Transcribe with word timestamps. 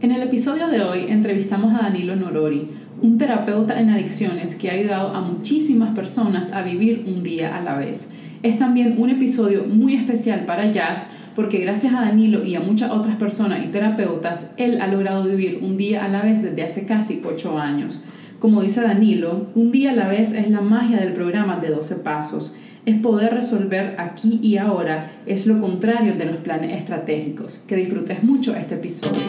En 0.00 0.12
el 0.12 0.22
episodio 0.22 0.68
de 0.68 0.80
hoy 0.80 1.06
entrevistamos 1.08 1.74
a 1.74 1.82
Danilo 1.82 2.14
Norori, 2.14 2.68
un 3.02 3.18
terapeuta 3.18 3.80
en 3.80 3.90
adicciones 3.90 4.54
que 4.54 4.70
ha 4.70 4.74
ayudado 4.74 5.08
a 5.08 5.20
muchísimas 5.20 5.92
personas 5.92 6.52
a 6.52 6.62
vivir 6.62 7.02
un 7.08 7.24
día 7.24 7.56
a 7.56 7.60
la 7.62 7.74
vez. 7.74 8.12
Es 8.44 8.60
también 8.60 8.94
un 8.98 9.10
episodio 9.10 9.64
muy 9.64 9.96
especial 9.96 10.44
para 10.46 10.70
Jazz 10.70 11.10
porque 11.34 11.58
gracias 11.58 11.94
a 11.94 12.02
Danilo 12.02 12.44
y 12.44 12.54
a 12.54 12.60
muchas 12.60 12.92
otras 12.92 13.16
personas 13.16 13.64
y 13.64 13.68
terapeutas, 13.68 14.52
él 14.56 14.80
ha 14.80 14.86
logrado 14.86 15.24
vivir 15.24 15.58
un 15.62 15.76
día 15.76 16.04
a 16.04 16.08
la 16.08 16.22
vez 16.22 16.42
desde 16.42 16.62
hace 16.62 16.86
casi 16.86 17.20
8 17.24 17.58
años. 17.58 18.04
Como 18.38 18.62
dice 18.62 18.82
Danilo, 18.82 19.48
un 19.56 19.72
día 19.72 19.90
a 19.90 19.96
la 19.96 20.06
vez 20.06 20.32
es 20.32 20.48
la 20.48 20.60
magia 20.60 20.98
del 20.98 21.12
programa 21.12 21.56
de 21.56 21.70
12 21.70 21.96
pasos. 21.96 22.56
Es 22.86 22.96
poder 23.00 23.34
resolver 23.34 23.96
aquí 23.98 24.38
y 24.42 24.58
ahora, 24.58 25.10
es 25.26 25.46
lo 25.46 25.60
contrario 25.60 26.14
de 26.14 26.24
los 26.24 26.36
planes 26.36 26.78
estratégicos. 26.78 27.64
Que 27.66 27.76
disfrutes 27.76 28.22
mucho 28.22 28.54
este 28.54 28.76
episodio. 28.76 29.20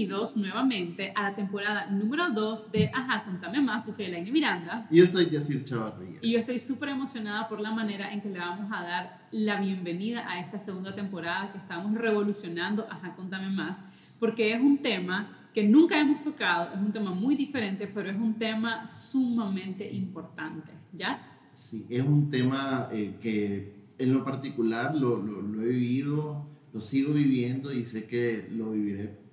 Bienvenidos 0.00 0.34
nuevamente 0.38 1.12
a 1.14 1.24
la 1.24 1.34
temporada 1.34 1.86
número 1.90 2.30
2 2.30 2.72
de 2.72 2.90
Ajá, 2.94 3.22
contame 3.22 3.60
más. 3.60 3.86
Yo 3.86 3.92
soy 3.92 4.06
Elaine 4.06 4.32
Miranda. 4.32 4.86
Y 4.90 4.96
yo 4.96 5.06
soy 5.06 5.28
Yacir 5.28 5.62
Chavarría. 5.62 6.18
Y 6.22 6.32
yo 6.32 6.38
estoy 6.38 6.58
súper 6.58 6.88
emocionada 6.88 7.46
por 7.50 7.60
la 7.60 7.70
manera 7.70 8.10
en 8.10 8.22
que 8.22 8.30
le 8.30 8.38
vamos 8.38 8.72
a 8.72 8.82
dar 8.82 9.28
la 9.30 9.60
bienvenida 9.60 10.26
a 10.26 10.40
esta 10.40 10.58
segunda 10.58 10.94
temporada 10.94 11.52
que 11.52 11.58
estamos 11.58 11.94
revolucionando 11.98 12.86
Ajá, 12.90 13.14
contame 13.14 13.50
más, 13.50 13.84
porque 14.18 14.54
es 14.54 14.60
un 14.62 14.78
tema 14.78 15.36
que 15.52 15.64
nunca 15.64 16.00
hemos 16.00 16.22
tocado, 16.22 16.72
es 16.72 16.80
un 16.80 16.92
tema 16.92 17.10
muy 17.10 17.34
diferente, 17.34 17.86
pero 17.86 18.08
es 18.08 18.16
un 18.16 18.38
tema 18.38 18.86
sumamente 18.86 19.92
importante. 19.92 20.72
¿Ya? 20.94 21.14
Sí, 21.52 21.84
es 21.90 22.02
un 22.02 22.30
tema 22.30 22.88
eh, 22.90 23.18
que 23.20 23.74
en 23.98 24.14
lo 24.14 24.24
particular 24.24 24.96
lo, 24.96 25.18
lo, 25.18 25.42
lo 25.42 25.62
he 25.62 25.68
vivido, 25.68 26.46
lo 26.72 26.80
sigo 26.80 27.12
viviendo 27.12 27.70
y 27.70 27.84
sé 27.84 28.06
que 28.06 28.48
lo 28.50 28.70
viviré 28.70 29.29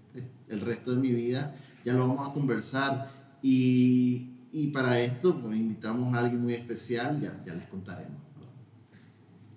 el 0.48 0.62
resto 0.62 0.92
de 0.92 0.98
mi 0.98 1.12
vida, 1.12 1.56
ya 1.84 1.94
lo 1.94 2.08
vamos 2.08 2.30
a 2.30 2.34
conversar. 2.34 3.10
Y, 3.42 4.32
y 4.52 4.68
para 4.68 5.00
esto 5.00 5.40
pues, 5.40 5.56
invitamos 5.58 6.16
a 6.16 6.20
alguien 6.20 6.42
muy 6.42 6.54
especial, 6.54 7.20
ya, 7.20 7.42
ya 7.46 7.54
les 7.54 7.68
contaremos. 7.68 8.22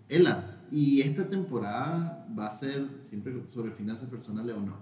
Ela, 0.08 0.58
¿y 0.72 1.00
esta 1.02 1.28
temporada 1.28 2.26
va 2.36 2.46
a 2.46 2.50
ser 2.50 2.88
siempre 2.98 3.46
sobre 3.46 3.70
finanzas 3.72 4.08
personales 4.08 4.56
o 4.56 4.60
no? 4.60 4.76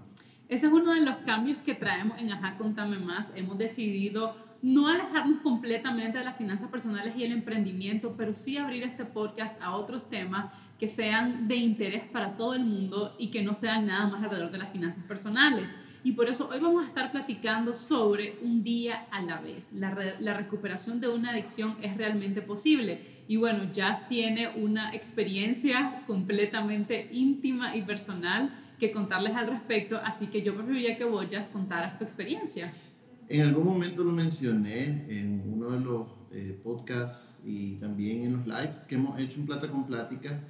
Ese 0.47 0.65
es 0.65 0.73
uno 0.73 0.91
de 0.91 1.01
los 1.01 1.17
cambios 1.17 1.59
que 1.59 1.75
traemos 1.75 2.17
en 2.19 2.31
Ajá, 2.31 2.57
contame 2.57 2.97
más. 2.97 3.31
Hemos 3.35 3.59
decidido 3.59 4.35
no 4.63 4.87
alejarnos 4.87 5.41
completamente 5.41 6.17
de 6.17 6.25
las 6.25 6.37
finanzas 6.37 6.69
personales 6.69 7.15
y 7.15 7.23
el 7.23 7.31
emprendimiento, 7.31 8.15
pero 8.17 8.33
sí 8.33 8.57
abrir 8.57 8.83
este 8.83 9.05
podcast 9.05 9.61
a 9.61 9.75
otros 9.75 10.09
temas 10.09 10.51
que 10.79 10.89
sean 10.89 11.47
de 11.47 11.55
interés 11.55 12.03
para 12.03 12.35
todo 12.35 12.55
el 12.55 12.65
mundo 12.65 13.15
y 13.19 13.29
que 13.29 13.43
no 13.43 13.53
sean 13.53 13.85
nada 13.85 14.07
más 14.07 14.23
alrededor 14.23 14.49
de 14.49 14.57
las 14.57 14.71
finanzas 14.71 15.03
personales. 15.03 15.75
Y 16.03 16.13
por 16.13 16.29
eso 16.29 16.49
hoy 16.49 16.59
vamos 16.59 16.85
a 16.85 16.87
estar 16.87 17.11
platicando 17.11 17.75
sobre 17.75 18.37
un 18.41 18.63
día 18.63 19.07
a 19.11 19.21
la 19.21 19.41
vez. 19.41 19.73
La, 19.73 19.95
la 20.19 20.33
recuperación 20.33 21.01
de 21.01 21.09
una 21.09 21.31
adicción 21.31 21.75
es 21.81 21.97
realmente 21.97 22.41
posible. 22.41 23.19
Y 23.27 23.37
bueno, 23.37 23.69
Jazz 23.71 24.07
tiene 24.07 24.49
una 24.55 24.95
experiencia 24.95 26.03
completamente 26.07 27.09
íntima 27.11 27.75
y 27.75 27.81
personal 27.81 28.51
que 28.79 28.91
contarles 28.91 29.35
al 29.35 29.47
respecto, 29.47 29.99
así 30.03 30.27
que 30.27 30.41
yo 30.41 30.55
preferiría 30.55 30.97
que 30.97 31.03
vos, 31.03 31.29
Jazz, 31.29 31.49
contaras 31.49 31.97
tu 31.97 32.03
experiencia. 32.05 32.71
En 33.27 33.41
algún 33.41 33.65
momento 33.65 34.03
lo 34.03 34.11
mencioné 34.11 35.05
en 35.09 35.43
uno 35.45 35.71
de 35.71 35.79
los 35.81 36.07
eh, 36.31 36.59
podcasts 36.63 37.39
y 37.45 37.75
también 37.75 38.23
en 38.23 38.37
los 38.37 38.47
lives 38.47 38.83
que 38.85 38.95
hemos 38.95 39.19
hecho 39.19 39.39
en 39.39 39.45
Plata 39.45 39.69
con 39.69 39.85
Plática. 39.85 40.43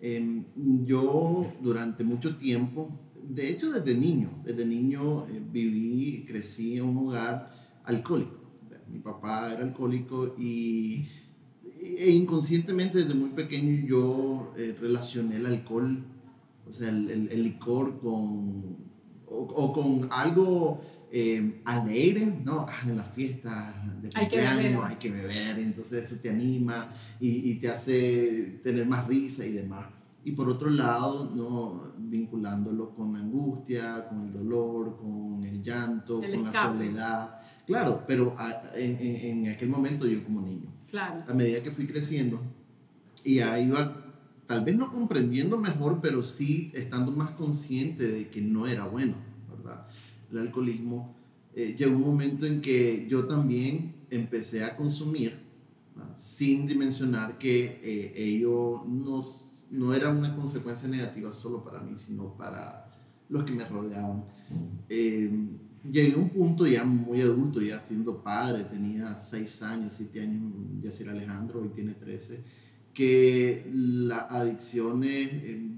Em, 0.00 0.44
yo 0.84 1.52
durante 1.60 2.02
mucho 2.02 2.36
tiempo, 2.36 2.90
de 3.28 3.50
hecho 3.50 3.72
desde 3.72 3.94
niño, 3.98 4.30
desde 4.44 4.64
niño 4.66 5.26
eh, 5.28 5.42
viví, 5.52 6.24
crecí 6.26 6.76
en 6.76 6.84
un 6.84 7.08
hogar 7.08 7.50
alcohólico. 7.84 8.44
Mi 8.90 8.98
papá 8.98 9.52
era 9.52 9.64
alcohólico 9.64 10.34
y 10.38 11.06
e 11.84 12.10
inconscientemente 12.10 12.98
desde 12.98 13.14
muy 13.14 13.30
pequeño 13.30 13.86
yo 13.86 14.54
eh, 14.56 14.76
relacioné 14.80 15.36
el 15.36 15.46
alcohol, 15.46 16.02
o 16.66 16.72
sea, 16.72 16.88
el, 16.88 17.28
el, 17.30 17.42
licor 17.42 17.98
con, 18.00 18.76
o, 19.26 19.36
o, 19.36 19.72
con 19.72 20.08
algo 20.10 20.80
eh, 21.12 21.60
alegre, 21.64 22.26
¿no? 22.42 22.64
Ah, 22.68 22.88
en 22.88 22.96
la 22.96 23.04
fiesta 23.04 23.74
de 24.00 24.08
cumpleaños 24.08 24.84
hay 24.84 24.96
que 24.96 25.10
beber, 25.10 25.58
entonces 25.58 26.04
eso 26.04 26.20
te 26.20 26.30
anima 26.30 26.90
y, 27.20 27.50
y, 27.50 27.54
te 27.56 27.68
hace 27.68 28.60
tener 28.62 28.86
más 28.86 29.06
risa 29.06 29.44
y 29.44 29.52
demás. 29.52 29.86
Y 30.24 30.32
por 30.32 30.48
otro 30.48 30.70
lado, 30.70 31.30
¿no? 31.34 31.93
Vinculándolo 32.14 32.94
con 32.94 33.12
la 33.12 33.18
angustia, 33.18 34.06
con 34.08 34.26
el 34.26 34.32
dolor, 34.32 34.96
con 34.96 35.42
el 35.42 35.60
llanto, 35.60 36.20
con 36.20 36.44
la 36.44 36.52
soledad. 36.52 37.40
Claro, 37.66 38.04
pero 38.06 38.36
en, 38.76 38.98
en, 39.00 39.48
aquel 39.48 39.68
momento 39.68 40.06
yo 40.06 40.22
como 40.22 40.40
niño. 40.40 40.72
Claro. 40.88 41.24
A 41.26 41.34
medida 41.34 41.60
que 41.60 41.72
fui 41.72 41.86
creciendo 41.88 42.40
y 43.24 43.40
ahí 43.40 43.64
iba 43.64 44.00
tal 44.46 44.64
vez 44.64 44.76
no 44.76 44.92
comprendiendo 44.92 45.58
mejor, 45.58 46.00
pero 46.00 46.22
sí 46.22 46.70
estando 46.74 47.10
más 47.10 47.30
consciente 47.30 48.06
de 48.06 48.28
que 48.28 48.40
no 48.40 48.68
era 48.68 48.86
bueno, 48.86 49.14
¿verdad? 49.50 49.86
el 50.30 50.38
alcoholismo, 50.38 51.16
eh, 51.56 51.74
llegó 51.76 51.96
un 51.96 52.02
momento 52.02 52.46
en 52.46 52.60
que 52.60 53.06
yo 53.08 53.26
también 53.26 53.94
empecé 54.10 54.62
a 54.62 54.76
consumir 54.76 55.42
sin 56.14 56.66
dimensionar 56.66 57.38
que 57.38 57.80
eh, 57.82 58.12
ello 58.16 58.84
no, 58.86 59.20
no 59.70 59.94
era 59.94 60.10
una 60.10 60.34
consecuencia 60.34 60.88
negativa 60.88 61.32
solo 61.32 61.64
para 61.64 61.80
mí, 61.80 61.96
sino 61.96 62.36
para 62.36 62.90
los 63.28 63.44
que 63.44 63.52
me 63.52 63.64
rodeaban. 63.64 64.24
Eh, 64.88 65.30
llegué 65.90 66.14
a 66.14 66.18
un 66.18 66.30
punto 66.30 66.66
ya 66.66 66.84
muy 66.84 67.20
adulto, 67.20 67.60
ya 67.60 67.78
siendo 67.78 68.22
padre, 68.22 68.64
tenía 68.64 69.16
6 69.16 69.62
años, 69.62 69.94
7 69.94 70.20
años, 70.20 70.52
ya 70.82 70.90
ser 70.90 71.08
Alejandro, 71.08 71.62
hoy 71.62 71.68
tiene 71.68 71.94
13, 71.94 72.42
que 72.92 73.68
las 73.72 74.30
adicciones 74.30 75.30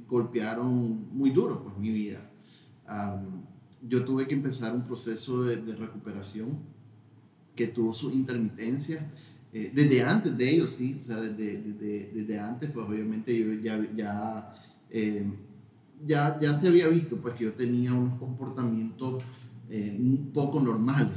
golpearon 0.06 1.08
muy 1.16 1.30
duro 1.30 1.62
pues, 1.62 1.76
mi 1.78 1.90
vida 1.90 2.20
yo 3.88 4.04
tuve 4.04 4.26
que 4.26 4.34
empezar 4.34 4.74
un 4.74 4.84
proceso 4.84 5.44
de, 5.44 5.56
recuperación 5.74 6.58
que 7.54 7.68
tuvo 7.68 7.92
su 7.92 8.10
intermitencia. 8.10 9.10
Eh, 9.56 9.70
desde 9.72 10.02
antes 10.02 10.36
de 10.36 10.50
ellos, 10.50 10.70
sí, 10.70 10.98
o 11.00 11.02
sea, 11.02 11.16
desde, 11.16 11.62
desde, 11.62 12.10
desde 12.12 12.38
antes, 12.38 12.70
pues 12.72 12.86
obviamente 12.86 13.34
yo 13.38 13.54
ya, 13.54 13.80
ya, 13.96 14.52
eh, 14.90 15.24
ya, 16.04 16.38
ya, 16.38 16.54
se 16.54 16.68
había 16.68 16.88
visto 16.88 17.16
pues 17.16 17.32
que 17.36 17.44
yo 17.44 17.54
tenía 17.54 17.94
unos 17.94 18.18
comportamientos 18.18 19.24
eh, 19.70 19.96
un 19.98 20.30
poco 20.30 20.60
normales, 20.60 21.08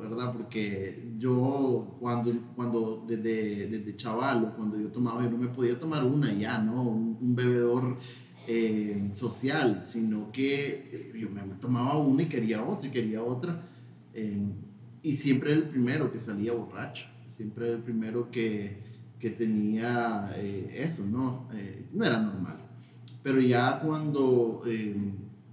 ¿verdad? 0.00 0.32
Porque 0.32 1.12
yo 1.18 1.98
cuando, 2.00 2.32
cuando 2.56 3.04
desde, 3.06 3.66
desde 3.66 3.96
chaval 3.96 4.44
o 4.44 4.56
cuando 4.56 4.80
yo 4.80 4.88
tomaba, 4.88 5.22
yo 5.22 5.30
no 5.30 5.36
me 5.36 5.48
podía 5.48 5.78
tomar 5.78 6.04
una 6.04 6.32
ya, 6.32 6.58
¿no? 6.60 6.80
Un, 6.82 7.18
un 7.20 7.36
bebedor 7.36 7.98
eh, 8.48 9.10
social, 9.12 9.84
sino 9.84 10.32
que 10.32 10.88
eh, 10.90 11.12
yo 11.14 11.28
me 11.28 11.42
tomaba 11.60 11.98
una 11.98 12.22
y 12.22 12.26
quería 12.30 12.64
otra 12.64 12.88
y 12.88 12.90
quería 12.90 13.22
otra. 13.22 13.60
Eh, 14.14 14.38
y 15.02 15.16
siempre 15.16 15.52
el 15.52 15.64
primero 15.64 16.10
que 16.10 16.18
salía 16.18 16.54
borracho, 16.54 17.08
siempre 17.26 17.66
era 17.66 17.76
el 17.76 17.82
primero 17.82 18.30
que, 18.30 18.82
que 19.18 19.30
tenía 19.30 20.34
eso, 20.72 21.04
¿no? 21.06 21.48
no 21.92 22.04
era 22.04 22.20
normal. 22.20 22.58
Pero 23.22 23.40
ya 23.40 23.80
cuando 23.80 24.62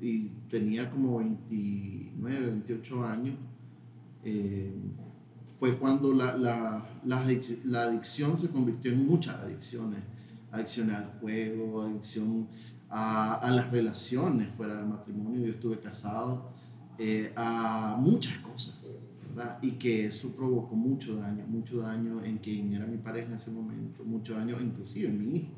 y 0.01 0.29
tenía 0.49 0.89
como 0.89 1.19
29, 1.19 2.45
28 2.47 3.05
años, 3.05 3.35
fue 5.61 5.77
cuando 5.77 6.11
la, 6.11 6.35
la, 6.35 6.83
la, 7.05 7.25
la, 7.65 7.83
adicción 7.83 8.35
se 8.35 8.49
convirtió 8.49 8.91
en 8.91 9.05
muchas 9.05 9.35
adicciones. 9.35 9.99
Adicción 10.51 10.89
al 10.89 11.05
juego, 11.19 11.83
adicción 11.83 12.47
a, 12.89 13.35
a 13.35 13.51
las 13.51 13.69
relaciones 13.69 14.49
fuera 14.55 14.75
del 14.75 14.87
matrimonio, 14.87 15.45
yo 15.45 15.51
estuve 15.51 15.79
casado, 15.79 16.49
eh, 16.97 17.31
a 17.35 17.95
muchas 17.99 18.39
cosas, 18.39 18.75
¿verdad? 19.35 19.59
Y 19.61 19.71
que 19.71 20.07
eso 20.07 20.31
provocó 20.31 20.75
mucho 20.75 21.15
daño, 21.15 21.45
mucho 21.47 21.81
daño 21.81 22.23
en 22.23 22.37
quien 22.37 22.73
era 22.73 22.85
mi 22.85 22.97
pareja 22.97 23.27
en 23.27 23.33
ese 23.33 23.51
momento, 23.51 24.03
mucho 24.03 24.35
daño 24.35 24.59
inclusive 24.59 25.07
en 25.07 25.19
mi 25.19 25.37
hijo. 25.37 25.51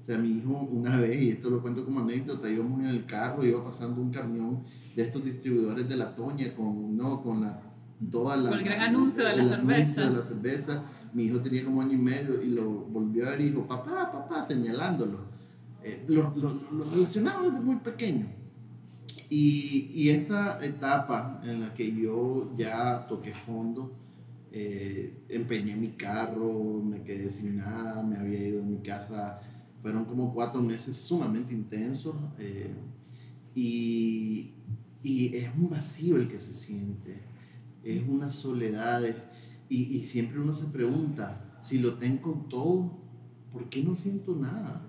O 0.00 0.04
sea, 0.04 0.18
mi 0.18 0.38
hijo 0.38 0.68
una 0.70 0.98
vez, 1.00 1.22
y 1.22 1.30
esto 1.30 1.48
lo 1.48 1.62
cuento 1.62 1.84
como 1.84 2.00
anécdota, 2.00 2.50
íbamos 2.50 2.80
en 2.80 2.86
el 2.86 3.06
carro, 3.06 3.44
iba 3.44 3.62
pasando 3.64 4.00
un 4.00 4.10
camión 4.10 4.60
de 4.96 5.02
estos 5.02 5.24
distribuidores 5.24 5.88
de 5.88 5.96
la 5.96 6.14
Toña 6.14 6.54
con, 6.54 6.96
¿no? 6.96 7.22
con 7.22 7.42
la, 7.42 7.62
toda 8.10 8.36
la... 8.36 8.50
Con 8.50 8.58
el 8.58 8.64
gran 8.64 8.80
anuncio 8.80 9.24
de 9.24 9.36
la 9.36 9.46
cerveza. 9.46 10.08
De 10.08 10.16
la 10.16 10.22
cerveza. 10.24 10.82
Mi 11.14 11.24
hijo 11.24 11.40
tenía 11.40 11.64
como 11.64 11.82
año 11.82 11.92
y 11.92 11.98
medio 11.98 12.42
y 12.42 12.48
lo 12.48 12.68
volvió 12.68 13.26
a 13.26 13.30
ver 13.30 13.42
y 13.42 13.44
dijo, 13.50 13.66
papá, 13.66 14.10
papá, 14.10 14.42
señalándolo 14.42 15.32
eh, 15.84 16.04
lo, 16.08 16.32
lo, 16.36 16.54
lo, 16.70 16.84
relacionaba 16.90 17.42
desde 17.42 17.60
muy 17.60 17.76
pequeño. 17.76 18.26
Y, 19.34 19.90
y, 19.94 20.10
esa 20.10 20.62
etapa 20.62 21.40
en 21.42 21.62
la 21.62 21.72
que 21.72 21.90
yo 21.90 22.54
ya 22.54 23.06
toqué 23.06 23.32
fondo, 23.32 23.90
eh, 24.50 25.24
empeñé 25.30 25.74
mi 25.74 25.92
carro, 25.92 26.82
me 26.82 27.02
quedé 27.02 27.30
sin 27.30 27.56
nada, 27.56 28.02
me 28.02 28.18
había 28.18 28.46
ido 28.46 28.58
de 28.58 28.66
mi 28.66 28.82
casa, 28.82 29.40
fueron 29.80 30.04
como 30.04 30.34
cuatro 30.34 30.60
meses 30.60 30.98
sumamente 30.98 31.54
intensos 31.54 32.14
eh, 32.38 32.74
y, 33.54 34.52
y, 35.02 35.34
es 35.34 35.48
un 35.56 35.70
vacío 35.70 36.16
el 36.16 36.28
que 36.28 36.38
se 36.38 36.52
siente, 36.52 37.22
es 37.84 38.06
una 38.06 38.28
soledad 38.28 39.02
y, 39.70 39.96
y 39.96 40.02
siempre 40.02 40.40
uno 40.40 40.52
se 40.52 40.66
pregunta, 40.66 41.56
si 41.62 41.78
lo 41.78 41.94
tengo 41.94 42.44
todo, 42.50 42.98
¿por 43.50 43.70
qué 43.70 43.82
no 43.82 43.94
siento 43.94 44.36
nada? 44.36 44.86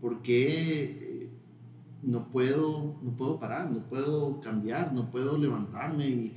¿Por 0.00 0.20
qué 0.22 1.07
no 2.02 2.28
puedo, 2.30 2.98
no 3.02 3.16
puedo 3.16 3.38
parar, 3.38 3.70
no 3.70 3.88
puedo 3.88 4.40
cambiar, 4.40 4.92
no 4.92 5.10
puedo 5.10 5.36
levantarme 5.36 6.08
y 6.08 6.34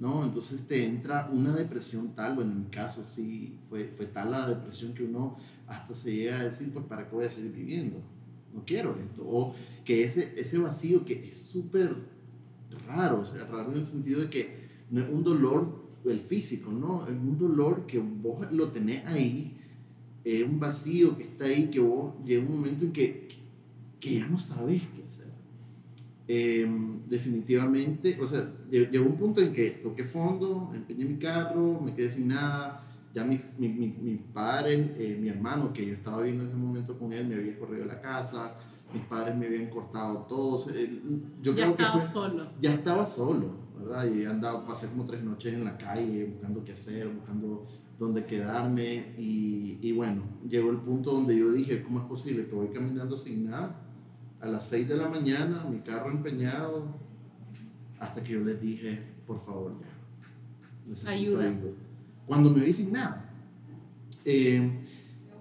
¿no? 0.00 0.24
Entonces 0.24 0.66
te 0.66 0.86
entra 0.86 1.28
una 1.30 1.52
depresión 1.52 2.14
tal, 2.14 2.34
bueno, 2.34 2.52
en 2.52 2.64
mi 2.64 2.70
caso 2.70 3.04
sí, 3.04 3.58
fue, 3.68 3.92
fue 3.94 4.06
tal 4.06 4.30
la 4.30 4.48
depresión 4.48 4.94
que 4.94 5.04
uno 5.04 5.36
hasta 5.66 5.94
se 5.94 6.16
llega 6.16 6.40
a 6.40 6.44
decir, 6.44 6.72
pues, 6.72 6.86
¿para 6.86 7.06
qué 7.06 7.14
voy 7.14 7.26
a 7.26 7.30
seguir 7.30 7.52
viviendo? 7.52 7.98
No 8.54 8.64
quiero 8.64 8.96
esto. 8.96 9.22
O 9.24 9.54
que 9.84 10.02
ese, 10.02 10.32
ese 10.40 10.56
vacío 10.56 11.04
que 11.04 11.28
es 11.28 11.38
súper 11.38 11.94
raro, 12.88 13.20
o 13.20 13.24
sea, 13.26 13.44
raro 13.44 13.72
en 13.72 13.78
el 13.78 13.84
sentido 13.84 14.22
de 14.22 14.30
que 14.30 14.70
no 14.90 15.02
es 15.02 15.10
un 15.10 15.22
dolor 15.22 15.84
el 16.06 16.20
físico, 16.20 16.72
¿no? 16.72 17.06
Es 17.06 17.12
un 17.12 17.36
dolor 17.36 17.84
que 17.84 17.98
vos 17.98 18.50
lo 18.50 18.68
tenés 18.68 19.04
ahí, 19.04 19.58
es 20.24 20.42
un 20.44 20.58
vacío 20.58 21.18
que 21.18 21.24
está 21.24 21.44
ahí, 21.44 21.68
que 21.68 21.78
vos 21.78 22.14
llega 22.24 22.42
un 22.42 22.56
momento 22.56 22.86
en 22.86 22.92
que, 22.92 23.28
que 24.00 24.18
ya 24.18 24.26
no 24.26 24.38
sabes 24.38 24.82
qué 24.96 25.04
hacer. 25.04 25.30
Em, 26.32 27.08
definitivamente, 27.08 28.16
o 28.20 28.24
sea, 28.24 28.48
llegó 28.70 29.04
un 29.04 29.16
punto 29.16 29.40
en 29.40 29.52
que 29.52 29.70
toqué 29.82 30.04
fondo, 30.04 30.70
empeñé 30.72 31.04
mi 31.04 31.18
carro, 31.18 31.80
me 31.80 31.92
quedé 31.92 32.08
sin 32.08 32.28
nada. 32.28 32.86
Ya 33.12 33.24
mi, 33.24 33.42
mi, 33.58 33.68
mi, 33.68 34.14
padre, 34.32 34.94
eh, 34.96 35.18
mi 35.20 35.28
hermano, 35.28 35.72
que 35.72 35.84
yo 35.84 35.94
estaba 35.94 36.22
viendo 36.22 36.42
en 36.42 36.48
ese 36.48 36.56
momento 36.56 36.96
con 36.96 37.12
él, 37.12 37.26
me 37.26 37.34
había 37.34 37.58
corrido 37.58 37.82
a 37.82 37.88
la 37.88 38.00
casa, 38.00 38.54
mis 38.94 39.02
padres 39.06 39.36
me 39.36 39.46
habían 39.46 39.68
cortado 39.70 40.18
todos. 40.28 40.70
Yo 41.42 41.52
ya 41.52 41.66
estaba 41.66 41.94
que 41.94 42.00
solo. 42.00 42.46
Ya 42.60 42.74
estaba 42.74 43.04
solo, 43.04 43.56
¿verdad? 43.76 44.06
Y 44.06 44.24
andaba, 44.24 44.64
pasé 44.64 44.86
como 44.86 45.06
tres 45.06 45.24
noches 45.24 45.52
en 45.52 45.64
la 45.64 45.76
calle 45.76 46.26
buscando 46.26 46.62
qué 46.62 46.72
hacer, 46.72 47.08
buscando 47.08 47.66
dónde 47.98 48.24
quedarme. 48.24 49.16
Y, 49.18 49.78
y 49.82 49.90
bueno, 49.90 50.22
llegó 50.48 50.70
el 50.70 50.78
punto 50.78 51.10
donde 51.10 51.36
yo 51.36 51.50
dije, 51.50 51.82
¿cómo 51.82 51.98
es 51.98 52.04
posible 52.04 52.46
que 52.46 52.54
voy 52.54 52.68
caminando 52.68 53.16
sin 53.16 53.50
nada? 53.50 53.89
A 54.40 54.46
las 54.46 54.68
6 54.68 54.88
de 54.88 54.96
la 54.96 55.08
mañana, 55.08 55.64
mi 55.70 55.80
carro 55.80 56.10
empeñado, 56.10 56.98
hasta 57.98 58.22
que 58.22 58.32
yo 58.32 58.40
les 58.40 58.60
dije, 58.60 58.98
por 59.26 59.44
favor, 59.44 59.76
ya. 59.78 59.86
Necesito 60.86 61.38
ayuda. 61.38 61.54
Cuando 62.26 62.50
me 62.50 62.64
vi 62.64 62.72
sin 62.72 62.92
nada. 62.92 63.30
Eh, 64.24 64.80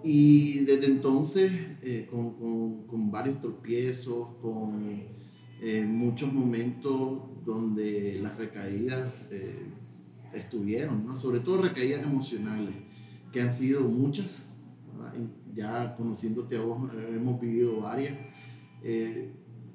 y 0.04 0.60
desde 0.60 0.88
entonces, 0.88 1.52
eh, 1.82 2.08
con, 2.10 2.36
con, 2.36 2.88
con, 2.88 3.12
varios 3.12 3.42
tropiezos, 3.42 4.28
con 4.42 4.82
eh, 5.62 5.86
muchos 5.86 6.32
momentos 6.32 7.22
donde 7.46 8.20
las 8.22 8.38
recaídas 8.38 9.12
estuvieron, 10.34 11.06
¿no? 11.06 11.16
sobre 11.16 11.40
todo 11.40 11.62
recaídas 11.62 12.04
emocionales, 12.04 12.76
que 13.32 13.42
han 13.42 13.52
sido 13.52 13.82
muchas. 13.82 14.44
Ya 15.56 15.96
conociéndote 15.96 16.58
a 16.58 16.62
vos, 16.62 16.90
hemos 17.10 17.42
vivido 17.42 17.82
varias. 17.82 18.18
Eh, 18.84 19.32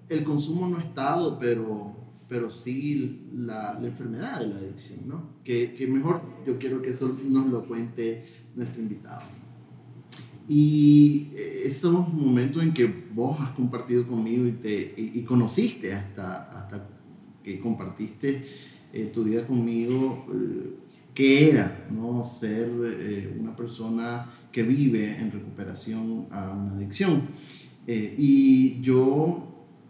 el 0.09 0.25
consumo 0.25 0.69
no 0.69 0.79
ha 0.79 0.83
estado, 0.83 1.39
pero, 1.39 1.95
pero 2.29 2.51
sí 2.51 3.29
la, 3.33 3.79
la 3.81 3.87
enfermedad 3.87 4.41
de 4.41 4.49
la 4.49 4.57
adicción, 4.57 5.01
¿no? 5.07 5.35
Que, 5.43 5.75
que, 5.75 5.87
mejor 5.87 6.23
yo 6.47 6.59
quiero 6.59 6.83
que 6.83 6.91
eso 6.91 7.17
nos 7.27 7.47
lo 7.47 7.67
cuente 7.67 8.25
nuestro 8.55 8.83
invitado. 8.83 9.23
Y 10.49 11.29
eh, 11.35 11.63
esos 11.65 12.13
momentos 12.13 12.63
en 12.63 12.75
que 12.75 12.85
vos 12.87 13.41
has 13.41 13.51
compartido 13.51 14.07
conmigo 14.07 14.47
y, 14.47 14.53
te, 14.53 14.95
y, 14.97 15.23
conociste 15.23 15.93
hasta, 15.95 16.43
hasta 16.43 16.87
que 17.43 17.59
compartiste 17.61 18.45
eh, 18.93 19.07
tu 19.07 19.25
vida 19.25 19.47
conmigo, 19.47 20.27
¿qué 21.15 21.51
era 21.51 21.87
no 21.91 22.23
ser 22.25 22.71
una 23.39 23.57
persona 23.57 24.27
que 24.53 24.63
vive 24.63 25.19
en 25.19 25.33
recuperación 25.33 26.27
a 26.31 26.51
una 26.51 26.75
adicción? 26.75 27.23
Eh, 27.87 28.15
y 28.17 28.81
yo 28.81 29.47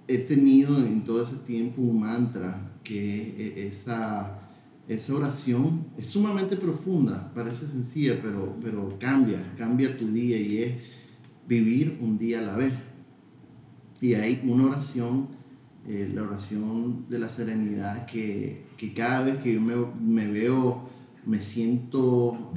he 0.08 0.18
tenido 0.18 0.76
en 0.84 1.04
todo 1.04 1.22
ese 1.22 1.36
tiempo 1.36 1.80
un 1.80 2.00
mantra 2.00 2.72
que 2.82 3.34
eh, 3.38 3.66
esa, 3.68 4.40
esa 4.88 5.14
oración 5.14 5.86
es 5.96 6.08
sumamente 6.08 6.56
profunda, 6.56 7.32
parece 7.34 7.68
sencilla, 7.68 8.18
pero, 8.20 8.56
pero 8.60 8.88
cambia, 8.98 9.54
cambia 9.56 9.96
tu 9.96 10.08
día 10.08 10.36
y 10.38 10.58
es 10.58 10.74
vivir 11.46 11.98
un 12.00 12.18
día 12.18 12.40
a 12.40 12.42
la 12.42 12.56
vez. 12.56 12.72
Y 14.00 14.14
hay 14.14 14.42
una 14.44 14.66
oración, 14.66 15.28
eh, 15.86 16.10
la 16.12 16.22
oración 16.22 17.06
de 17.08 17.18
la 17.20 17.28
serenidad, 17.28 18.06
que, 18.06 18.66
que 18.76 18.92
cada 18.92 19.22
vez 19.22 19.38
que 19.38 19.54
yo 19.54 19.60
me, 19.60 19.76
me 20.00 20.26
veo, 20.30 20.90
me 21.24 21.40
siento 21.40 22.52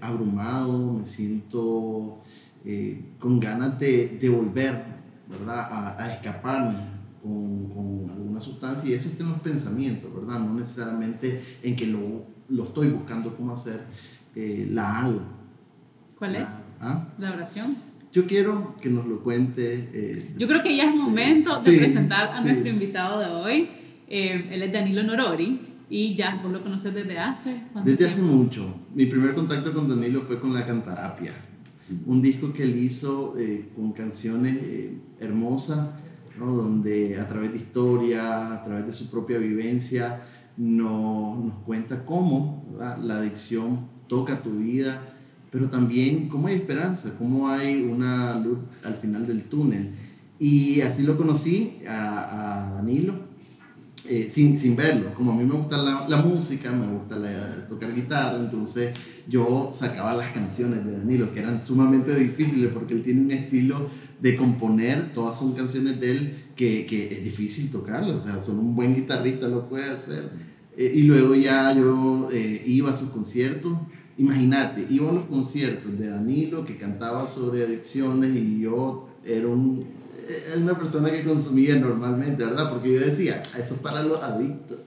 abrumado, 0.00 0.94
me 0.94 1.06
siento 1.06 2.20
eh, 2.64 3.14
con 3.18 3.38
ganas 3.38 3.78
de, 3.78 4.18
de 4.20 4.28
volver, 4.28 4.82
¿verdad? 5.28 5.68
A, 5.70 6.02
a 6.02 6.12
escaparme 6.12 6.78
con, 7.22 7.68
con, 7.68 8.10
alguna 8.10 8.40
sustancia 8.40 8.90
y 8.90 8.94
eso 8.94 9.08
está 9.08 9.24
en 9.24 9.30
los 9.30 9.40
pensamientos, 9.40 10.12
¿verdad? 10.14 10.40
No 10.40 10.54
necesariamente 10.54 11.40
en 11.62 11.76
que 11.76 11.86
lo, 11.86 12.24
lo 12.48 12.64
estoy 12.64 12.88
buscando 12.88 13.36
cómo 13.36 13.52
hacer, 13.52 13.84
eh, 14.34 14.68
la 14.70 14.98
hago. 15.00 15.20
¿Cuál 16.18 16.36
es? 16.36 16.58
¿ah? 16.80 17.08
La 17.18 17.32
oración. 17.32 17.76
Yo 18.12 18.26
quiero 18.26 18.74
que 18.80 18.90
nos 18.90 19.06
lo 19.06 19.22
cuente. 19.22 19.88
Eh, 19.92 20.34
Yo 20.36 20.48
creo 20.48 20.62
que 20.62 20.74
ya 20.76 20.90
es 20.90 20.96
momento 20.96 21.60
de 21.60 21.78
presentar 21.78 22.30
a 22.32 22.40
nuestro 22.40 22.68
invitado 22.68 23.20
de 23.20 23.26
hoy. 23.26 23.70
él 24.08 24.62
es 24.62 24.72
Danilo 24.72 25.02
Norori 25.04 25.60
y 25.88 26.14
ya 26.14 26.34
vos 26.42 26.50
lo 26.50 26.60
conoces 26.60 26.92
desde 26.92 27.18
hace. 27.18 27.62
Desde 27.84 28.06
hace 28.06 28.22
mucho. 28.22 28.74
Mi 28.94 29.06
primer 29.06 29.34
contacto 29.34 29.72
con 29.72 29.88
Danilo 29.88 30.22
fue 30.22 30.40
con 30.40 30.52
la 30.54 30.66
cantarapia 30.66 31.32
un 32.06 32.22
disco 32.22 32.52
que 32.52 32.64
él 32.64 32.76
hizo 32.76 33.34
eh, 33.38 33.70
con 33.74 33.92
canciones 33.92 34.58
eh, 34.62 34.98
hermosas, 35.20 35.88
donde 36.38 37.18
a 37.18 37.26
través 37.26 37.52
de 37.52 37.58
historia, 37.58 38.54
a 38.54 38.62
través 38.62 38.86
de 38.86 38.92
su 38.92 39.10
propia 39.10 39.38
vivencia, 39.38 40.22
nos, 40.56 41.44
nos 41.44 41.54
cuenta 41.64 42.04
cómo 42.04 42.64
la 42.78 43.18
adicción 43.18 43.88
toca 44.06 44.42
tu 44.42 44.58
vida, 44.58 45.02
pero 45.50 45.68
también 45.68 46.28
cómo 46.28 46.48
hay 46.48 46.56
esperanza, 46.56 47.14
cómo 47.18 47.48
hay 47.48 47.82
una 47.82 48.38
luz 48.38 48.58
al 48.84 48.94
final 48.94 49.26
del 49.26 49.44
túnel. 49.44 49.90
Y 50.38 50.80
así 50.82 51.02
lo 51.02 51.16
conocí 51.16 51.78
a, 51.88 52.70
a 52.70 52.74
Danilo, 52.74 53.14
eh, 54.08 54.28
sin, 54.30 54.58
sin, 54.58 54.76
verlo. 54.76 55.12
Como 55.14 55.32
a 55.32 55.34
mí 55.34 55.44
me 55.44 55.54
gusta 55.54 55.76
la, 55.78 56.06
la 56.08 56.16
música, 56.18 56.70
me 56.70 56.86
gusta 56.86 57.16
tocar 57.68 57.94
guitarra, 57.94 58.38
entonces 58.38 58.94
yo 59.28 59.68
sacaba 59.72 60.14
las 60.14 60.30
canciones 60.30 60.84
de 60.84 60.92
Danilo, 60.98 61.32
que 61.32 61.40
eran 61.40 61.60
sumamente 61.60 62.14
difíciles 62.14 62.70
porque 62.72 62.94
él 62.94 63.02
tiene 63.02 63.20
un 63.20 63.30
estilo 63.30 63.88
de 64.20 64.36
componer, 64.36 65.12
todas 65.12 65.38
son 65.38 65.52
canciones 65.52 66.00
de 66.00 66.10
él 66.10 66.34
que, 66.56 66.86
que 66.86 67.08
es 67.08 67.22
difícil 67.22 67.70
tocarlas, 67.70 68.16
o 68.16 68.20
sea, 68.20 68.40
solo 68.40 68.60
un 68.60 68.74
buen 68.74 68.94
guitarrista 68.94 69.46
lo 69.48 69.68
puede 69.68 69.90
hacer. 69.90 70.30
Eh, 70.76 70.92
y 70.94 71.02
luego 71.02 71.34
ya 71.34 71.74
yo 71.74 72.28
eh, 72.32 72.62
iba 72.66 72.90
a 72.90 72.94
sus 72.94 73.10
conciertos. 73.10 73.76
Imagínate, 74.16 74.86
iba 74.90 75.10
a 75.10 75.12
los 75.12 75.26
conciertos 75.26 75.98
de 75.98 76.08
Danilo 76.08 76.64
que 76.64 76.76
cantaba 76.76 77.26
sobre 77.26 77.64
adicciones 77.64 78.34
y 78.34 78.60
yo 78.60 79.08
era 79.24 79.46
un 79.46 79.98
es 80.28 80.56
una 80.56 80.78
persona 80.78 81.10
que 81.10 81.24
consumía 81.24 81.76
normalmente, 81.76 82.44
¿verdad? 82.44 82.70
Porque 82.70 82.92
yo 82.92 83.00
decía, 83.00 83.40
eso 83.58 83.74
es 83.74 83.80
para 83.80 84.02
los 84.02 84.22
adictos. 84.22 84.78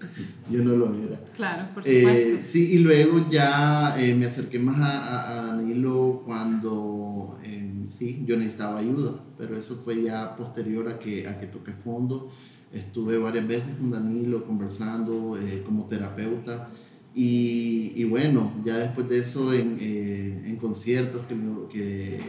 Yo 0.52 0.64
no 0.64 0.76
lo 0.76 0.94
era. 0.94 1.20
Claro, 1.36 1.74
por 1.74 1.84
supuesto. 1.84 2.10
Eh, 2.10 2.40
sí, 2.44 2.74
y 2.74 2.80
luego 2.80 3.28
ya 3.30 3.96
eh, 3.98 4.14
me 4.14 4.26
acerqué 4.26 4.60
más 4.60 4.80
a, 4.80 5.32
a 5.32 5.56
Danilo 5.56 6.22
cuando 6.26 7.40
eh, 7.44 7.86
sí, 7.88 8.24
yo 8.26 8.38
necesitaba 8.38 8.80
ayuda, 8.80 9.14
pero 9.38 9.58
eso 9.58 9.82
fue 9.84 10.04
ya 10.04 10.36
posterior 10.36 10.90
a 10.90 11.00
que, 11.00 11.28
a 11.28 11.40
que 11.40 11.48
toqué 11.48 11.72
fondo. 11.72 12.30
Estuve 12.74 13.18
varias 13.18 13.48
veces 13.48 13.76
con 13.76 13.92
Danilo 13.92 14.46
conversando 14.46 15.38
como 15.66 15.86
terapeuta. 15.86 16.70
Y, 17.14 17.92
y, 17.96 18.06
bueno, 18.06 18.54
ya 18.64 18.78
después 18.78 19.10
de 19.10 19.20
eso 19.20 19.54
en, 19.54 19.78
en 19.82 20.56
conciertos 20.56 21.24
que, 21.26 21.36
que, 21.70 22.22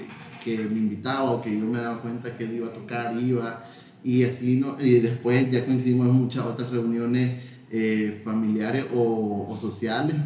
que 0.44 0.64
me 0.64 0.78
invitaba 0.78 1.30
o 1.30 1.40
que 1.40 1.56
yo 1.56 1.64
me 1.66 1.78
daba 1.78 2.02
cuenta 2.02 2.36
que 2.36 2.42
él 2.42 2.54
iba 2.56 2.66
a 2.66 2.72
tocar, 2.72 3.16
iba, 3.16 3.62
y 4.04 4.24
así, 4.24 4.56
¿no? 4.56 4.76
y 4.80 4.98
después 5.00 5.50
ya 5.50 5.64
coincidimos 5.64 6.08
en 6.08 6.14
muchas 6.14 6.44
otras 6.44 6.70
reuniones 6.70 7.40
eh, 7.74 8.20
familiares 8.22 8.84
o, 8.94 9.56
sociales 9.58 10.16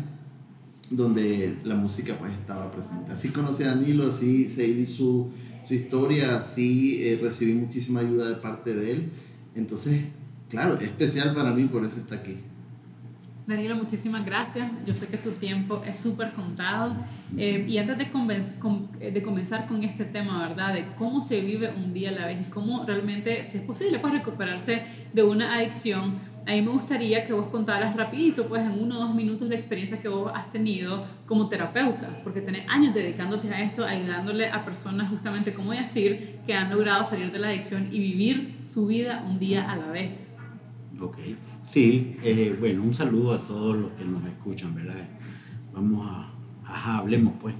donde 0.90 1.56
la 1.64 1.76
música 1.76 2.18
pues 2.18 2.32
estaba 2.32 2.70
presente. 2.72 3.12
Así 3.12 3.28
conocí 3.30 3.62
a 3.62 3.68
Danilo, 3.68 4.08
así 4.08 4.48
seguí 4.48 4.84
su, 4.84 5.28
su 5.66 5.74
historia, 5.74 6.36
así 6.36 7.02
eh, 7.04 7.18
recibí 7.22 7.54
muchísima 7.54 8.00
ayuda 8.00 8.28
de 8.28 8.34
parte 8.34 8.74
de 8.74 8.92
él. 8.92 9.10
Entonces, 9.54 10.02
claro, 10.48 10.74
es 10.76 10.82
especial 10.82 11.34
para 11.34 11.52
mí, 11.52 11.64
por 11.64 11.84
eso 11.84 12.00
está 12.00 12.16
aquí. 12.16 12.36
Danilo, 13.46 13.76
muchísimas 13.76 14.26
gracias. 14.26 14.68
Yo 14.84 14.92
sé 14.92 15.06
que 15.06 15.18
tu 15.18 15.30
tiempo 15.30 15.80
es 15.86 16.00
súper 16.00 16.32
contado. 16.32 16.96
Eh, 17.38 17.64
y 17.68 17.78
antes 17.78 17.96
de, 17.96 18.04
eh, 18.04 19.10
de, 19.12 19.22
comenzar 19.22 19.68
con 19.68 19.84
este 19.84 20.04
tema, 20.04 20.48
¿verdad? 20.48 20.74
De 20.74 20.86
cómo 20.96 21.22
se 21.22 21.40
vive 21.40 21.72
un 21.76 21.94
día 21.94 22.08
a 22.08 22.12
la 22.12 22.26
vez 22.26 22.44
y 22.44 22.50
cómo 22.50 22.84
realmente, 22.84 23.44
si 23.44 23.58
es 23.58 23.64
posible, 23.64 24.00
pues 24.00 24.12
recuperarse 24.14 24.82
de 25.12 25.22
una 25.22 25.54
adicción, 25.54 26.18
a 26.46 26.52
mí 26.52 26.62
me 26.62 26.70
gustaría 26.70 27.24
que 27.24 27.32
vos 27.32 27.48
contaras 27.48 27.96
rapidito, 27.96 28.46
pues 28.46 28.62
en 28.62 28.80
uno 28.80 28.98
o 28.98 29.06
dos 29.06 29.14
minutos, 29.14 29.48
la 29.48 29.56
experiencia 29.56 30.00
que 30.00 30.08
vos 30.08 30.30
has 30.32 30.48
tenido 30.48 31.04
como 31.26 31.48
terapeuta, 31.48 32.20
porque 32.22 32.40
tenés 32.40 32.68
años 32.68 32.94
dedicándote 32.94 33.52
a 33.52 33.62
esto, 33.62 33.84
ayudándole 33.84 34.48
a 34.48 34.64
personas 34.64 35.10
justamente 35.10 35.52
como 35.52 35.72
decir, 35.72 36.38
que 36.46 36.54
han 36.54 36.70
logrado 36.70 37.04
salir 37.04 37.32
de 37.32 37.40
la 37.40 37.48
adicción 37.48 37.88
y 37.90 37.98
vivir 37.98 38.58
su 38.62 38.86
vida 38.86 39.24
un 39.26 39.40
día 39.40 39.68
a 39.68 39.76
la 39.76 39.86
vez. 39.88 40.32
Ok. 41.00 41.18
Sí, 41.68 42.16
eh, 42.22 42.56
bueno, 42.60 42.84
un 42.84 42.94
saludo 42.94 43.32
a 43.32 43.40
todos 43.40 43.76
los 43.76 43.90
que 43.92 44.04
nos 44.04 44.24
escuchan, 44.24 44.72
¿verdad? 44.72 45.08
Vamos 45.74 46.06
a, 46.08 46.32
ajá, 46.64 46.98
hablemos 46.98 47.34
pues, 47.40 47.56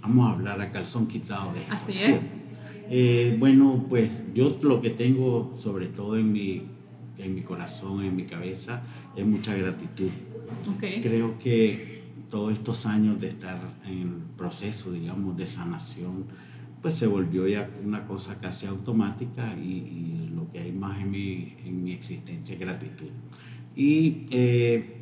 vamos 0.00 0.28
a 0.28 0.32
hablar 0.34 0.60
a 0.60 0.70
calzón 0.70 1.08
quitado 1.08 1.52
de 1.52 1.58
esto. 1.58 1.72
Así 1.72 1.92
es. 2.00 2.20
Eh, 2.88 3.36
bueno, 3.38 3.84
pues 3.88 4.10
yo 4.32 4.58
lo 4.62 4.80
que 4.80 4.90
tengo 4.90 5.56
sobre 5.58 5.86
todo 5.86 6.16
en 6.16 6.32
mi, 6.32 6.62
en 7.22 7.34
mi 7.34 7.42
corazón, 7.42 8.04
en 8.04 8.16
mi 8.16 8.24
cabeza, 8.24 8.82
es 9.16 9.24
mucha 9.24 9.54
gratitud. 9.54 10.10
Okay. 10.76 11.00
Creo 11.00 11.38
que 11.38 12.02
todos 12.30 12.52
estos 12.52 12.86
años 12.86 13.20
de 13.20 13.28
estar 13.28 13.58
en 13.86 14.22
proceso, 14.36 14.92
digamos, 14.92 15.36
de 15.36 15.46
sanación, 15.46 16.24
pues 16.80 16.94
se 16.94 17.06
volvió 17.06 17.46
ya 17.46 17.68
una 17.84 18.06
cosa 18.06 18.38
casi 18.40 18.66
automática 18.66 19.54
y, 19.54 20.30
lo 20.34 20.50
que 20.50 20.60
hay 20.60 20.72
más 20.72 21.00
en 21.00 21.10
mi, 21.10 21.54
en 21.64 21.84
mi 21.84 21.92
existencia 21.92 22.54
es 22.54 22.60
gratitud. 22.60 23.10
Y 23.76 24.26
eh, 24.30 24.96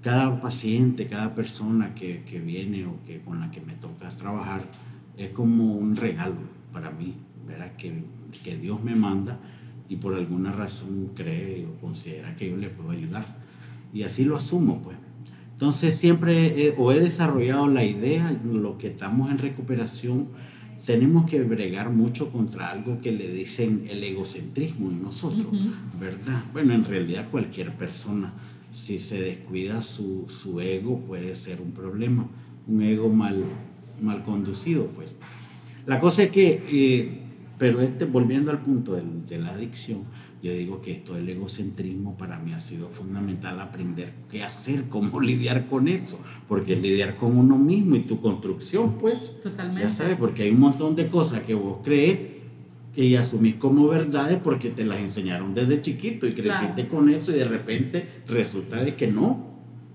cada 0.00 0.40
paciente, 0.40 1.06
cada 1.06 1.34
persona 1.34 1.94
que, 1.94 2.22
que, 2.22 2.38
viene 2.38 2.86
o 2.86 3.02
que, 3.04 3.20
con 3.20 3.40
la 3.40 3.50
que 3.50 3.60
me 3.60 3.74
toca 3.74 4.08
trabajar 4.10 4.62
es 5.16 5.30
como 5.30 5.74
un 5.74 5.96
regalo 5.96 6.36
para 6.72 6.90
mí, 6.90 7.14
¿verdad? 7.46 7.72
Que, 7.76 8.04
que 8.42 8.56
Dios 8.56 8.82
me 8.82 8.94
manda 8.94 9.38
y 9.90 9.96
por 9.96 10.14
alguna 10.14 10.52
razón 10.52 11.10
cree 11.16 11.66
o 11.66 11.78
considera 11.80 12.36
que 12.36 12.48
yo 12.48 12.56
le 12.56 12.70
puedo 12.70 12.90
ayudar. 12.90 13.26
Y 13.92 14.04
así 14.04 14.24
lo 14.24 14.36
asumo, 14.36 14.80
pues. 14.80 14.96
Entonces 15.52 15.96
siempre 15.96 16.68
he, 16.68 16.74
o 16.78 16.92
he 16.92 17.00
desarrollado 17.00 17.66
la 17.66 17.84
idea, 17.84 18.34
lo 18.44 18.78
que 18.78 18.86
estamos 18.86 19.30
en 19.32 19.38
recuperación, 19.38 20.28
tenemos 20.86 21.28
que 21.28 21.42
bregar 21.42 21.90
mucho 21.90 22.30
contra 22.30 22.70
algo 22.70 23.00
que 23.00 23.10
le 23.10 23.30
dicen 23.30 23.84
el 23.90 24.02
egocentrismo 24.02 24.90
en 24.90 25.02
nosotros, 25.02 25.48
¿verdad? 26.00 26.44
Bueno, 26.52 26.72
en 26.72 26.84
realidad 26.84 27.28
cualquier 27.28 27.74
persona, 27.74 28.32
si 28.70 29.00
se 29.00 29.20
descuida 29.20 29.82
su, 29.82 30.26
su, 30.28 30.60
ego, 30.60 31.00
puede 31.00 31.34
ser 31.34 31.60
un 31.60 31.72
problema, 31.72 32.28
un 32.68 32.80
ego 32.80 33.08
mal, 33.08 33.42
mal 34.00 34.22
conducido, 34.22 34.86
pues. 34.86 35.10
La 35.84 35.98
cosa 35.98 36.22
es 36.22 36.30
que, 36.30 36.62
eh, 36.70 37.19
pero 37.60 37.82
este, 37.82 38.06
volviendo 38.06 38.50
al 38.50 38.62
punto 38.62 38.94
de, 38.94 39.02
de 39.28 39.38
la 39.38 39.50
adicción, 39.50 40.04
yo 40.42 40.50
digo 40.50 40.80
que 40.80 40.92
esto 40.92 41.12
del 41.12 41.28
egocentrismo 41.28 42.16
para 42.16 42.38
mí 42.38 42.54
ha 42.54 42.60
sido 42.60 42.88
fundamental 42.88 43.60
aprender 43.60 44.14
qué 44.30 44.42
hacer, 44.42 44.84
cómo 44.88 45.20
lidiar 45.20 45.66
con 45.68 45.86
eso, 45.86 46.18
porque 46.48 46.74
lidiar 46.74 47.18
con 47.18 47.36
uno 47.36 47.58
mismo 47.58 47.96
y 47.96 48.00
tu 48.00 48.18
construcción, 48.22 48.96
pues, 48.96 49.36
Totalmente. 49.42 49.82
ya 49.82 49.90
sabes, 49.90 50.16
porque 50.16 50.44
hay 50.44 50.50
un 50.52 50.60
montón 50.60 50.96
de 50.96 51.08
cosas 51.08 51.42
que 51.42 51.52
vos 51.52 51.80
crees 51.84 52.18
y 52.96 53.14
asumís 53.16 53.56
como 53.56 53.88
verdades 53.88 54.38
porque 54.42 54.70
te 54.70 54.86
las 54.86 54.98
enseñaron 54.98 55.52
desde 55.52 55.82
chiquito 55.82 56.26
y 56.26 56.32
creciste 56.32 56.88
con 56.88 57.10
eso 57.10 57.30
y 57.30 57.34
de 57.34 57.44
repente 57.44 58.08
resulta 58.26 58.82
de 58.82 58.96
que 58.96 59.06
no, 59.06 59.49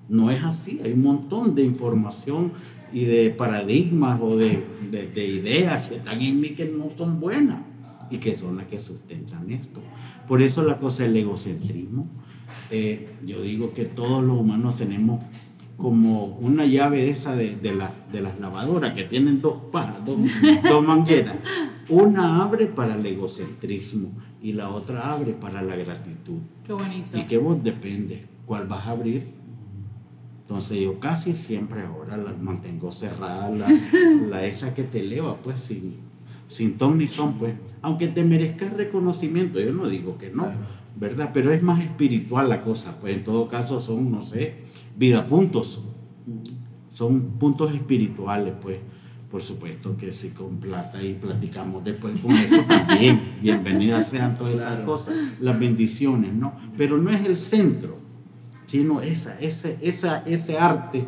no 0.10 0.32
es 0.32 0.44
así, 0.44 0.80
hay 0.84 0.94
un 0.94 1.04
montón 1.04 1.56
de 1.56 1.64
información 1.64 2.52
y 2.94 3.06
de 3.06 3.30
paradigmas 3.32 4.20
o 4.22 4.38
de, 4.38 4.64
de, 4.92 5.08
de 5.08 5.28
ideas 5.28 5.88
que 5.88 5.96
están 5.96 6.22
en 6.22 6.40
mí 6.40 6.50
que 6.50 6.66
no 6.66 6.90
son 6.96 7.20
buenas 7.20 7.60
y 8.10 8.18
que 8.18 8.36
son 8.36 8.58
las 8.58 8.68
que 8.68 8.80
sustentan 8.80 9.52
esto. 9.52 9.80
Por 10.28 10.42
eso 10.42 10.64
la 10.64 10.78
cosa 10.78 11.04
del 11.04 11.18
egocentrismo. 11.18 12.08
Eh, 12.72 13.10
yo 13.26 13.42
digo 13.42 13.74
que 13.74 13.86
todos 13.86 14.24
los 14.24 14.38
humanos 14.38 14.78
tenemos 14.78 15.24
como 15.78 16.26
una 16.40 16.66
llave 16.66 17.10
esa 17.10 17.36
de, 17.36 17.56
de, 17.58 17.76
la, 17.76 17.94
de 18.12 18.22
las 18.22 18.40
lavadoras 18.40 18.94
que 18.94 19.04
tienen 19.04 19.42
dos 19.42 19.58
paras, 19.72 20.04
dos, 20.06 20.18
dos, 20.64 20.86
mangueras. 20.86 21.38
Una 21.90 22.44
abre 22.44 22.68
para 22.68 22.96
el 22.96 23.06
egocentrismo 23.06 24.12
y 24.42 24.54
la 24.54 24.70
otra 24.70 25.12
abre 25.12 25.34
para 25.34 25.62
la 25.62 25.76
gratitud. 25.76 26.40
Qué 26.66 26.74
bonito. 26.74 27.18
Y 27.18 27.24
que 27.24 27.38
vos 27.38 27.62
depende 27.64 28.26
cuál 28.46 28.68
vas 28.68 28.88
a 28.88 28.92
abrir. 28.92 29.28
Entonces 30.48 30.80
yo 30.80 31.00
casi 31.00 31.36
siempre 31.36 31.82
ahora 31.82 32.18
las 32.18 32.40
mantengo 32.40 32.92
cerradas, 32.92 33.52
la, 33.58 33.68
la 34.30 34.46
esa 34.46 34.76
que 34.76 34.84
te 34.84 35.00
eleva, 35.00 35.38
pues 35.38 35.60
sin, 35.60 35.96
sin 36.48 36.78
ton 36.78 37.00
ni 37.00 37.08
son, 37.08 37.40
pues, 37.40 37.56
aunque 37.82 38.10
te 38.10 38.24
merezca 38.24 38.70
reconocimiento, 38.70 39.60
yo 39.60 39.74
no 39.74 39.90
digo 39.90 40.20
que 40.20 40.30
no, 40.30 40.46
¿verdad? 40.98 41.32
Pero 41.34 41.52
es 41.52 41.64
más 41.64 41.84
espiritual 41.84 42.48
la 42.48 42.62
cosa, 42.62 42.96
pues. 43.02 43.16
En 43.18 43.24
todo 43.24 43.48
caso 43.48 43.82
son, 43.82 44.12
no 44.12 44.24
sé, 44.24 44.58
vida 44.96 45.26
puntos, 45.26 45.82
son 46.94 47.22
puntos 47.40 47.74
espirituales, 47.74 48.54
pues, 48.62 48.78
por 49.32 49.42
supuesto 49.42 49.98
que 49.98 50.12
si 50.12 50.30
con 50.30 50.58
plata 50.58 51.02
y 51.02 51.16
platicamos 51.16 51.84
después 51.84 52.22
con 52.22 52.34
eso 52.34 52.62
también, 52.66 53.38
bienvenidas 53.42 54.10
sean 54.10 54.38
todas 54.38 54.58
esas 54.58 54.82
cosas, 54.82 55.16
las 55.40 55.60
bendiciones, 55.60 56.36
¿no? 56.36 56.54
Pero 56.78 57.00
no 57.00 57.10
es 57.10 57.26
el 57.26 57.40
centro, 57.40 58.05
sino 58.68 59.02
esa, 59.02 59.38
ese, 59.40 59.78
esa, 59.82 60.20
ese 60.26 60.58
arte 60.58 61.06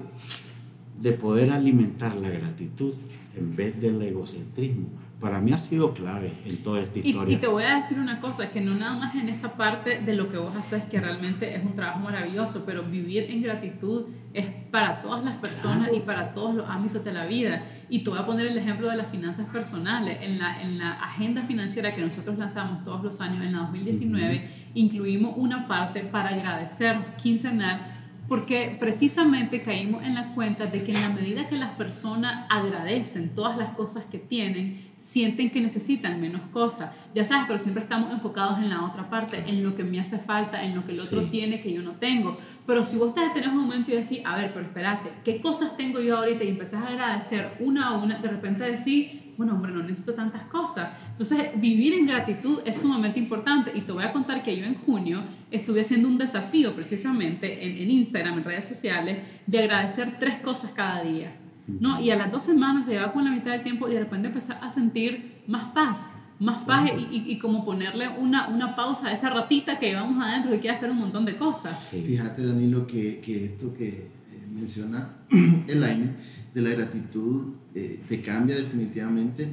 de 1.02 1.12
poder 1.12 1.52
alimentar 1.52 2.16
la 2.16 2.30
gratitud 2.30 2.94
en 3.36 3.56
vez 3.56 3.80
del 3.80 4.02
egocentrismo 4.02 5.07
para 5.20 5.40
mí 5.40 5.52
ha 5.52 5.58
sido 5.58 5.94
clave 5.94 6.32
en 6.46 6.58
toda 6.58 6.82
esta 6.82 7.00
historia. 7.00 7.34
Y, 7.34 7.38
y, 7.38 7.40
te 7.40 7.48
voy 7.48 7.64
a 7.64 7.76
decir 7.76 7.98
una 7.98 8.20
cosa, 8.20 8.52
que 8.52 8.62
no 8.62 8.76
nada 8.76 8.96
más 8.98 9.16
en 9.16 9.30
esta 9.30 9.54
parte 9.54 10.00
de 10.00 10.16
lo 10.16 10.30
que 10.30 10.38
vos 10.38 10.56
haces, 10.56 10.84
que 10.84 11.00
realmente 11.00 11.56
es 11.56 11.66
un 11.66 11.74
trabajo 11.74 12.00
maravilloso, 12.00 12.64
pero 12.66 12.84
vivir 12.84 13.24
en 13.30 13.42
gratitud 13.42 14.06
es 14.34 14.46
para 14.70 15.02
todas 15.02 15.26
las 15.26 15.38
personas 15.38 15.90
y 15.92 16.02
para 16.02 16.36
todos 16.36 16.54
los 16.54 16.70
ámbitos 16.70 17.04
de 17.04 17.14
la 17.14 17.26
vida. 17.26 17.64
Y 17.90 18.04
te 18.04 18.12
voy 18.12 18.20
a 18.20 18.26
poner 18.28 18.46
el 18.46 18.58
ejemplo 18.58 18.90
de 18.90 18.98
las 18.98 19.10
finanzas 19.10 19.48
personales. 19.48 20.20
En 20.22 20.38
la, 20.38 20.62
en 20.62 20.78
la 20.78 20.94
agenda 20.94 21.42
financiera 21.42 21.96
que 21.96 22.02
nosotros 22.02 22.38
lanzamos 22.38 22.84
todos 22.84 23.04
los 23.04 23.20
años, 23.20 23.44
en 23.44 23.54
la 23.54 23.60
2019, 23.60 24.36
uh 24.36 24.40
-huh. 24.40 24.72
incluimos 24.76 25.34
una 25.36 25.68
parte 25.68 26.02
para 26.02 26.30
agradecer 26.30 26.96
quincenal 27.18 27.97
porque 28.28 28.76
precisamente 28.80 29.62
caímos 29.62 30.04
en 30.04 30.16
la 30.16 30.34
cuenta 30.34 30.66
de 30.66 30.84
que 30.84 30.92
en 30.92 31.02
la 31.02 31.10
medida 31.10 31.48
que 31.48 31.56
las 31.56 31.72
personas 31.72 32.46
agradecen 32.50 33.34
todas 33.34 33.58
las 33.58 33.74
cosas 33.76 34.06
que 34.06 34.18
tienen, 34.18 34.86
sienten 34.98 35.50
que 35.50 35.62
necesitan 35.62 36.20
menos 36.20 36.42
cosas. 36.52 36.94
Ya 37.14 37.24
sabes, 37.24 37.46
pero 37.48 37.60
siempre 37.60 37.84
estamos 37.84 38.12
enfocados 38.12 38.58
en 38.58 38.70
la 38.70 38.84
otra 38.84 39.10
parte, 39.10 39.44
en 39.48 39.64
lo 39.64 39.76
que 39.76 39.84
me 39.84 40.00
hace 40.00 40.18
falta, 40.18 40.64
en 40.64 40.76
lo 40.76 40.84
que 40.84 40.92
el 40.92 41.00
otro 41.00 41.22
sí. 41.22 41.28
tiene 41.28 41.62
que 41.62 41.72
yo 41.72 41.82
no 41.82 41.94
tengo. 41.94 42.38
Pero 42.66 42.84
si 42.84 42.98
vos 42.98 43.14
te 43.14 43.22
detenés 43.22 43.50
un 43.50 43.60
momento 43.60 43.92
y 43.92 43.96
decís, 43.96 44.20
a 44.26 44.36
ver, 44.36 44.52
pero 44.54 44.66
espérate, 44.66 45.12
¿qué 45.24 45.40
cosas 45.40 45.78
tengo 45.78 46.00
yo 46.02 46.18
ahorita? 46.18 46.44
Y 46.44 46.50
empezás 46.50 46.84
a 46.84 46.88
agradecer 46.88 47.56
una 47.60 47.90
a 47.90 47.98
una, 47.98 48.18
de 48.20 48.28
repente 48.28 48.64
decís, 48.64 49.27
bueno, 49.38 49.54
hombre, 49.54 49.72
no 49.72 49.84
necesito 49.84 50.14
tantas 50.14 50.44
cosas. 50.46 50.90
Entonces, 51.12 51.50
vivir 51.56 51.94
en 51.94 52.08
gratitud 52.08 52.60
es 52.66 52.82
sumamente 52.82 53.20
importante. 53.20 53.72
Y 53.76 53.82
te 53.82 53.92
voy 53.92 54.04
a 54.04 54.12
contar 54.12 54.42
que 54.42 54.58
yo 54.58 54.66
en 54.66 54.76
junio 54.76 55.22
estuve 55.52 55.82
haciendo 55.82 56.08
un 56.08 56.18
desafío 56.18 56.76
precisamente 56.76 57.66
en, 57.66 57.78
en 57.78 57.92
Instagram, 57.92 58.40
en 58.40 58.44
redes 58.44 58.66
sociales, 58.66 59.20
de 59.46 59.60
agradecer 59.60 60.18
tres 60.20 60.40
cosas 60.40 60.72
cada 60.72 61.04
día. 61.04 61.36
¿no? 61.68 62.02
Y 62.02 62.10
a 62.12 62.16
las 62.16 62.32
dos 62.32 62.46
semanas 62.46 62.88
llevaba 62.88 63.12
con 63.14 63.26
la 63.26 63.32
mitad 63.32 63.52
del 63.52 63.62
tiempo 63.62 63.88
y 63.88 63.94
de 63.94 64.00
repente 64.00 64.30
empecé 64.30 64.54
a 64.54 64.70
sentir 64.70 65.44
más 65.48 65.72
paz, 65.74 66.10
más 66.40 66.64
paz 66.64 66.90
y, 66.98 67.16
y, 67.16 67.32
y, 67.32 67.40
como 67.40 67.66
ponerle 67.66 68.08
una, 68.10 68.48
una 68.48 68.76
pausa 68.76 69.08
a 69.08 69.12
esa 69.12 69.30
ratita 69.30 69.78
que 69.78 69.88
llevamos 69.88 70.24
adentro 70.24 70.56
y 70.56 70.60
quiere 70.60 70.76
hacer 70.76 70.90
un 70.90 70.98
montón 70.98 71.26
de 71.26 71.36
cosas. 71.36 71.90
Sí. 71.92 72.04
Fíjate, 72.06 72.46
Danilo, 72.46 72.88
que, 72.88 73.20
que 73.20 73.46
esto 73.46 73.74
que 73.74 74.10
menciona 74.52 75.18
Elaine 75.68 76.16
de 76.54 76.62
la 76.62 76.70
gratitud 76.70 77.54
eh, 77.78 78.00
te 78.08 78.22
cambia 78.22 78.56
definitivamente 78.56 79.48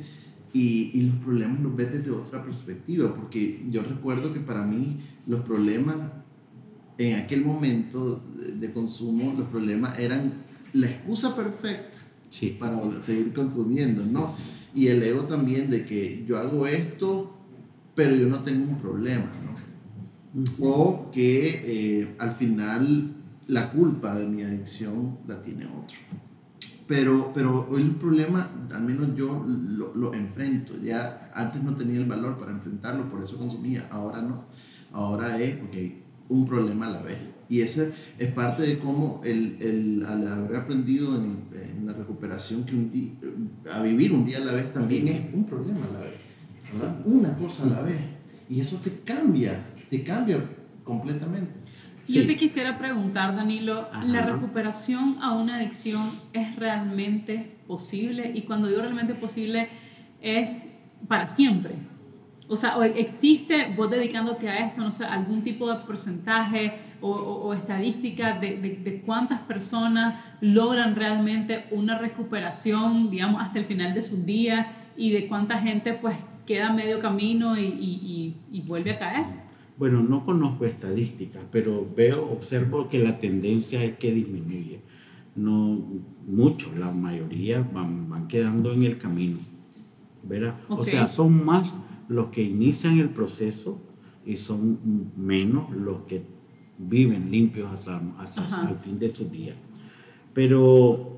y, 0.53 0.91
y, 0.95 1.03
los 1.11 1.17
problemas 1.17 1.61
los 1.61 1.77
ves 1.77 1.93
desde 1.93 2.11
otra 2.11 2.43
perspectiva, 2.43 3.15
porque 3.15 3.67
yo 3.71 3.83
recuerdo 3.83 4.33
que 4.33 4.41
para 4.41 4.63
mí 4.63 4.99
los 5.27 5.41
problemas 5.41 5.97
en 6.97 7.19
aquel 7.19 7.45
momento 7.45 8.23
de 8.35 8.73
consumo, 8.73 9.35
los 9.37 9.49
problemas 9.49 9.99
eran 9.99 10.33
la 10.73 10.87
excusa 10.87 11.37
perfecta 11.37 11.99
sí. 12.31 12.57
para 12.59 12.81
seguir 13.03 13.33
consumiendo, 13.33 14.07
¿no? 14.07 14.35
Y 14.75 14.89
el 14.89 15.03
ego 15.03 15.25
también 15.25 15.71
de 15.71 15.85
que 15.85 16.25
yo 16.27 16.39
hago 16.39 16.67
esto, 16.67 17.37
pero 17.95 18.17
yo 18.17 18.29
no 18.29 18.43
tengo 18.43 18.71
un 18.71 18.79
problema, 18.79 19.31
¿no? 19.45 20.41
Uh 20.41 20.45
-huh. 20.45 20.57
O 20.63 21.11
que 21.13 22.01
eh, 22.01 22.15
al 22.19 22.33
final 22.35 23.15
la 23.47 23.71
culpa 23.71 24.17
de 24.17 24.27
mi 24.27 24.43
adicción 24.43 25.19
la 25.29 25.43
tiene 25.43 25.67
otro. 25.67 25.99
Pero, 26.87 27.33
pero 27.33 27.67
hoy 27.71 27.85
los 27.85 27.95
problemas, 27.95 28.47
al 28.73 28.83
menos 28.83 29.17
yo 29.17 29.45
lo, 29.47 29.95
lo, 29.95 30.13
enfrento. 30.13 30.75
Ya 30.83 31.31
antes 31.35 31.63
no 31.63 31.75
tenía 31.75 32.01
el 32.01 32.07
valor 32.07 32.37
para 32.37 32.53
enfrentarlo, 32.53 33.09
por 33.09 33.23
eso 33.23 33.39
consumía. 33.39 33.89
Ahora 33.91 34.21
no. 34.21 34.45
Ahora 34.93 35.41
es, 35.41 35.57
ok, 35.63 35.77
un 36.29 36.45
problema 36.45 36.89
a 36.89 36.91
la 36.91 37.03
vez. 37.03 37.19
Y 37.49 37.61
ese 37.61 37.93
es 38.19 38.31
parte 38.33 38.63
de 38.63 38.79
cómo 38.79 39.21
el, 39.25 39.57
el, 39.61 40.05
al 40.07 40.27
haber 40.27 40.57
aprendido 40.57 41.15
en, 41.15 41.45
en 41.53 41.87
la 41.87 41.93
recuperación 41.93 42.65
que 42.65 42.75
un 42.75 42.91
a 43.71 43.83
vivir 43.83 44.13
un 44.13 44.25
día 44.25 44.39
a 44.39 44.45
la 44.45 44.53
vez 44.53 44.73
también 44.73 45.09
es 45.09 45.35
un 45.35 45.45
problema 45.45 45.81
a 45.81 45.93
la 45.93 46.01
vez, 46.01 46.15
¿verdad? 46.73 47.01
Una 47.05 47.37
cosa 47.37 47.65
a 47.65 47.67
la 47.67 47.83
vez. 47.83 48.01
Y 48.49 48.61
eso 48.61 48.79
te 48.79 48.91
cambia, 49.05 49.67
te 49.91 50.03
cambia 50.03 50.43
completamente. 50.83 51.53
Yo 52.07 52.27
te 52.27 52.37
quisiera 52.37 52.77
preguntar, 52.79 53.35
Danilo, 53.35 53.89
Ajá. 53.93 54.05
¿la 54.05 54.23
recuperación 54.23 55.19
a 55.23 55.33
una 55.33 55.57
adicción 55.57 56.11
es 56.33 56.55
realmente 56.57 57.57
posible? 57.67 58.31
Y 58.35 58.43
cuando 58.43 58.69
digo 58.69 58.83
realmente 58.83 59.15
posible, 59.15 59.69
es 60.21 60.67
para 61.09 61.29
siempre. 61.29 61.75
O 62.47 62.57
sea, 62.57 62.77
existe 62.95 63.73
vos 63.75 63.91
dedicándote 63.91 64.51
a 64.51 64.67
esto, 64.67 64.83
no 64.83 64.91
sé, 64.91 65.07
algún 65.07 65.43
tipo 65.43 65.71
de 65.73 65.79
porcentaje 65.79 66.75
o, 67.01 67.09
o- 67.11 67.47
o 67.49 67.55
estadística 67.55 68.39
de, 68.39 68.59
de- 68.59 68.77
de 68.77 69.01
cuántas 69.01 69.41
personas 69.41 70.23
logran 70.43 70.95
realmente 70.95 71.65
una 71.71 71.97
recuperación, 71.97 73.09
digamos, 73.11 73.41
hasta 73.43 73.59
el 73.61 73.65
final 73.65 73.95
de 73.95 74.03
sus 74.03 74.27
días 74.27 74.67
y 74.95 75.11
de 75.11 75.27
cuánta 75.27 75.59
gente 75.59 75.95
pues 75.95 76.17
queda 76.47 76.71
medio 76.71 77.01
camino 77.01 77.57
y, 77.59 77.65
y- 77.65 78.37
y- 78.53 78.59
y 78.59 78.61
vuelve 78.61 78.91
a 78.93 78.99
caer. 78.99 79.25
Bueno, 79.77 80.03
no 80.03 80.25
conozco 80.25 80.65
estadísticas, 80.67 81.43
pero 81.51 81.87
veo, 81.97 82.31
observo 82.31 82.89
que 82.89 82.99
la 82.99 83.19
tendencia 83.19 83.83
es 83.83 83.97
que 83.99 84.13
disminuye. 84.13 84.81
No 85.35 85.83
muchos, 86.27 86.77
la 86.77 86.93
mayoría 86.93 87.69
van, 87.73 88.09
van 88.09 88.29
quedando 88.29 88.73
en 88.73 88.85
el 88.85 88.99
camino. 88.99 89.39
¿verdad? 90.27 90.55
O 90.69 90.85
sea, 90.85 91.09
son 91.09 91.45
más 91.45 91.81
los 92.09 92.29
que 92.29 92.43
inician 92.43 92.99
el 92.99 93.11
proceso 93.11 93.79
y 94.25 94.37
son 94.37 95.11
menos 95.17 95.71
los 95.71 96.03
que 96.03 96.25
viven 96.79 97.31
limpios 97.31 97.71
hasta, 97.73 98.01
hasta 98.19 98.71
el 98.71 98.79
fin 98.79 98.99
de 98.99 99.15
sus 99.15 99.31
días. 99.31 99.57
Pero 100.33 101.14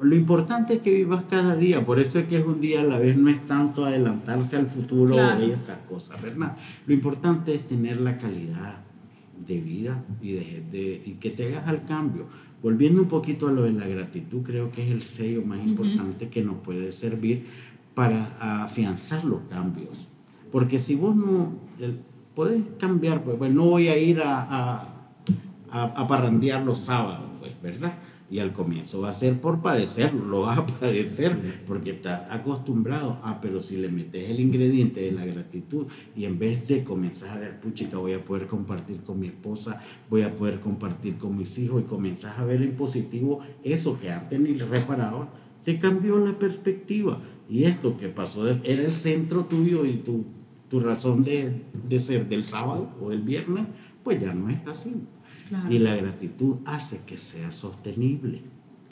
lo 0.00 0.14
importante 0.14 0.74
es 0.74 0.80
que 0.80 0.90
vivas 0.92 1.24
cada 1.30 1.56
día, 1.56 1.84
por 1.84 1.98
eso 1.98 2.18
es 2.18 2.26
que 2.26 2.38
es 2.38 2.44
un 2.46 2.60
día 2.60 2.80
a 2.80 2.84
la 2.84 2.98
vez, 2.98 3.16
no 3.16 3.28
es 3.30 3.44
tanto 3.46 3.84
adelantarse 3.84 4.56
al 4.56 4.66
futuro 4.66 5.14
Claro. 5.14 5.46
y 5.46 5.50
estas 5.52 5.78
cosas, 5.88 6.20
¿verdad? 6.22 6.56
Lo 6.86 6.92
importante 6.94 7.54
es 7.54 7.66
tener 7.66 8.00
la 8.00 8.18
calidad 8.18 8.76
de 9.46 9.60
vida 9.60 10.02
y, 10.20 10.32
de, 10.32 10.64
de- 10.70 11.02
y 11.06 11.12
que 11.20 11.30
te 11.30 11.46
hagas 11.48 11.66
al 11.68 11.84
cambio. 11.86 12.26
Volviendo 12.62 13.02
un 13.02 13.08
poquito 13.08 13.48
a 13.48 13.52
lo 13.52 13.62
de 13.62 13.72
la 13.72 13.86
gratitud, 13.86 14.42
creo 14.42 14.70
que 14.72 14.82
es 14.84 14.90
el 14.90 15.02
sello 15.02 15.42
más 15.44 15.64
importante 15.64 16.28
que 16.28 16.42
nos 16.42 16.56
puede 16.56 16.90
servir 16.92 17.46
para 17.94 18.64
afianzar 18.64 19.24
los 19.24 19.40
cambios. 19.48 20.08
Porque 20.52 20.78
si 20.78 20.94
vos 20.94 21.14
no 21.16 21.52
el- 21.78 22.00
podés 22.34 22.62
cambiar, 22.78 23.22
pues, 23.24 23.36
pues, 23.38 23.52
no 23.52 23.64
voy 23.66 23.88
a 23.88 23.96
ir 23.96 24.20
a, 24.20 24.40
a, 24.42 24.88
a, 25.70 25.82
a 25.84 26.06
parrandear 26.06 26.62
los 26.64 26.78
sábados, 26.78 27.30
pues, 27.40 27.52
¿verdad? 27.62 27.94
Y 28.28 28.40
al 28.40 28.52
comienzo 28.52 29.00
va 29.02 29.10
a 29.10 29.14
ser 29.14 29.40
por 29.40 29.62
padecerlo, 29.62 30.24
lo 30.24 30.40
vas 30.42 30.58
a 30.58 30.66
padecer 30.66 31.38
Sí. 31.40 31.52
porque 31.66 31.90
estás 31.92 32.28
acostumbrado. 32.28 33.18
Ah, 33.22 33.38
pero 33.40 33.62
si 33.62 33.76
le 33.76 33.88
metes 33.88 34.28
el 34.28 34.40
ingrediente 34.40 35.00
de 35.00 35.12
la 35.12 35.24
gratitud 35.24 35.86
y 36.16 36.24
en 36.24 36.36
vez 36.38 36.66
de 36.66 36.82
comenzar 36.82 37.36
a 37.36 37.40
ver, 37.40 37.60
puchica, 37.60 37.98
voy 37.98 38.14
a 38.14 38.24
poder 38.24 38.48
compartir 38.48 39.02
con 39.02 39.20
mi 39.20 39.28
esposa, 39.28 39.80
voy 40.10 40.22
a 40.22 40.34
poder 40.34 40.58
compartir 40.58 41.18
con 41.18 41.36
mis 41.38 41.56
hijos 41.58 41.82
y 41.82 41.84
comenzás 41.84 42.36
a 42.38 42.44
ver 42.44 42.62
en 42.62 42.72
positivo 42.74 43.40
eso 43.62 43.98
que 44.00 44.10
antes 44.10 44.40
ni 44.40 44.54
reparaba, 44.54 45.28
te 45.64 45.78
cambió 45.78 46.18
la 46.18 46.36
perspectiva. 46.36 47.20
Y 47.48 47.62
esto 47.62 47.96
que 47.96 48.08
pasó 48.08 48.48
era 48.48 48.82
el 48.82 48.90
centro 48.90 49.44
tuyo 49.44 49.84
y 49.84 49.98
tu, 49.98 50.24
tu 50.68 50.80
razón 50.80 51.22
de, 51.22 51.62
de 51.88 52.00
ser 52.00 52.28
del 52.28 52.44
sábado 52.46 52.90
o 53.00 53.10
del 53.10 53.22
viernes, 53.22 53.66
pues 54.02 54.20
ya 54.20 54.34
no 54.34 54.50
es 54.50 54.58
así. 54.66 54.92
Claro, 55.48 55.72
Y 55.72 55.78
la 55.78 55.94
gratitud 55.94 56.56
hace 56.64 57.00
que 57.06 57.16
sea 57.16 57.50
sostenible. 57.52 58.42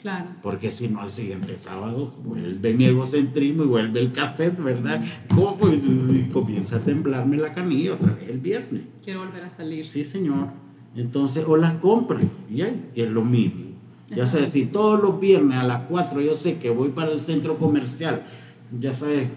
claro. 0.01 0.27
Porque 0.41 0.71
si 0.71 0.87
no, 0.87 1.01
al 1.01 1.11
siguiente 1.11 1.57
sábado 1.59 2.13
vuelve 2.23 2.73
mi 2.73 2.85
egocentrismo 2.85 3.63
y 3.63 3.67
vuelve 3.67 3.99
el 3.99 4.11
cassette, 4.11 4.57
¿verdad? 4.63 5.03
¿Cómo? 5.33 5.57
Pues, 5.57 5.79
y 5.83 6.29
comienza 6.31 6.77
a 6.77 6.79
temblarme 6.79 7.37
la 7.37 7.53
canilla 7.53 7.93
otra 7.95 8.13
vez 8.13 8.29
el 8.29 8.39
viernes. 8.39 8.83
Quiero 9.03 9.21
volver 9.25 9.43
a 9.43 9.49
salir. 9.49 9.83
Sí, 9.85 10.05
señor. 10.05 10.47
Entonces, 10.95 11.43
o 11.45 11.57
las 11.57 11.73
compras, 11.75 12.23
y 12.49 12.61
ahí 12.61 12.89
es 12.95 13.09
lo 13.09 13.25
mismo. 13.25 13.65
Ya 14.07 14.23
Ajá. 14.23 14.33
sabes, 14.33 14.51
si 14.51 14.65
todos 14.67 15.01
los 15.01 15.19
viernes 15.19 15.57
a 15.57 15.63
las 15.63 15.81
4 15.89 16.21
yo 16.21 16.37
sé 16.37 16.57
que 16.59 16.69
voy 16.69 16.89
para 16.89 17.11
el 17.11 17.19
centro 17.19 17.57
comercial, 17.57 18.23
ya 18.79 18.93
sabes, 18.93 19.29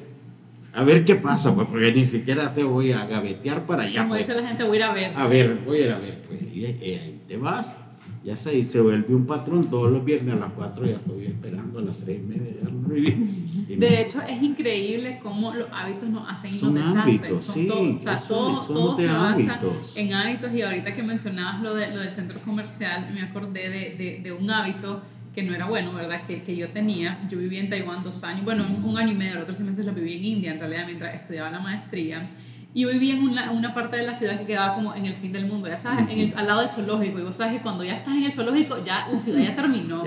a 0.79 0.85
ver 0.85 1.05
qué 1.05 1.14
pasa, 1.17 1.55
pues, 1.55 1.67
porque 1.69 1.93
ni 1.93 2.05
siquiera 2.05 2.49
se 2.49 2.62
voy 2.62 2.93
a 2.93 3.07
gavetear 3.07 3.67
para 3.67 3.83
allá. 3.85 4.01
Como 4.03 4.14
pues. 4.14 4.27
dice 4.27 4.41
la 4.41 4.47
gente, 4.47 4.64
voy 4.64 4.77
a 4.77 4.81
ir 4.81 4.83
a 4.85 4.93
ver. 4.93 5.12
A 5.17 5.27
ver, 5.27 5.59
voy 5.64 5.79
a 5.79 5.87
ir 5.87 5.93
a 5.93 5.99
ver, 5.99 6.23
pues, 6.27 6.41
y, 6.43 6.61
y 6.61 6.95
ahí 6.95 7.21
te 7.27 7.37
vas. 7.37 7.77
Ya 8.25 8.35
sé, 8.37 8.59
y 8.59 8.64
se 8.64 8.81
vuelve 8.81 9.14
un 9.14 9.27
patrón 9.27 9.71
todos 9.71 9.91
los 9.91 10.05
viernes 10.05 10.35
a 10.35 10.38
las 10.38 10.53
4 10.53 10.85
ya 10.87 10.97
estoy 10.97 11.27
esperando 11.27 11.79
a 11.79 11.83
las 11.83 11.97
3 11.99 12.19
y 12.21 12.27
media. 12.27 12.53
ya 12.62 12.69
no. 12.69 12.97
Y 12.97 13.77
De 13.77 14.03
hecho, 14.03 14.21
es 14.23 14.43
increíble 14.43 15.21
cómo 15.23 15.55
los 15.55 15.69
hábitos 15.73 16.09
nos 16.11 16.29
hacen 16.31 16.55
y 16.55 16.59
Son 16.59 16.75
nos 16.75 16.88
deshacen. 16.88 17.01
hábitos, 17.01 17.43
Son 17.43 17.55
sí, 17.55 17.67
todo, 17.69 17.81
o 17.97 18.01
sea, 18.01 18.19
todo, 18.19 18.64
son 18.64 18.75
todo 18.75 18.97
se 18.97 19.07
basa 19.07 19.55
hábitos. 19.55 19.97
en 19.97 20.12
hábitos. 20.12 20.53
Y 20.53 20.62
ahorita 20.62 20.95
que 20.95 21.03
mencionabas 21.03 21.62
lo, 21.62 21.75
de, 21.75 21.91
lo 21.95 22.01
del 22.01 22.12
centro 22.12 22.38
comercial, 22.41 23.09
me 23.14 23.23
acordé 23.23 23.71
de, 23.71 23.95
de, 23.97 24.21
de 24.23 24.33
un 24.33 24.51
hábito 24.51 25.01
que 25.35 25.43
no 25.43 25.55
era 25.55 25.67
bueno, 25.67 25.93
¿verdad? 25.93 26.23
Que, 26.27 26.43
que 26.43 26.57
yo 26.57 26.69
tenía. 26.69 27.19
Yo 27.29 27.38
viví 27.38 27.59
en 27.59 27.69
Taiwán 27.69 28.03
dos 28.03 28.23
años, 28.25 28.45
bueno, 28.45 28.64
un, 28.69 28.85
un 28.85 28.99
año 28.99 29.12
y 29.12 29.14
medio, 29.14 29.35
los 29.35 29.43
otros 29.43 29.57
seis 29.57 29.69
meses 29.69 29.85
lo 29.85 29.93
viví 29.93 30.17
en 30.17 30.25
India, 30.25 30.53
en 30.53 30.59
realidad, 30.59 30.85
mientras 30.87 31.14
estudiaba 31.14 31.51
la 31.51 31.61
maestría. 31.61 32.29
Y 32.75 32.83
yo 32.83 32.91
vivía 32.91 33.14
en 33.14 33.23
una, 33.23 33.51
una 33.51 33.73
parte 33.73 33.97
de 33.97 34.05
la 34.05 34.14
ciudad 34.14 34.38
que 34.38 34.47
quedaba 34.47 34.75
como 34.75 34.95
en 34.95 35.07
el 35.07 35.14
fin 35.14 35.33
del 35.33 35.47
mundo, 35.47 35.69
ya 35.69 35.79
sabes, 35.79 36.07
en 36.11 36.21
el, 36.21 36.33
al 36.37 36.47
lado 36.47 36.61
del 36.61 36.69
zoológico. 36.69 37.19
Y 37.19 37.23
vos 37.23 37.37
sabes 37.37 37.55
que 37.55 37.62
cuando 37.62 37.83
ya 37.83 37.95
estás 37.95 38.14
en 38.14 38.25
el 38.25 38.33
zoológico, 38.33 38.85
ya 38.85 39.09
la 39.11 39.19
ciudad 39.19 39.41
ya 39.41 39.57
terminó. 39.57 40.05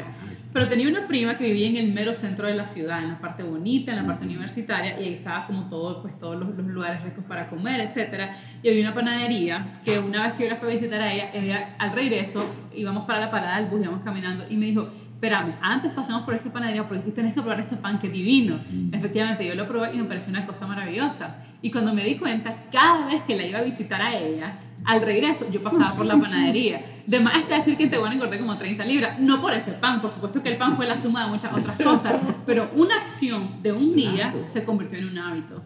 Pero 0.53 0.67
tenía 0.67 0.89
una 0.89 1.07
prima 1.07 1.37
que 1.37 1.45
vivía 1.45 1.69
en 1.69 1.77
el 1.77 1.93
mero 1.93 2.13
centro 2.13 2.45
de 2.45 2.53
la 2.53 2.65
ciudad, 2.65 3.01
en 3.01 3.09
la 3.09 3.19
parte 3.19 3.41
bonita, 3.41 3.91
en 3.91 3.97
la 3.97 4.05
parte 4.05 4.25
universitaria, 4.25 4.99
y 4.99 5.05
ahí 5.05 5.13
estaba 5.13 5.47
como 5.47 5.69
todo, 5.69 6.01
pues 6.01 6.19
todos 6.19 6.37
los, 6.37 6.49
los 6.55 6.67
lugares 6.67 7.01
ricos 7.03 7.23
para 7.23 7.49
comer, 7.49 7.79
etc. 7.79 8.31
Y 8.61 8.67
había 8.67 8.81
una 8.81 8.93
panadería 8.93 9.71
que 9.85 9.99
una 9.99 10.27
vez 10.27 10.33
que 10.33 10.43
yo 10.43 10.49
la 10.49 10.57
fui 10.57 10.67
a 10.67 10.71
visitar 10.71 10.99
a 11.01 11.13
ella, 11.13 11.31
ella, 11.33 11.75
al 11.79 11.93
regreso 11.93 12.45
íbamos 12.75 13.05
para 13.05 13.21
la 13.21 13.31
parada 13.31 13.59
del 13.59 13.67
bus, 13.67 13.81
íbamos 13.81 14.03
caminando, 14.03 14.45
y 14.49 14.57
me 14.57 14.65
dijo, 14.65 14.89
espérame, 15.21 15.53
antes 15.61 15.91
pasamos 15.93 16.23
por 16.23 16.33
esta 16.33 16.51
panadería 16.51 16.87
porque 16.87 17.03
aquí 17.03 17.11
tenés 17.11 17.35
que 17.35 17.41
probar 17.41 17.59
este 17.59 17.75
pan 17.77 17.99
que 17.99 18.07
es 18.07 18.13
divino. 18.13 18.59
Mm. 18.71 18.91
Efectivamente, 18.95 19.45
yo 19.47 19.53
lo 19.53 19.67
probé 19.67 19.93
y 19.93 19.97
me 19.97 20.05
pareció 20.05 20.31
una 20.31 20.47
cosa 20.47 20.65
maravillosa. 20.65 21.37
Y 21.61 21.69
cuando 21.69 21.93
me 21.93 22.03
di 22.03 22.15
cuenta, 22.15 22.65
cada 22.71 23.05
vez 23.05 23.21
que 23.27 23.35
la 23.35 23.45
iba 23.45 23.59
a 23.59 23.61
visitar 23.61 24.01
a 24.01 24.17
ella, 24.17 24.57
al 24.83 24.99
regreso 25.03 25.45
yo 25.51 25.61
pasaba 25.61 25.95
por 25.95 26.07
la 26.07 26.17
panadería. 26.19 26.83
De 27.05 27.19
más 27.19 27.37
está 27.37 27.57
decir 27.57 27.77
que 27.77 27.83
en 27.83 27.91
Tehuana 27.91 28.15
engordé 28.15 28.39
como 28.39 28.57
30 28.57 28.83
libras. 28.85 29.19
No 29.19 29.39
por 29.39 29.53
ese 29.53 29.73
pan, 29.73 30.01
por 30.01 30.09
supuesto 30.09 30.41
que 30.41 30.49
el 30.49 30.57
pan 30.57 30.75
fue 30.75 30.87
la 30.87 30.97
suma 30.97 31.23
de 31.25 31.29
muchas 31.29 31.53
otras 31.53 31.77
cosas, 31.79 32.15
pero 32.47 32.71
una 32.75 32.95
acción 32.95 33.61
de 33.61 33.73
un 33.73 33.95
día 33.95 34.33
se 34.49 34.63
convirtió 34.63 34.97
en 34.97 35.09
un 35.09 35.19
hábito. 35.19 35.61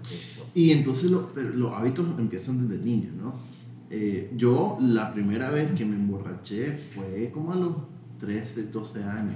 Y 0.54 0.72
entonces 0.72 1.10
lo- 1.10 1.32
los 1.34 1.72
hábitos 1.72 2.06
empiezan 2.20 2.68
desde 2.68 2.84
niño, 2.84 3.12
¿no? 3.18 3.34
Eh, 3.90 4.32
yo 4.36 4.78
la 4.82 5.14
primera 5.14 5.50
vez 5.50 5.72
que 5.72 5.86
me 5.86 5.96
emborraché 5.96 6.74
fue 6.74 7.32
como 7.34 7.54
a 7.54 7.56
los 7.56 7.74
13, 8.20 8.64
12 8.64 9.04
años. 9.04 9.36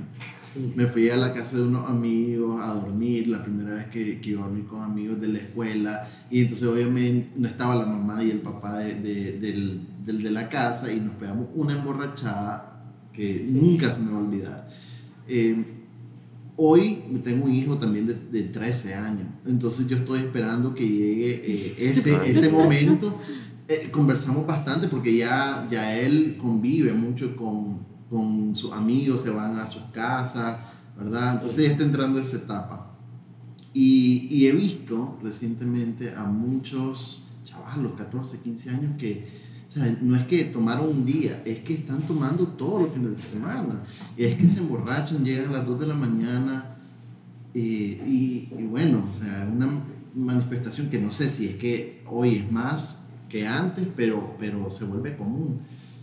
Sí. 0.54 0.74
Me 0.76 0.86
fui 0.88 1.10
a 1.10 1.18
la 1.18 1.34
casa 1.34 1.58
de 1.58 1.64
unos 1.64 1.90
amigos 1.90 2.64
a 2.64 2.74
dormir, 2.74 3.28
la 3.28 3.44
primera 3.44 3.76
vez 3.76 3.88
que, 3.88 4.20
que 4.20 4.30
iba 4.32 4.42
a 4.42 4.46
dormir 4.48 4.66
con 4.66 4.82
amigos 4.82 5.20
de 5.22 5.28
la 5.28 5.40
escuela. 5.40 6.08
Y 6.32 6.42
entonces 6.42 6.66
obviamente 6.68 7.30
no 7.36 7.48
estaba 7.48 7.76
la 7.76 7.86
mamá 7.86 8.24
y 8.24 8.32
el 8.32 8.40
papá 8.40 8.80
de, 8.80 8.96
de- 8.96 9.40
del, 9.40 9.82
del 10.06 10.24
de 10.24 10.32
la 10.32 10.50
casa 10.50 10.92
y 10.92 11.00
nos 11.00 11.14
pegamos 11.16 11.48
una 11.54 11.74
emborrachada 11.78 12.84
que 13.14 13.46
nunca 13.50 13.92
se 13.92 14.02
me 14.02 14.12
va 14.12 14.18
a 14.18 14.22
olvidar. 14.22 14.68
Eh, 15.28 15.64
hoy 16.56 17.00
tengo 17.24 17.46
un 17.46 17.54
hijo 17.54 17.78
también 17.78 18.08
de, 18.08 18.16
de 18.16 18.44
13 18.44 18.96
años, 18.96 19.28
entonces 19.46 19.88
yo 19.88 19.98
estoy 19.98 20.20
esperando 20.20 20.74
que 20.74 20.88
llegue 20.88 21.32
eh, 21.46 21.76
ese, 21.78 22.18
ese 22.26 22.50
momento. 22.50 23.18
Eh, 23.68 23.90
conversamos 23.92 24.48
bastante 24.48 24.88
porque 24.88 25.16
ya, 25.16 25.68
ya 25.70 25.96
él 26.00 26.38
convive 26.40 26.92
mucho 26.94 27.36
con, 27.36 27.80
con 28.10 28.56
sus 28.56 28.72
amigos, 28.72 29.22
se 29.22 29.30
van 29.30 29.58
a 29.58 29.68
sus 29.68 29.84
casas, 29.92 30.58
¿verdad? 30.98 31.34
Entonces 31.36 31.66
ya 31.66 31.72
está 31.72 31.84
entrando 31.84 32.18
en 32.18 32.24
esa 32.24 32.38
etapa. 32.38 32.92
Y, 33.74 34.28
y 34.32 34.48
he 34.48 34.52
visto 34.52 35.18
recientemente 35.22 36.14
a 36.16 36.24
muchos 36.24 37.24
chavalos, 37.44 37.94
14, 37.96 38.40
15 38.40 38.70
años, 38.70 38.98
que 38.98 39.50
o 39.70 39.72
sea, 39.72 39.96
no 40.02 40.16
es 40.16 40.26
que 40.26 40.46
tomaron 40.46 40.88
un 40.90 41.06
día, 41.06 41.44
es 41.46 41.60
que 41.60 41.76
están 41.76 42.02
tomando 42.02 42.48
todos 42.48 42.82
los 42.82 42.92
fines 42.92 43.16
de 43.16 43.22
semana. 43.22 43.84
Es 44.18 44.36
que 44.36 44.48
se 44.48 44.62
emborrachan, 44.62 45.24
llegan 45.24 45.50
a 45.50 45.60
las 45.60 45.68
2 45.68 45.82
de 45.82 45.86
la 45.86 45.94
mañana 45.94 46.76
eh, 47.54 48.04
y, 48.08 48.50
y 48.58 48.64
bueno, 48.64 49.06
o 49.08 49.14
sea, 49.14 49.48
una 49.52 49.70
manifestación 50.16 50.90
que 50.90 50.98
no 50.98 51.12
sé 51.12 51.30
si 51.30 51.46
es 51.46 51.56
que 51.58 52.04
hoy 52.08 52.38
es 52.38 52.52
más 52.52 52.98
que 53.30 53.48
antes, 53.48 53.88
pero, 53.96 54.36
pero 54.40 54.72
se 54.72 54.86
vuelve 54.86 55.16
común. 55.16 55.60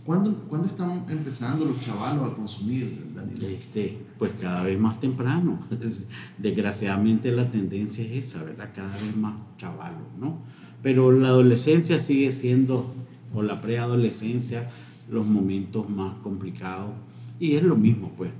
¿Cuándo, 0.07 0.33
¿Cuándo 0.47 0.69
están 0.69 1.03
empezando 1.09 1.65
los 1.65 1.81
chavalos 1.81 2.31
a 2.31 2.33
consumir, 2.33 3.11
Daniel? 3.13 3.43
Este, 3.43 3.97
pues 4.17 4.31
cada 4.39 4.63
vez 4.63 4.79
más 4.79 5.01
temprano. 5.01 5.59
Desgraciadamente 6.37 7.29
la 7.29 7.45
tendencia 7.51 8.05
es 8.05 8.27
esa, 8.27 8.41
¿verdad? 8.41 8.69
Cada 8.73 8.93
vez 8.93 9.17
más 9.17 9.35
chavalos, 9.57 10.07
¿no? 10.17 10.37
Pero 10.81 11.11
la 11.11 11.27
adolescencia 11.27 11.99
sigue 11.99 12.31
siendo, 12.31 12.89
o 13.33 13.43
la 13.43 13.59
preadolescencia, 13.59 14.69
los 15.11 15.25
momentos 15.25 15.89
más 15.89 16.13
complicados. 16.19 16.91
Y 17.37 17.57
es 17.57 17.63
lo 17.63 17.75
mismo, 17.75 18.13
pues, 18.15 18.31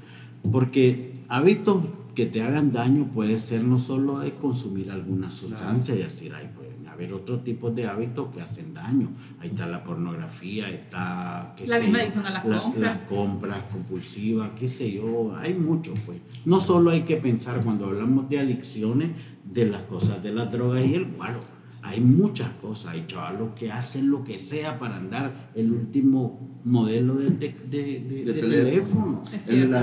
porque 0.50 1.16
hábitos 1.28 1.84
que 2.16 2.28
te 2.28 2.44
hagan 2.44 2.72
daño 2.72 3.10
puede 3.14 3.40
ser 3.40 3.66
no 3.66 3.78
solo 3.78 4.20
de 4.20 4.32
consumir 4.32 4.90
alguna 4.90 5.30
sustancia 5.30 5.94
y 5.96 5.98
decir, 5.98 6.34
ay, 6.34 6.50
pueden 6.56 6.77
haber 6.98 7.14
otros 7.14 7.44
tipos 7.44 7.76
de 7.76 7.86
hábitos 7.86 8.34
que 8.34 8.42
hacen 8.42 8.74
daño. 8.74 9.10
Ahí 9.40 9.50
está 9.50 9.68
la 9.68 9.84
pornografía, 9.84 10.70
está... 10.70 11.54
La 11.66 11.80
misma 11.80 12.00
adicción 12.00 12.26
a 12.26 12.32
las 12.32 12.44
compras. 12.44 12.78
Las 12.78 12.98
compras 13.00 13.64
compulsivas, 13.72 14.52
qué 14.60 14.68
sé 14.68 14.92
yo, 14.92 15.36
hay 15.38 15.54
mucho, 15.54 15.94
pues. 16.06 16.20
No 16.46 16.60
solo 16.60 16.92
hay 16.92 17.04
que 17.04 17.18
pensar 17.18 17.64
cuando 17.64 17.86
hablamos 17.86 18.30
de 18.30 18.40
adicciones 18.40 19.12
de 19.44 19.66
las 19.68 19.84
cosas 19.84 20.22
de 20.24 20.34
las 20.34 20.52
drogas 20.52 20.86
y 20.86 20.96
el 20.96 21.06
guaro 21.06 21.58
hay 21.84 22.02
muchas 22.02 22.50
cosas, 22.62 22.94
hay 22.94 23.06
chavalos 23.08 23.50
que 23.56 23.72
hacen 23.72 24.10
lo 24.10 24.24
que 24.24 24.40
sea 24.40 24.80
para 24.80 24.98
andar 24.98 25.52
el 25.56 25.72
último 25.72 26.60
modelo 26.64 27.16
de, 27.16 27.30
de, 27.30 28.34
teléfono. 28.34 29.24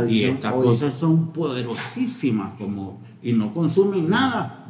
Y 0.09 0.24
estas 0.24 0.53
cosas 0.53 0.94
son 0.94 1.33
poderosísimas 1.33 2.55
como, 2.59 3.00
y 3.22 3.33
no 3.33 3.53
consumen 3.53 4.09
nada. 4.09 4.66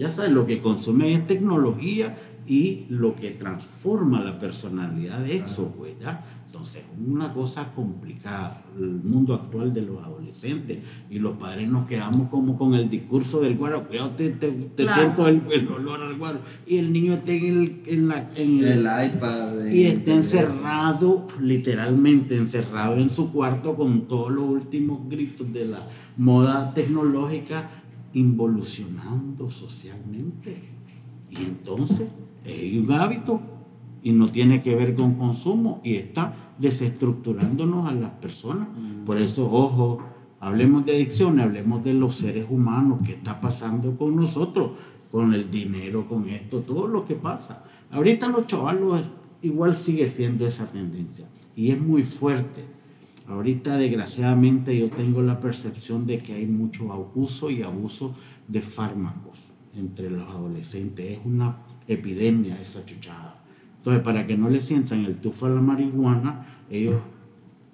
Ya 0.00 0.10
sabes, 0.10 0.32
lo 0.32 0.46
que 0.46 0.62
consume 0.62 1.12
es 1.12 1.26
tecnología 1.26 2.16
y 2.46 2.86
lo 2.88 3.14
que 3.14 3.32
transforma 3.32 4.24
la 4.24 4.38
personalidad 4.38 5.18
de 5.18 5.36
eso, 5.36 5.74
pues, 5.76 5.92
¿ya? 6.00 6.24
Entonces, 6.46 6.82
una 7.06 7.34
cosa 7.34 7.70
complicada, 7.74 8.64
el 8.78 9.02
mundo 9.04 9.34
actual 9.34 9.74
de 9.74 9.82
los 9.82 10.02
adolescentes. 10.02 10.78
Y 11.10 11.18
los 11.18 11.36
padres 11.36 11.68
nos 11.68 11.86
quedamos 11.86 12.30
como 12.30 12.56
con 12.56 12.74
el 12.74 12.88
discurso 12.88 13.42
del 13.42 13.58
guaro, 13.58 13.86
cuidado, 13.86 14.12
te, 14.16 14.30
te, 14.30 14.50
siento 14.94 15.28
el, 15.28 15.68
olor 15.68 16.02
al 16.02 16.16
guaro. 16.16 16.40
Y 16.66 16.78
el 16.78 16.94
niño 16.94 17.12
está 17.12 17.32
en 17.32 17.44
el, 17.44 17.82
en 17.86 18.08
la, 18.08 18.30
en 18.34 18.64
el, 18.64 18.80
iPad. 18.80 19.66
Y 19.66 19.84
está 19.84 20.14
encerrado, 20.14 21.26
literalmente 21.42 22.36
encerrado 22.36 22.96
en 22.96 23.10
su 23.10 23.30
cuarto 23.30 23.76
con 23.76 24.06
todos 24.06 24.32
los 24.32 24.44
últimos 24.44 25.06
gritos 25.10 25.52
de 25.52 25.66
la 25.66 25.86
moda 26.16 26.72
tecnológica, 26.72 27.70
involucionando 28.12 29.48
socialmente. 29.48 30.56
Y 31.30 31.36
entonces, 31.36 32.08
es 32.44 32.76
un 32.76 32.92
hábito 32.92 33.40
y 34.02 34.12
no 34.12 34.30
tiene 34.30 34.62
que 34.62 34.74
ver 34.74 34.94
con 34.94 35.14
consumo 35.14 35.80
y 35.84 35.94
está 35.94 36.34
desestructurándonos 36.58 37.88
a 37.88 37.92
las 37.92 38.10
personas. 38.10 38.68
Mm. 38.68 39.04
Por 39.04 39.18
eso, 39.18 39.50
ojo, 39.50 40.00
hablemos 40.40 40.86
de 40.86 40.92
adicciones, 40.92 41.44
hablemos 41.44 41.84
de 41.84 41.94
los 41.94 42.14
seres 42.14 42.46
humanos, 42.48 43.00
qué 43.04 43.12
está 43.12 43.40
pasando 43.40 43.96
con 43.96 44.16
nosotros, 44.16 44.72
con 45.10 45.34
el 45.34 45.50
dinero, 45.50 46.08
con 46.08 46.28
esto, 46.28 46.60
todo 46.60 46.88
lo 46.88 47.04
que 47.04 47.14
pasa. 47.14 47.64
Ahorita 47.90 48.28
los 48.28 48.46
chavalos 48.46 49.02
igual 49.42 49.74
sigue 49.74 50.06
siendo 50.06 50.46
esa 50.46 50.66
tendencia 50.66 51.26
y 51.56 51.70
es 51.70 51.80
muy 51.80 52.02
fuerte. 52.02 52.64
Ahorita 53.30 53.76
desgraciadamente 53.76 54.76
yo 54.76 54.90
tengo 54.90 55.22
la 55.22 55.38
percepción 55.38 56.04
de 56.04 56.18
que 56.18 56.34
hay 56.34 56.46
mucho 56.46 57.10
uso 57.14 57.48
y 57.48 57.62
abuso 57.62 58.16
de 58.48 58.60
fármacos 58.60 59.38
entre 59.76 60.10
los 60.10 60.28
adolescentes. 60.28 61.18
Es 61.18 61.20
una 61.24 61.58
epidemia 61.86 62.60
esa 62.60 62.84
chuchada. 62.84 63.40
Entonces, 63.78 64.02
para 64.02 64.26
que 64.26 64.36
no 64.36 64.50
le 64.50 64.60
sientan 64.60 65.04
el 65.04 65.16
tufo 65.16 65.46
a 65.46 65.50
la 65.50 65.60
marihuana, 65.60 66.44
ellos 66.68 67.00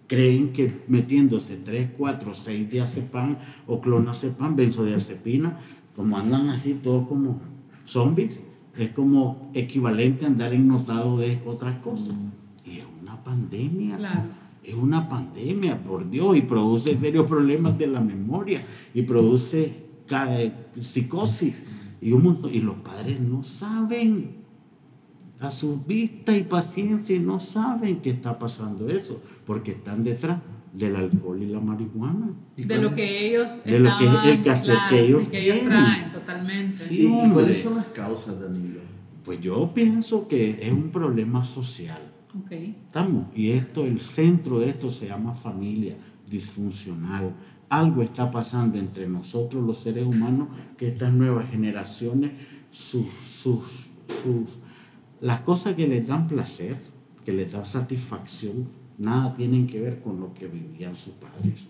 creen 0.06 0.52
que 0.52 0.82
metiéndose 0.88 1.56
3, 1.56 1.92
4, 1.96 2.34
6 2.34 2.70
diazepam 2.70 3.36
o 3.66 3.80
clonazepam, 3.80 4.54
benzodiazepina, 4.54 5.58
como 5.96 6.18
andan 6.18 6.50
así 6.50 6.74
todos 6.74 7.08
como 7.08 7.40
zombies, 7.82 8.42
es 8.76 8.90
como 8.90 9.50
equivalente 9.54 10.26
a 10.26 10.28
andar 10.28 10.52
innotado 10.52 11.16
de 11.16 11.40
otras 11.46 11.78
cosas. 11.78 12.14
Mm. 12.14 12.70
Y 12.70 12.78
es 12.78 12.86
una 13.00 13.24
pandemia. 13.24 13.96
Es 14.66 14.74
una 14.74 15.08
pandemia, 15.08 15.82
por 15.82 16.10
Dios, 16.10 16.36
y 16.36 16.42
produce 16.42 16.98
serios 16.98 17.26
problemas 17.26 17.78
de 17.78 17.86
la 17.86 18.00
memoria, 18.00 18.60
y 18.92 19.02
produce 19.02 19.86
psicosis, 20.80 21.54
y, 22.00 22.12
un 22.12 22.48
y 22.52 22.60
los 22.60 22.76
padres 22.76 23.20
no 23.20 23.42
saben 23.42 24.36
a 25.40 25.50
su 25.50 25.80
vista 25.82 26.36
y 26.36 26.42
paciencia 26.42 27.14
y 27.14 27.18
no 27.18 27.40
saben 27.40 28.00
que 28.00 28.10
está 28.10 28.38
pasando 28.38 28.88
eso, 28.88 29.22
porque 29.46 29.72
están 29.72 30.02
detrás 30.02 30.40
del 30.72 30.96
alcohol 30.96 31.42
y 31.42 31.46
la 31.46 31.60
marihuana. 31.60 32.34
De 32.56 32.76
lo 32.78 32.94
que 32.94 33.26
ellos 33.26 33.62
de 33.64 33.78
lo 33.78 33.90
que 33.98 34.30
el 34.30 34.42
cassette 34.42 34.88
que 34.90 35.00
ellos, 35.00 35.30
traen 35.30 36.12
totalmente. 36.12 36.76
Sí, 36.76 37.06
¿Y 37.06 37.30
cuáles 37.30 37.62
son 37.62 37.76
las 37.76 37.86
causas, 37.86 38.40
Danilo? 38.40 38.80
Pues 39.24 39.40
yo 39.40 39.72
pienso 39.74 40.28
que 40.28 40.58
es 40.60 40.72
un 40.72 40.90
problema 40.90 41.44
social. 41.44 42.15
Estamos, 42.86 43.26
y 43.34 43.50
esto, 43.50 43.84
el 43.84 44.00
centro 44.00 44.60
de 44.60 44.70
esto 44.70 44.90
se 44.90 45.08
llama 45.08 45.34
familia 45.34 45.96
disfuncional. 46.28 47.34
Algo 47.68 48.02
está 48.02 48.30
pasando 48.30 48.78
entre 48.78 49.08
nosotros 49.08 49.64
los 49.64 49.78
seres 49.78 50.06
humanos 50.06 50.48
que 50.76 50.88
estas 50.88 51.12
nuevas 51.12 51.50
generaciones, 51.50 52.32
sus, 52.70 53.06
sus, 53.24 53.86
sus 54.22 54.58
las 55.20 55.40
cosas 55.40 55.74
que 55.74 55.88
les 55.88 56.06
dan 56.06 56.28
placer, 56.28 56.76
que 57.24 57.32
les 57.32 57.50
dan 57.50 57.64
satisfacción, 57.64 58.68
nada 58.98 59.34
tienen 59.34 59.66
que 59.66 59.80
ver 59.80 60.00
con 60.00 60.20
lo 60.20 60.34
que 60.34 60.46
vivían 60.46 60.94
sus 60.94 61.14
padres. 61.14 61.68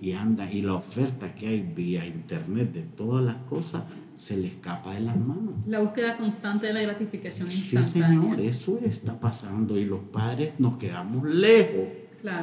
Y 0.00 0.12
anda, 0.12 0.50
y 0.50 0.62
la 0.62 0.74
oferta 0.74 1.34
que 1.34 1.48
hay 1.48 1.62
vía 1.62 2.06
internet 2.06 2.72
de 2.72 2.82
todas 2.82 3.24
las 3.24 3.36
cosas 3.48 3.84
se 4.18 4.36
le 4.36 4.48
escapa 4.48 4.94
de 4.94 5.00
las 5.00 5.16
manos. 5.16 5.54
La 5.66 5.80
búsqueda 5.80 6.16
constante 6.16 6.66
de 6.66 6.74
la 6.74 6.82
gratificación 6.82 7.48
instantánea. 7.50 8.08
Sí, 8.08 8.16
señor, 8.16 8.40
eso 8.40 8.78
está 8.84 9.18
pasando 9.18 9.78
y 9.78 9.84
los 9.84 10.00
padres 10.00 10.54
nos 10.58 10.76
quedamos 10.76 11.24
lejos, 11.24 11.86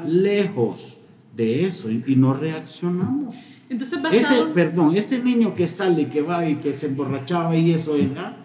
lejos 0.08 0.98
de 1.36 1.66
eso 1.66 1.92
y, 1.92 2.16
no 2.16 2.34
reaccionamos. 2.34 3.36
Entonces, 3.70 4.02
basado... 4.02 4.54
perdón, 4.54 4.96
ese 4.96 5.20
niño 5.20 5.54
que 5.54 5.68
sale 5.68 6.04
y 6.04 6.06
que 6.06 6.22
va 6.22 6.48
y 6.48 6.56
que 6.56 6.74
se 6.74 6.88
emborrachaba 6.88 7.56
y 7.58 7.72
eso, 7.72 7.94
¿verdad? 7.94 8.38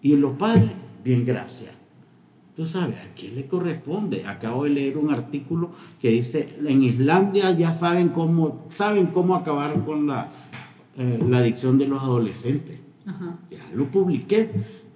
Y 0.00 0.16
los 0.16 0.36
padres 0.36 0.70
bien, 1.02 1.24
gracias. 1.24 1.72
Tú 2.54 2.66
sabes, 2.66 2.96
¿a 2.96 3.14
quién 3.14 3.36
le 3.36 3.46
corresponde? 3.46 4.24
Acabo 4.26 4.64
de 4.64 4.70
leer 4.70 4.98
un 4.98 5.12
artículo 5.12 5.70
que 6.00 6.10
dice, 6.10 6.56
en 6.64 6.82
Islandia 6.82 7.52
ya 7.52 7.70
saben 7.70 8.08
cómo, 8.08 8.66
saben 8.68 9.06
cómo 9.06 9.36
acabar 9.36 9.84
con 9.84 10.08
la, 10.08 10.28
eh, 10.98 11.18
la 11.28 11.38
adicción 11.38 11.78
de 11.78 11.86
los 11.86 12.02
adolescentes. 12.02 12.78
Ya 13.50 13.70
lo 13.74 13.90
publiqué. 13.90 14.50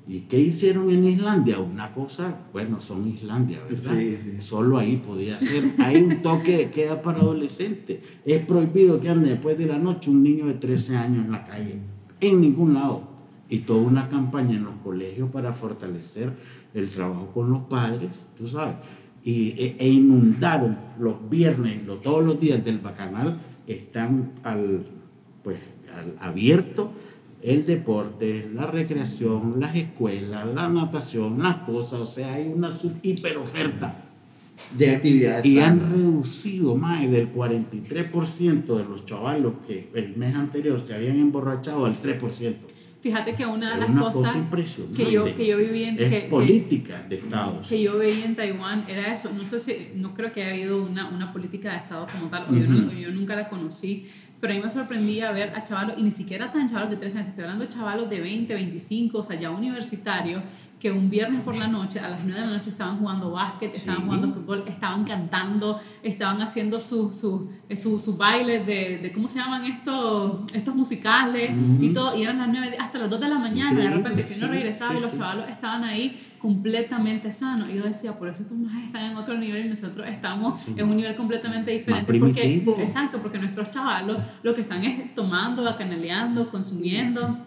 ¿Y 0.07 0.23
qué 0.23 0.38
hicieron 0.38 0.91
en 0.91 1.07
Islandia? 1.07 1.61
Una 1.61 1.95
cosa, 1.95 2.41
bueno, 2.53 2.81
son 2.81 3.09
Islandia, 3.09 3.61
¿verdad? 3.69 3.95
Sí, 3.97 4.17
sí. 4.17 4.37
Solo 4.41 4.77
ahí 4.77 4.97
podía 4.97 5.38
ser. 5.38 5.65
Hay 5.79 6.03
un 6.03 6.21
toque 6.23 6.57
de 6.57 6.71
queda 6.71 7.01
para 7.01 7.21
adolescentes. 7.21 8.01
Es 8.25 8.45
prohibido 8.45 9.01
que 9.01 9.09
ande 9.09 9.31
después 9.31 9.57
de 9.57 9.67
la 9.67 9.79
noche 9.79 10.11
un 10.11 10.23
niño 10.23 10.47
de 10.47 10.55
13 10.55 10.97
años 10.97 11.25
en 11.25 11.33
la 11.33 11.45
calle. 11.45 11.79
En 12.21 12.41
ningún 12.41 12.75
lado 12.75 13.12
y 13.53 13.59
toda 13.59 13.83
una 13.83 14.09
campaña 14.09 14.57
en 14.57 14.65
los 14.65 14.75
colegios 14.83 15.31
para 15.31 15.53
fortalecer 15.53 16.33
el 16.73 16.88
trabajo 16.88 17.27
con 17.35 17.51
los 17.51 17.61
padres, 17.65 18.11
tú 18.37 18.49
sabes, 18.49 18.77
y, 19.23 19.51
e, 19.51 19.77
e 19.79 19.88
inundaron 19.88 20.79
los 20.99 21.29
viernes, 21.29 21.81
todos 22.03 22.25
los 22.25 22.41
días 22.41 22.65
del 22.65 22.79
bacanal, 22.79 23.38
están 23.67 24.33
al, 24.43 24.87
pues, 25.43 25.59
al 25.59 25.72
abierto 26.20 26.92
el 27.42 27.66
deporte, 27.66 28.48
la 28.55 28.66
recreación, 28.66 29.57
las 29.59 29.74
escuelas, 29.74 30.46
la 30.55 30.68
natación, 30.68 31.42
las 31.42 31.59
cosas, 31.59 32.00
o 32.00 32.07
sea, 32.07 32.35
hay 32.35 32.46
una 32.46 32.76
hiperoferta 33.02 33.96
de 34.76 34.90
actividades. 34.90 35.46
Y 35.46 35.59
han 35.59 35.90
reducido 35.90 36.76
más 36.76 37.02
del 37.11 37.33
43% 37.33 38.76
de 38.76 38.85
los 38.85 39.05
chavalos 39.07 39.55
que 39.66 39.90
el 39.94 40.16
mes 40.16 40.35
anterior 40.35 40.81
se 40.81 40.94
habían 40.94 41.18
emborrachado 41.18 41.85
al 41.87 42.00
3%. 42.00 42.55
Fíjate 43.02 43.35
que 43.35 43.44
una 43.44 43.74
de 43.74 43.81
las 43.81 43.90
cosas 43.90 44.37
que 44.96 45.11
yo, 45.11 45.24
que 45.35 45.44
yo 45.44 45.59
viví 45.59 45.83
en... 45.83 45.96
que, 45.96 46.28
política 46.31 47.05
de 47.09 47.16
Estado. 47.16 47.61
Que 47.68 47.83
yo 47.83 47.98
veía 47.98 48.24
en 48.24 48.37
Taiwán 48.37 48.85
era 48.87 49.12
eso. 49.12 49.33
No 49.37 49.44
sé 49.44 49.59
si, 49.59 49.88
no 49.96 50.14
creo 50.14 50.33
que 50.33 50.44
haya 50.44 50.52
habido 50.52 50.81
una, 50.81 51.09
una 51.09 51.33
política 51.33 51.72
de 51.72 51.78
Estado 51.78 52.07
como 52.12 52.28
tal, 52.28 52.46
o 52.48 52.55
yo, 52.55 52.92
yo, 52.92 53.11
nunca 53.11 53.35
la 53.35 53.48
conocí, 53.48 54.07
pero 54.42 54.55
a 54.55 54.57
mí 54.57 54.62
me 54.64 54.70
sorprendía 54.72 55.31
ver 55.31 55.55
a 55.55 55.62
chavalos, 55.62 55.96
y 55.98 56.02
ni 56.02 56.11
siquiera 56.11 56.50
tan 56.50 56.68
chavalos 56.68 56.90
de 56.90 56.96
13 56.96 57.18
años, 57.18 57.28
estoy 57.28 57.44
hablando 57.44 57.64
de 57.64 57.70
chavalos 57.70 58.11
de 58.11 58.20
20, 58.20 58.52
25, 58.52 59.18
o 59.18 59.22
sea, 59.22 59.38
ya 59.38 59.50
universitarios, 59.50 60.42
que 60.81 60.90
un 60.90 61.09
viernes 61.09 61.42
por 61.42 61.55
la 61.55 61.68
noche, 61.68 62.00
a 62.00 62.09
las 62.09 62.24
9 62.24 62.40
de 62.40 62.46
la 62.48 62.57
noche, 62.57 62.70
estaban 62.70 62.98
jugando 62.98 63.31
básquet, 63.31 63.72
estaban 63.72 64.05
jugando 64.05 64.33
fútbol, 64.35 64.64
estaban 64.66 65.05
cantando, 65.05 65.81
estaban 66.02 66.42
haciendo 66.42 66.81
sus 66.81 67.16
su, 67.16 67.52
su, 67.76 68.00
su, 68.00 68.16
bailes 68.16 68.66
de, 68.66 68.98
de, 68.98 69.12
¿cómo 69.12 69.28
se 69.28 69.38
llaman 69.38 69.64
estos, 69.64 70.52
estos 70.52 70.74
musicales? 70.74 71.52
Y 71.81 71.90
todo, 71.90 72.18
y 72.18 72.24
eran 72.24 72.38
las 72.38 72.48
9 72.48 72.78
hasta 72.81 72.98
las 72.98 73.11
2 73.11 73.20
de 73.20 73.28
la 73.28 73.38
mañana, 73.38 73.81
de 73.81 73.90
repente 73.90 74.26
que 74.26 74.35
no 74.38 74.48
regresaba 74.48 74.96
y 74.96 75.00
los 75.00 75.12
chavalos 75.12 75.48
estaban 75.48 75.85
ahí 75.85 76.20
completamente 76.42 77.33
sanos. 77.33 77.70
Y 77.70 77.76
yo 77.76 77.85
decía, 77.85 78.18
por 78.18 78.28
eso 78.28 78.42
estos 78.42 78.59
más 78.59 78.85
están 78.85 79.12
en 79.12 79.16
otro 79.16 79.38
nivel 79.38 79.66
y 79.66 79.68
nosotros 79.70 80.07
estamos 80.07 80.66
en 80.68 80.87
un 80.87 80.96
nivel 80.96 81.14
completamente 81.16 81.70
diferente. 81.70 82.18
Porque, 82.18 82.64
exacto, 82.78 83.22
porque 83.22 83.38
nuestros 83.38 83.70
chavalos 83.70 84.18
lo 84.42 84.55
que 84.55 84.61
están 84.61 84.85
es 84.85 85.14
tomando, 85.14 85.62
bacanaleando, 85.62 86.50
consumiendo. 86.50 87.38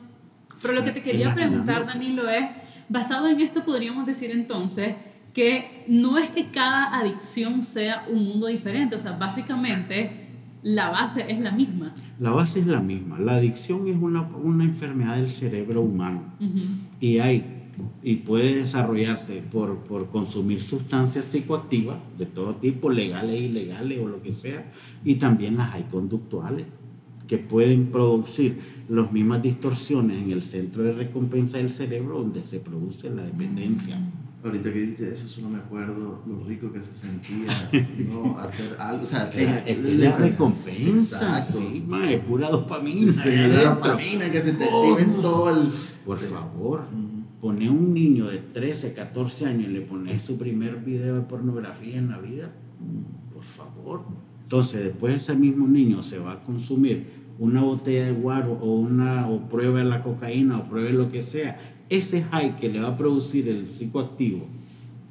Pero 0.62 0.74
lo 0.74 0.84
que 0.84 0.92
te 0.92 1.02
quería 1.02 1.36
preguntar, 1.36 1.86
Danilo, 1.86 2.30
es 2.30 2.46
Basado 2.88 3.28
en 3.28 3.40
esto 3.40 3.64
podríamos 3.64 4.06
decir 4.06 4.30
entonces 4.32 4.96
que 5.34 5.84
no 5.88 6.18
es 6.18 6.30
que 6.30 6.52
cada 6.52 6.98
adicción 6.98 7.62
sea 7.62 8.06
un 8.08 8.24
mundo 8.24 8.48
diferente, 8.48 8.96
o 8.96 9.00
sea, 9.00 9.14
básicamente 9.14 10.30
la 10.62 10.90
base 10.90 11.26
es 11.28 11.40
la 11.40 11.52
misma. 11.52 11.94
La 12.20 12.32
base 12.32 12.60
es 12.60 12.68
la 12.68 12.80
misma. 12.80 13.20
La 13.20 13.36
adicción 13.36 13.88
es 13.88 13.98
una, 14.00 14.22
una 14.22 14.64
enfermedad 14.64 15.18
del 15.18 15.30
cerebro 15.30 15.82
humano 15.82 16.24
y 17.00 17.18
hay 17.20 17.65
y 18.04 18.18
puede 18.18 18.56
desarrollarse 18.56 19.42
por, 19.52 19.78
por 19.80 20.10
consumir 20.10 20.62
sustancias 20.62 21.26
psicoactivas 21.26 21.98
de 22.18 22.26
todo 22.26 22.56
tipo, 22.56 22.90
legales 22.90 23.36
e 23.36 23.44
ilegales 23.44 24.00
o 24.00 24.08
lo 24.08 24.22
que 24.22 24.34
sea, 24.34 24.70
y 25.04 25.16
también 25.16 25.58
las 25.58 25.74
hay 25.74 25.84
conductuales 25.84 26.66
que 27.28 27.38
pueden 27.38 27.88
producir 27.88 28.60
las 28.88 29.12
mismas 29.12 29.42
distorsiones 29.42 30.24
en 30.24 30.32
el 30.32 30.44
centro 30.44 30.84
de 30.84 30.94
recompensa 30.94 31.58
del 31.58 31.72
cerebro 31.72 32.20
donde 32.20 32.44
se 32.44 32.60
produce 32.60 33.10
la 33.10 33.24
dependencia. 33.24 34.00
Ahorita 34.44 34.72
que 34.72 34.80
dijiste 34.80 35.12
eso, 35.12 35.28
solo 35.28 35.50
me 35.50 35.58
acuerdo 35.58 36.22
lo 36.28 36.44
rico 36.46 36.72
que 36.72 36.80
se 36.80 36.94
sentía, 36.94 37.68
¿no? 38.08 38.38
Hacer 38.38 38.76
algo, 38.78 39.02
o 39.02 39.06
sea, 39.08 39.28
es 39.34 39.98
la 39.98 40.16
recompensa, 40.16 41.44
sí, 41.44 41.84
es 42.10 42.24
pura 42.24 42.52
dopamina. 42.52 43.12
Sí, 43.12 43.30
la 43.30 43.74
dopamina 43.74 44.30
que 44.30 44.42
se 44.42 44.54
te 44.54 44.68
oh, 44.72 45.00
en 45.00 45.14
todo 45.16 45.50
el... 45.50 45.68
Por 46.06 46.18
favor, 46.18 46.84
pone 47.46 47.70
un 47.70 47.94
niño 47.94 48.26
de 48.26 48.40
13, 48.40 48.94
14 48.94 49.46
años 49.46 49.66
y 49.66 49.74
le 49.74 49.82
pones 49.82 50.24
su 50.24 50.36
primer 50.36 50.78
video 50.78 51.14
de 51.14 51.22
pornografía 51.22 52.00
en 52.00 52.10
la 52.10 52.18
vida, 52.18 52.52
mm, 52.80 53.34
por 53.36 53.44
favor. 53.44 54.02
Entonces, 54.42 54.86
después 54.86 55.14
ese 55.14 55.36
mismo 55.36 55.68
niño 55.68 56.02
se 56.02 56.18
va 56.18 56.32
a 56.32 56.42
consumir 56.42 57.06
una 57.38 57.62
botella 57.62 58.08
de 58.08 58.14
guaro 58.14 58.54
o, 58.54 58.76
una, 58.76 59.30
o 59.30 59.48
pruebe 59.48 59.84
la 59.84 60.02
cocaína 60.02 60.58
o 60.58 60.64
pruebe 60.64 60.92
lo 60.92 61.12
que 61.12 61.22
sea 61.22 61.58
ese 61.88 62.24
high 62.24 62.56
que 62.56 62.68
le 62.68 62.80
va 62.80 62.90
a 62.90 62.98
producir 62.98 63.48
el 63.48 63.68
psicoactivo 63.68 64.48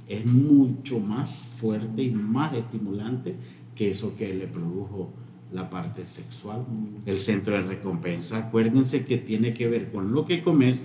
es 0.08 0.26
mucho 0.26 0.98
más 0.98 1.48
fuerte 1.60 2.02
y 2.02 2.10
más 2.10 2.52
estimulante 2.52 3.36
que 3.76 3.90
eso 3.90 4.16
que 4.16 4.34
le 4.34 4.48
produjo 4.48 5.12
la 5.52 5.70
parte 5.70 6.04
sexual, 6.04 6.64
el 7.06 7.18
centro 7.18 7.54
de 7.54 7.62
recompensa. 7.62 8.38
Acuérdense 8.38 9.04
que 9.04 9.18
tiene 9.18 9.54
que 9.54 9.68
ver 9.68 9.92
con 9.92 10.12
lo 10.12 10.26
que 10.26 10.42
comes, 10.42 10.84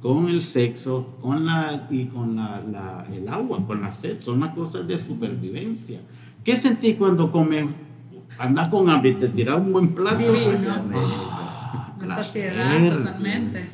con 0.00 0.28
el 0.28 0.42
sexo, 0.42 1.16
con 1.20 1.44
la 1.44 1.86
y 1.90 2.06
con 2.06 2.36
la, 2.36 3.06
el 3.12 3.28
agua, 3.28 3.66
con 3.66 3.82
la 3.82 3.92
sed. 3.92 4.20
Son 4.20 4.40
las 4.40 4.54
cosas 4.54 4.86
de 4.86 4.98
supervivencia. 4.98 6.00
¿Qué 6.44 6.56
sentís 6.56 6.96
cuando 6.96 7.32
comes? 7.32 7.66
Andas 8.38 8.68
con 8.68 8.88
hambre 8.88 9.10
y 9.10 9.14
te 9.14 9.28
tiras 9.28 9.58
un 9.58 9.72
buen 9.72 9.94
plato. 9.94 10.20
Ah, 10.24 11.96
la 12.06 12.16
saciedad 12.16 12.96
totalmente. 12.96 13.70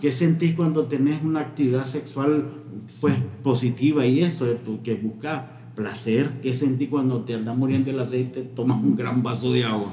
¿Qué 0.00 0.12
sentís 0.12 0.54
cuando 0.54 0.84
tenés 0.84 1.22
una 1.22 1.40
actividad 1.40 1.84
sexual 1.84 2.48
pues, 3.00 3.14
positiva 3.42 4.06
y 4.06 4.20
eso, 4.20 4.46
que 4.84 4.94
buscas 4.94 5.42
placer? 5.78 6.40
¿Qué 6.42 6.52
sentís 6.52 6.88
cuando 6.88 7.20
te 7.22 7.34
andas 7.34 7.56
muriendo 7.56 7.92
el 7.92 8.00
aceite, 8.00 8.42
tomas 8.42 8.82
un 8.82 8.96
gran 8.96 9.22
vaso 9.22 9.52
de 9.52 9.64
agua? 9.64 9.92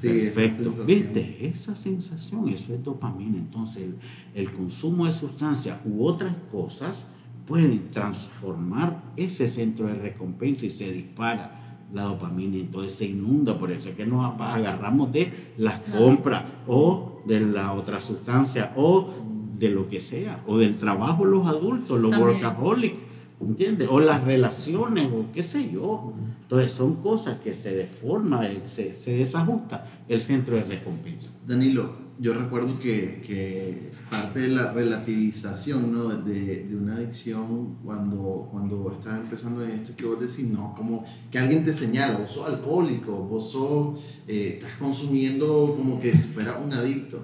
Sí, 0.00 0.08
Perfecto. 0.08 0.70
¿Viste? 0.84 1.46
Esa 1.46 1.76
sensación, 1.76 2.48
eso 2.48 2.74
es 2.74 2.82
dopamina. 2.82 3.38
Entonces, 3.38 3.84
el, 3.84 3.94
el 4.34 4.50
consumo 4.50 5.06
de 5.06 5.12
sustancias 5.12 5.78
u 5.86 6.04
otras 6.04 6.34
cosas 6.50 7.06
pueden 7.46 7.90
transformar 7.90 9.00
ese 9.16 9.48
centro 9.48 9.86
de 9.86 9.94
recompensa 9.94 10.66
y 10.66 10.70
se 10.70 10.90
dispara 10.90 11.78
la 11.92 12.02
dopamina, 12.02 12.56
entonces 12.56 12.94
se 12.94 13.06
inunda, 13.06 13.56
por 13.56 13.70
eso 13.70 13.90
es 13.90 13.94
que 13.94 14.04
nos 14.04 14.38
agarramos 14.40 15.12
de 15.12 15.52
las 15.56 15.80
compras 15.80 16.42
o 16.66 17.22
de 17.24 17.40
la 17.40 17.72
otra 17.72 18.00
sustancia 18.00 18.72
o 18.76 19.08
de 19.56 19.70
lo 19.70 19.88
que 19.88 20.00
sea, 20.00 20.42
o 20.48 20.58
del 20.58 20.76
trabajo 20.76 21.24
los 21.24 21.46
adultos, 21.46 22.00
los 22.00 22.14
workaholics, 22.16 23.13
¿entiendes? 23.40 23.88
O 23.90 24.00
las 24.00 24.24
relaciones, 24.24 25.10
o 25.12 25.26
qué 25.32 25.42
sé 25.42 25.70
yo. 25.70 26.12
Entonces 26.42 26.72
son 26.72 26.96
cosas 26.96 27.40
que 27.40 27.54
se 27.54 27.74
deforman, 27.74 28.62
se, 28.66 28.94
se 28.94 29.16
desajusta 29.16 29.86
el 30.08 30.20
centro 30.20 30.56
de 30.56 30.64
recompensa. 30.64 31.30
Danilo, 31.46 32.04
yo 32.18 32.34
recuerdo 32.34 32.78
que, 32.78 33.22
que, 33.26 33.90
parte 34.10 34.40
de 34.40 34.48
la 34.48 34.72
relativización 34.72 35.92
¿no? 35.92 36.08
de, 36.08 36.64
de, 36.64 36.76
una 36.76 36.96
adicción 36.96 37.78
cuando, 37.84 38.48
cuando 38.52 38.92
estás 38.96 39.18
empezando 39.18 39.64
en 39.64 39.70
esto 39.70 39.96
que 39.96 40.04
vos 40.04 40.20
decís, 40.20 40.46
no, 40.46 40.72
como 40.74 41.04
que 41.30 41.38
alguien 41.38 41.64
te 41.64 41.74
señala, 41.74 42.18
vos 42.18 42.30
sos 42.30 42.46
alcohólico, 42.46 43.12
vos 43.12 43.50
sos, 43.50 44.00
eh, 44.28 44.58
estás 44.60 44.76
consumiendo 44.78 45.74
como 45.76 46.00
que 46.00 46.14
si 46.14 46.28
fuera 46.28 46.58
un 46.58 46.72
adicto. 46.72 47.20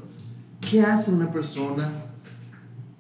¿Qué 0.69 0.81
hace 0.83 1.13
una 1.13 1.31
persona 1.31 2.10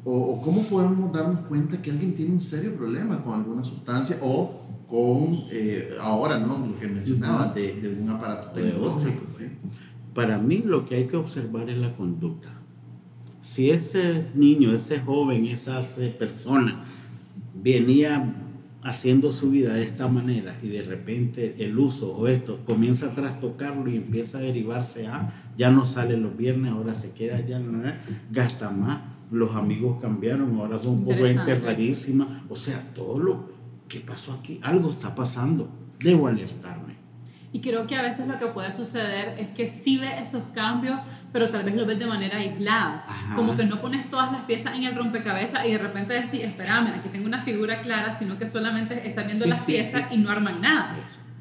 o, 0.04 0.12
o, 0.12 0.42
cómo 0.42 0.62
podemos 0.64 1.12
darnos 1.12 1.40
cuenta 1.46 1.80
que 1.80 1.90
alguien 1.90 2.14
tiene 2.14 2.32
un 2.32 2.40
serio 2.40 2.74
problema 2.74 3.22
con 3.22 3.34
alguna 3.34 3.62
sustancia 3.62 4.18
o 4.22 4.60
con, 4.88 5.44
eh, 5.50 5.96
ahora, 6.00 6.38
¿no? 6.38 6.66
Lo 6.66 6.78
que 6.78 6.88
mencionaba, 6.88 7.52
de, 7.52 7.80
de 7.80 8.02
un 8.02 8.08
aparato 8.10 8.48
tecnológico. 8.48 9.28
¿sí? 9.28 9.44
Para 10.14 10.38
mí 10.38 10.62
lo 10.64 10.86
que 10.86 10.96
hay 10.96 11.06
que 11.06 11.16
observar 11.16 11.70
es 11.70 11.78
la 11.78 11.92
conducta. 11.92 12.48
Si 13.42 13.70
ese 13.70 14.26
niño, 14.34 14.72
ese 14.72 15.00
joven, 15.00 15.46
esa 15.46 15.82
persona 16.18 16.80
venía 17.54 18.34
haciendo 18.82 19.30
su 19.30 19.50
vida 19.50 19.74
de 19.74 19.82
esta 19.82 20.08
manera 20.08 20.58
y 20.62 20.68
de 20.68 20.82
repente 20.82 21.56
el 21.58 21.78
uso 21.78 22.14
o 22.16 22.26
esto 22.28 22.60
comienza 22.64 23.06
a 23.06 23.14
trastocarlo 23.14 23.90
y 23.90 23.96
empieza 23.96 24.38
a 24.38 24.40
derivarse 24.40 25.06
a, 25.06 25.32
ya 25.56 25.70
no 25.70 25.84
sale 25.84 26.16
los 26.16 26.36
viernes, 26.36 26.72
ahora 26.72 26.94
se 26.94 27.10
queda 27.10 27.44
ya, 27.44 27.58
no, 27.58 27.82
gasta 28.30 28.70
más, 28.70 29.02
los 29.30 29.54
amigos 29.54 30.00
cambiaron, 30.00 30.58
ahora 30.58 30.82
son 30.82 30.94
un 30.94 31.04
poco 31.04 31.24
gente 31.24 31.54
rarísima, 31.56 32.44
o 32.48 32.56
sea, 32.56 32.92
todo 32.94 33.18
lo 33.18 33.50
que 33.88 34.00
pasó 34.00 34.34
aquí, 34.34 34.60
algo 34.62 34.90
está 34.90 35.14
pasando, 35.14 35.68
debo 35.98 36.26
alertarme. 36.26 37.00
Y 37.52 37.60
creo 37.60 37.86
que 37.86 37.96
a 37.96 38.02
veces 38.02 38.28
lo 38.28 38.38
que 38.38 38.46
puede 38.46 38.70
suceder 38.70 39.34
es 39.36 39.48
que 39.48 39.66
sí 39.66 39.98
ves 39.98 40.28
esos 40.28 40.42
cambios, 40.54 41.00
pero 41.32 41.50
tal 41.50 41.64
vez 41.64 41.74
lo 41.74 41.84
ves 41.84 41.98
de 41.98 42.06
manera 42.06 42.38
aislada. 42.38 43.04
Como 43.34 43.56
que 43.56 43.64
no 43.64 43.80
pones 43.80 44.08
todas 44.08 44.30
las 44.30 44.42
piezas 44.42 44.76
en 44.76 44.84
el 44.84 44.94
rompecabezas 44.94 45.66
y 45.66 45.72
de 45.72 45.78
repente 45.78 46.14
decís, 46.14 46.42
espérame, 46.44 46.94
aquí 46.94 47.08
tengo 47.08 47.26
una 47.26 47.42
figura 47.42 47.80
clara, 47.80 48.16
sino 48.16 48.38
que 48.38 48.46
solamente 48.46 49.08
estás 49.08 49.26
viendo 49.26 49.46
las 49.46 49.64
piezas 49.64 50.12
y 50.12 50.18
no 50.18 50.30
arman 50.30 50.60
nada. 50.60 50.94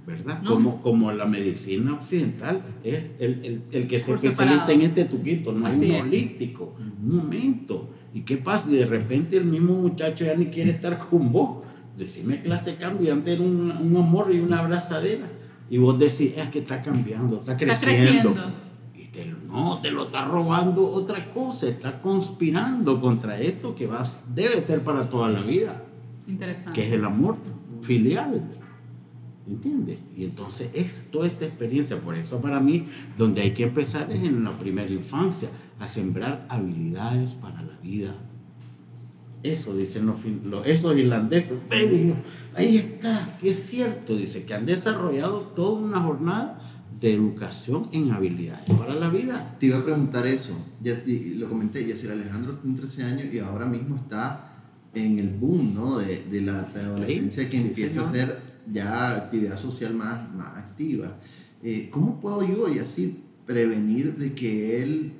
¿Verdad? 0.06 0.44
Como, 0.44 0.82
como 0.82 1.12
la 1.12 1.26
medicina 1.26 1.94
occidental 1.94 2.62
es 2.84 3.10
el, 3.20 3.46
el, 3.46 3.62
el 3.72 3.88
que 3.88 4.00
se 4.00 4.14
especializa 4.16 4.72
en 4.72 4.82
este 4.82 5.06
tuquito, 5.06 5.52
no 5.52 5.68
es 5.68 5.78
un 5.78 5.92
holístico. 5.92 6.76
Un 6.80 7.18
momento. 7.18 7.90
¿Y 8.14 8.22
qué 8.22 8.38
pasa? 8.38 8.70
De 8.70 8.86
repente 8.86 9.38
el 9.38 9.46
mismo 9.46 9.76
muchacho 9.76 10.26
ya 10.26 10.36
ni 10.36 10.48
quiere 10.48 10.72
estar 10.72 10.98
con 10.98 11.32
vos. 11.32 11.64
Decime 11.98 12.42
clase 12.42 12.76
cambio, 12.76 13.12
antes 13.12 13.36
era 13.36 13.44
un, 13.44 13.72
un 13.72 13.98
amor 13.98 14.34
y 14.34 14.40
una 14.40 14.60
abrazadera 14.60 15.28
y 15.70 15.78
vos 15.78 16.00
decís, 16.00 16.32
es 16.36 16.48
que 16.50 16.60
está 16.60 16.82
cambiando, 16.82 17.38
está 17.40 17.56
creciendo. 17.56 18.34
Y 18.96 19.06
te, 19.06 19.26
no, 19.48 19.80
te 19.82 19.92
lo 19.92 20.06
está 20.06 20.26
robando 20.26 20.90
otra 20.90 21.30
cosa, 21.30 21.68
está 21.68 22.00
conspirando 22.00 23.00
contra 23.00 23.40
esto 23.40 23.76
que 23.76 23.86
va, 23.86 24.04
debe 24.34 24.62
ser 24.62 24.84
para 24.84 25.10
toda 25.10 25.30
la 25.30 25.42
vida. 25.42 25.84
Interesante. 26.28 26.80
Que 26.80 26.88
es 26.88 26.94
el 26.94 27.06
amor 27.06 27.38
filial. 27.82 28.59
¿Entiendes? 29.50 29.98
Y 30.16 30.26
entonces 30.26 30.70
es 30.74 31.06
toda 31.12 31.28
esa 31.28 31.46
experiencia. 31.46 32.00
Por 32.00 32.16
eso 32.16 32.40
para 32.40 32.60
mí, 32.60 32.86
donde 33.18 33.42
hay 33.42 33.52
que 33.52 33.64
empezar 33.64 34.12
es 34.12 34.24
en 34.24 34.44
la 34.44 34.52
primera 34.52 34.92
infancia, 34.92 35.50
a 35.80 35.88
sembrar 35.88 36.46
habilidades 36.50 37.32
para 37.32 37.62
la 37.64 37.78
vida 37.80 38.16
eso 39.44 39.76
dicen 39.76 40.06
los, 40.06 40.18
esos 40.66 40.98
irlandeses. 40.98 41.58
ahí 42.56 42.78
está, 42.78 43.36
sí 43.40 43.50
es 43.50 43.66
cierto, 43.68 44.16
dice 44.16 44.44
que 44.44 44.54
han 44.54 44.66
desarrollado 44.66 45.42
toda 45.56 45.80
una 45.80 46.02
jornada 46.02 46.60
de 47.00 47.14
educación 47.14 47.88
en 47.94 48.12
habilidades 48.12 48.70
para 48.78 48.96
la 48.96 49.10
vida. 49.10 49.56
Te 49.58 49.68
iba 49.68 49.78
a 49.78 49.84
preguntar 49.84 50.28
eso, 50.28 50.58
ya 50.82 51.02
lo 51.38 51.48
comenté, 51.48 51.86
Yacir 51.86 52.12
Alejandro 52.12 52.58
tiene 52.58 52.78
13 52.78 53.04
años 53.04 53.34
y 53.34 53.40
ahora 53.40 53.66
mismo 53.66 53.96
está 53.96 54.46
en 54.94 55.20
el 55.20 55.30
boom 55.30 55.74
¿no? 55.74 56.00
de, 56.00 56.26
de 56.30 56.42
la 56.42 56.68
adolescencia 56.76 57.50
que 57.50 57.62
empieza 57.62 58.02
a 58.02 58.04
hacer 58.04 58.49
ya 58.72 59.16
actividad 59.16 59.58
social 59.58 59.94
más, 59.94 60.34
más 60.34 60.58
activa. 60.58 61.18
Eh, 61.64 61.90
¿Cómo 61.92 62.20
puedo 62.20 62.44
yo, 62.44 62.68
y 62.68 62.80
así, 62.80 63.24
prevenir 63.46 64.16
de 64.18 64.34
que 64.34 64.82
él 64.84 65.14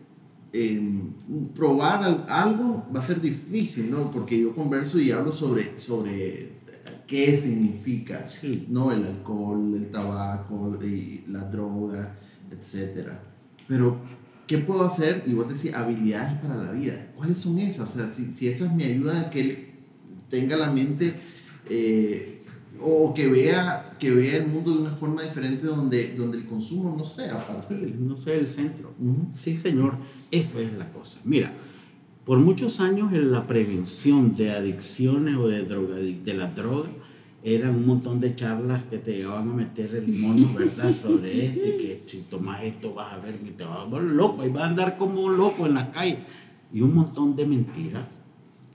Em, 0.52 1.14
probar 1.54 2.26
algo 2.28 2.84
va 2.94 3.02
a 3.02 3.04
ser 3.04 3.22
difícil, 3.22 3.92
¿no? 3.92 4.10
Porque 4.10 4.40
yo 4.40 4.56
converso 4.56 5.00
y 5.00 5.12
hablo 5.12 5.32
sobre, 5.32 5.78
sobre 5.78 6.54
qué 7.06 7.36
significa, 7.36 8.26
¿no? 8.68 8.92
El 8.92 9.06
alcohol, 9.06 9.76
el 9.76 9.92
tabaco, 9.92 10.80
y 10.84 11.24
la 11.28 11.44
droga, 11.44 12.18
etc. 12.50 13.10
Pero, 13.68 14.00
¿qué 14.48 14.58
puedo 14.58 14.84
hacer? 14.84 15.24
Y 15.28 15.34
vos 15.34 15.48
decís, 15.48 15.76
habilidades 15.76 16.40
para 16.40 16.56
la 16.56 16.72
vida. 16.72 17.12
¿Cuáles 17.16 17.38
son 17.38 17.60
esas? 17.60 17.92
O 17.92 18.00
sea, 18.00 18.08
si, 18.08 18.32
si 18.32 18.48
esas 18.48 18.74
me 18.76 18.86
ayudan 18.86 19.26
a 19.26 19.30
que 19.30 19.42
él 19.42 19.68
tenga 20.30 20.58
la 20.58 20.72
mente... 20.72 21.14
Eh, 21.72 22.39
o 22.82 23.14
que 23.14 23.28
vea, 23.28 23.96
que 24.00 24.12
vea 24.12 24.38
el 24.38 24.48
mundo 24.48 24.74
de 24.74 24.80
una 24.80 24.92
forma 24.92 25.24
diferente 25.24 25.68
donde, 25.68 26.16
donde 26.16 26.38
el 26.38 26.46
consumo 26.46 26.96
no 26.98 27.04
sea 27.04 27.38
parte 27.46 27.76
No 28.00 28.18
sea 28.18 28.36
el 28.36 28.48
centro. 28.48 28.94
Sí, 29.34 29.58
señor, 29.58 29.96
eso 30.32 30.60
es 30.60 30.74
la 30.74 30.90
cosa. 30.92 31.20
Mira, 31.24 31.54
Por 32.26 32.40
muchos 32.40 32.80
años 32.80 33.12
en 33.14 33.32
la 33.32 33.48
prevención 33.48 34.36
de 34.36 34.52
adicciones 34.52 35.36
o 35.36 35.48
de, 35.48 35.64
droga, 35.64 35.96
de 35.96 36.34
la 36.34 36.48
droga 36.48 36.90
eran 37.42 37.76
un 37.76 37.88
montón 37.88 38.20
de 38.20 38.36
charlas 38.36 38.84
que 38.90 38.98
te 38.98 39.18
llevaban 39.18 39.50
a 39.50 39.54
meter 39.54 39.96
el 39.96 40.08
mono, 40.10 40.54
¿verdad? 40.54 40.94
Sobre 41.02 41.46
este, 41.46 41.78
que 41.78 42.04
si 42.06 42.18
tomas 42.30 42.64
esto 42.64 42.94
vas 42.94 43.14
a 43.14 43.18
ver 43.20 43.36
que 43.36 43.52
te 43.52 43.64
vas 43.64 43.80
a 43.80 43.84
volver 43.86 44.12
loco 44.12 44.46
y 44.46 44.50
vas 44.50 44.64
a 44.64 44.68
andar 44.68 44.98
como 44.98 45.22
un 45.22 45.38
loco 45.38 45.66
en 45.66 45.74
la 45.74 45.92
calle. 45.92 46.20
Y 46.72 46.82
un 46.82 46.94
montón 46.94 47.36
de 47.36 47.48
mentiras 47.48 48.04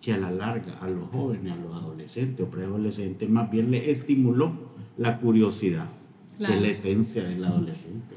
que 0.05 0.13
a 0.13 0.19
la 0.19 0.31
larga 0.31 0.77
a 0.83 0.89
los 0.89 1.09
jóvenes, 1.09 1.51
a 1.51 1.57
los 1.57 1.75
adolescentes 1.75 2.47
o 2.47 2.51
preadolescentes, 2.51 3.31
más 3.31 3.51
bien 3.51 3.71
les 3.71 3.89
estimuló 3.89 4.53
la 4.99 5.19
curiosidad, 5.19 5.89
que 6.37 6.45
es 6.45 6.61
la 6.61 6.69
esencia 6.69 7.25
del 7.25 7.43
adolescente. 7.43 8.15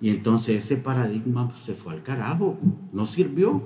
Y 0.00 0.08
entonces 0.08 0.64
ese 0.64 0.78
paradigma 0.78 1.52
se 1.62 1.74
fue 1.74 1.92
al 1.92 2.02
carajo, 2.02 2.58
no 2.94 3.04
sirvió, 3.04 3.62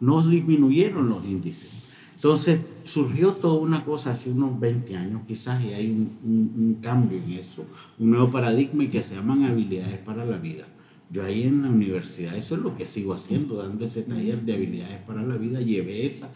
no 0.00 0.22
disminuyeron 0.28 1.08
los 1.08 1.24
índices. 1.24 1.88
Entonces 2.16 2.60
surgió 2.84 3.32
toda 3.32 3.58
una 3.60 3.82
cosa 3.82 4.10
hace 4.10 4.30
unos 4.30 4.60
20 4.60 4.94
años 4.94 5.22
quizás 5.26 5.64
y 5.64 5.72
hay 5.72 5.90
un, 5.90 6.18
un, 6.22 6.74
cambio 6.82 7.16
en 7.16 7.32
eso, 7.32 7.64
un 7.98 8.10
nuevo 8.10 8.30
paradigma 8.30 8.84
y 8.84 8.88
que 8.88 9.02
se 9.02 9.14
llaman 9.14 9.44
habilidades 9.44 10.00
para 10.00 10.26
la 10.26 10.36
vida. 10.36 10.66
Yo 11.10 11.24
ahí 11.24 11.44
en 11.44 11.62
la 11.62 11.70
universidad, 11.70 12.36
eso 12.36 12.56
es 12.56 12.60
lo 12.60 12.76
que 12.76 12.84
sigo 12.84 13.14
haciendo, 13.14 13.56
dando 13.56 13.86
ese 13.86 14.02
taller 14.02 14.42
de 14.42 14.52
habilidades 14.52 14.98
para 15.06 15.22
la 15.22 15.36
vida, 15.36 15.62
llevé 15.62 16.04
esa 16.04 16.28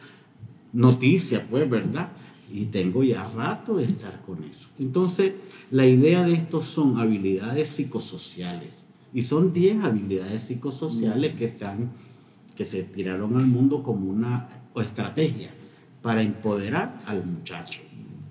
noticia, 0.72 1.46
pues, 1.48 1.68
¿verdad? 1.68 2.12
Y 2.52 2.66
tengo 2.66 3.02
ya 3.02 3.28
rato 3.28 3.76
de 3.76 3.84
estar 3.84 4.20
con 4.22 4.44
eso. 4.44 4.68
Entonces, 4.78 5.32
la 5.70 5.86
idea 5.86 6.24
de 6.24 6.34
esto 6.34 6.60
son 6.60 6.98
habilidades 6.98 7.68
psicosociales. 7.68 8.74
Y 9.14 9.22
son 9.22 9.52
10 9.52 9.84
habilidades 9.84 10.42
psicosociales 10.42 11.34
que, 11.34 11.46
están, 11.46 11.92
que 12.56 12.64
se 12.64 12.82
tiraron 12.82 13.36
al 13.36 13.46
mundo 13.46 13.82
como 13.82 14.10
una 14.10 14.48
estrategia 14.76 15.50
para 16.00 16.22
empoderar 16.22 16.98
al 17.06 17.24
muchacho. 17.24 17.80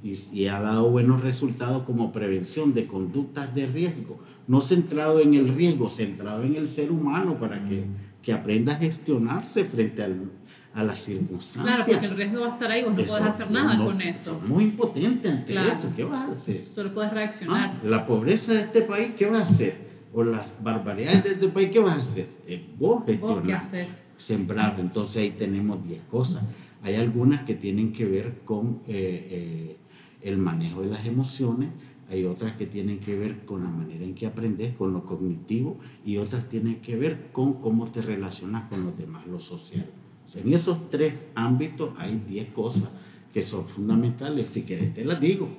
Y, 0.03 0.47
ha 0.47 0.59
dado 0.59 0.89
buenos 0.89 1.21
resultados 1.21 1.83
como 1.83 2.11
prevención 2.11 2.73
de 2.73 2.87
conductas 2.87 3.53
de 3.53 3.67
riesgo. 3.67 4.19
No 4.47 4.61
centrado 4.61 5.19
en 5.19 5.35
el 5.35 5.49
riesgo, 5.49 5.87
centrado 5.87 6.43
en 6.43 6.55
el 6.55 6.69
ser 6.69 6.91
humano 6.91 7.39
para 7.39 7.63
que, 7.63 7.85
que 8.23 8.33
aprenda 8.33 8.73
a 8.73 8.77
gestionarse 8.77 9.63
frente 9.65 10.01
al, 10.01 10.31
a 10.73 10.83
las 10.83 10.99
circunstancias. 10.99 11.85
Claro, 11.85 11.91
porque 11.91 12.05
el 12.05 12.15
riesgo 12.15 12.41
va 12.41 12.47
a 12.47 12.51
estar 12.51 12.71
ahí, 12.71 12.83
vos 12.83 12.91
no 12.91 13.03
puedes 13.03 13.21
hacer 13.21 13.51
nada 13.51 13.83
con 13.83 14.01
eso. 14.01 14.41
muy 14.47 14.63
impotente 14.65 15.29
ante 15.29 15.53
eso, 15.53 15.91
¿qué 15.95 16.03
vas 16.03 16.29
a 16.29 16.31
hacer? 16.31 16.65
Solo 16.65 16.93
puedes 16.93 17.11
reaccionar. 17.11 17.75
Ah, 17.75 17.81
la 17.83 18.05
pobreza 18.05 18.53
de 18.53 18.61
este 18.61 18.81
país, 18.81 19.11
¿qué 19.17 19.25
vas 19.25 19.39
a 19.39 19.43
hacer? 19.43 19.91
O 20.13 20.23
las 20.23 20.53
barbaridades 20.61 21.23
de 21.23 21.31
este 21.31 21.47
país, 21.49 21.69
¿qué 21.71 21.79
vas 21.79 21.97
a 21.97 22.01
hacer? 22.01 22.27
Eh, 22.47 22.65
vos 22.77 23.03
gestionar. 23.05 23.43
qué 23.43 23.53
haces? 23.53 23.91
Sembrar. 24.17 24.77
Entonces 24.79 25.17
ahí 25.17 25.31
tenemos 25.31 25.85
10 25.85 26.01
cosas. 26.09 26.43
Hay 26.83 26.95
algunas 26.95 27.43
que 27.43 27.55
tienen 27.55 27.91
que 27.91 28.05
ver 28.05 28.41
con 28.45 28.81
eh, 28.87 29.27
eh, 29.31 29.77
el 30.21 30.37
manejo 30.37 30.81
de 30.81 30.89
las 30.89 31.05
emociones, 31.05 31.69
hay 32.09 32.25
otras 32.25 32.57
que 32.57 32.65
tienen 32.65 32.99
que 32.99 33.15
ver 33.15 33.45
con 33.45 33.63
la 33.63 33.69
manera 33.69 34.03
en 34.03 34.15
que 34.15 34.25
aprendes, 34.25 34.75
con 34.75 34.91
lo 34.91 35.05
cognitivo, 35.05 35.79
y 36.05 36.17
otras 36.17 36.49
tienen 36.49 36.81
que 36.81 36.97
ver 36.97 37.29
con 37.31 37.61
cómo 37.61 37.89
te 37.89 38.01
relacionas 38.01 38.69
con 38.69 38.85
los 38.85 38.97
demás, 38.97 39.25
lo 39.27 39.39
social. 39.39 39.89
En 40.35 40.53
esos 40.53 40.89
tres 40.89 41.13
ámbitos 41.35 41.91
hay 41.97 42.21
10 42.27 42.51
cosas 42.51 42.89
que 43.33 43.41
son 43.41 43.67
fundamentales. 43.67 44.47
Si 44.47 44.63
querés 44.63 44.93
te 44.93 45.05
las 45.05 45.19
digo 45.19 45.49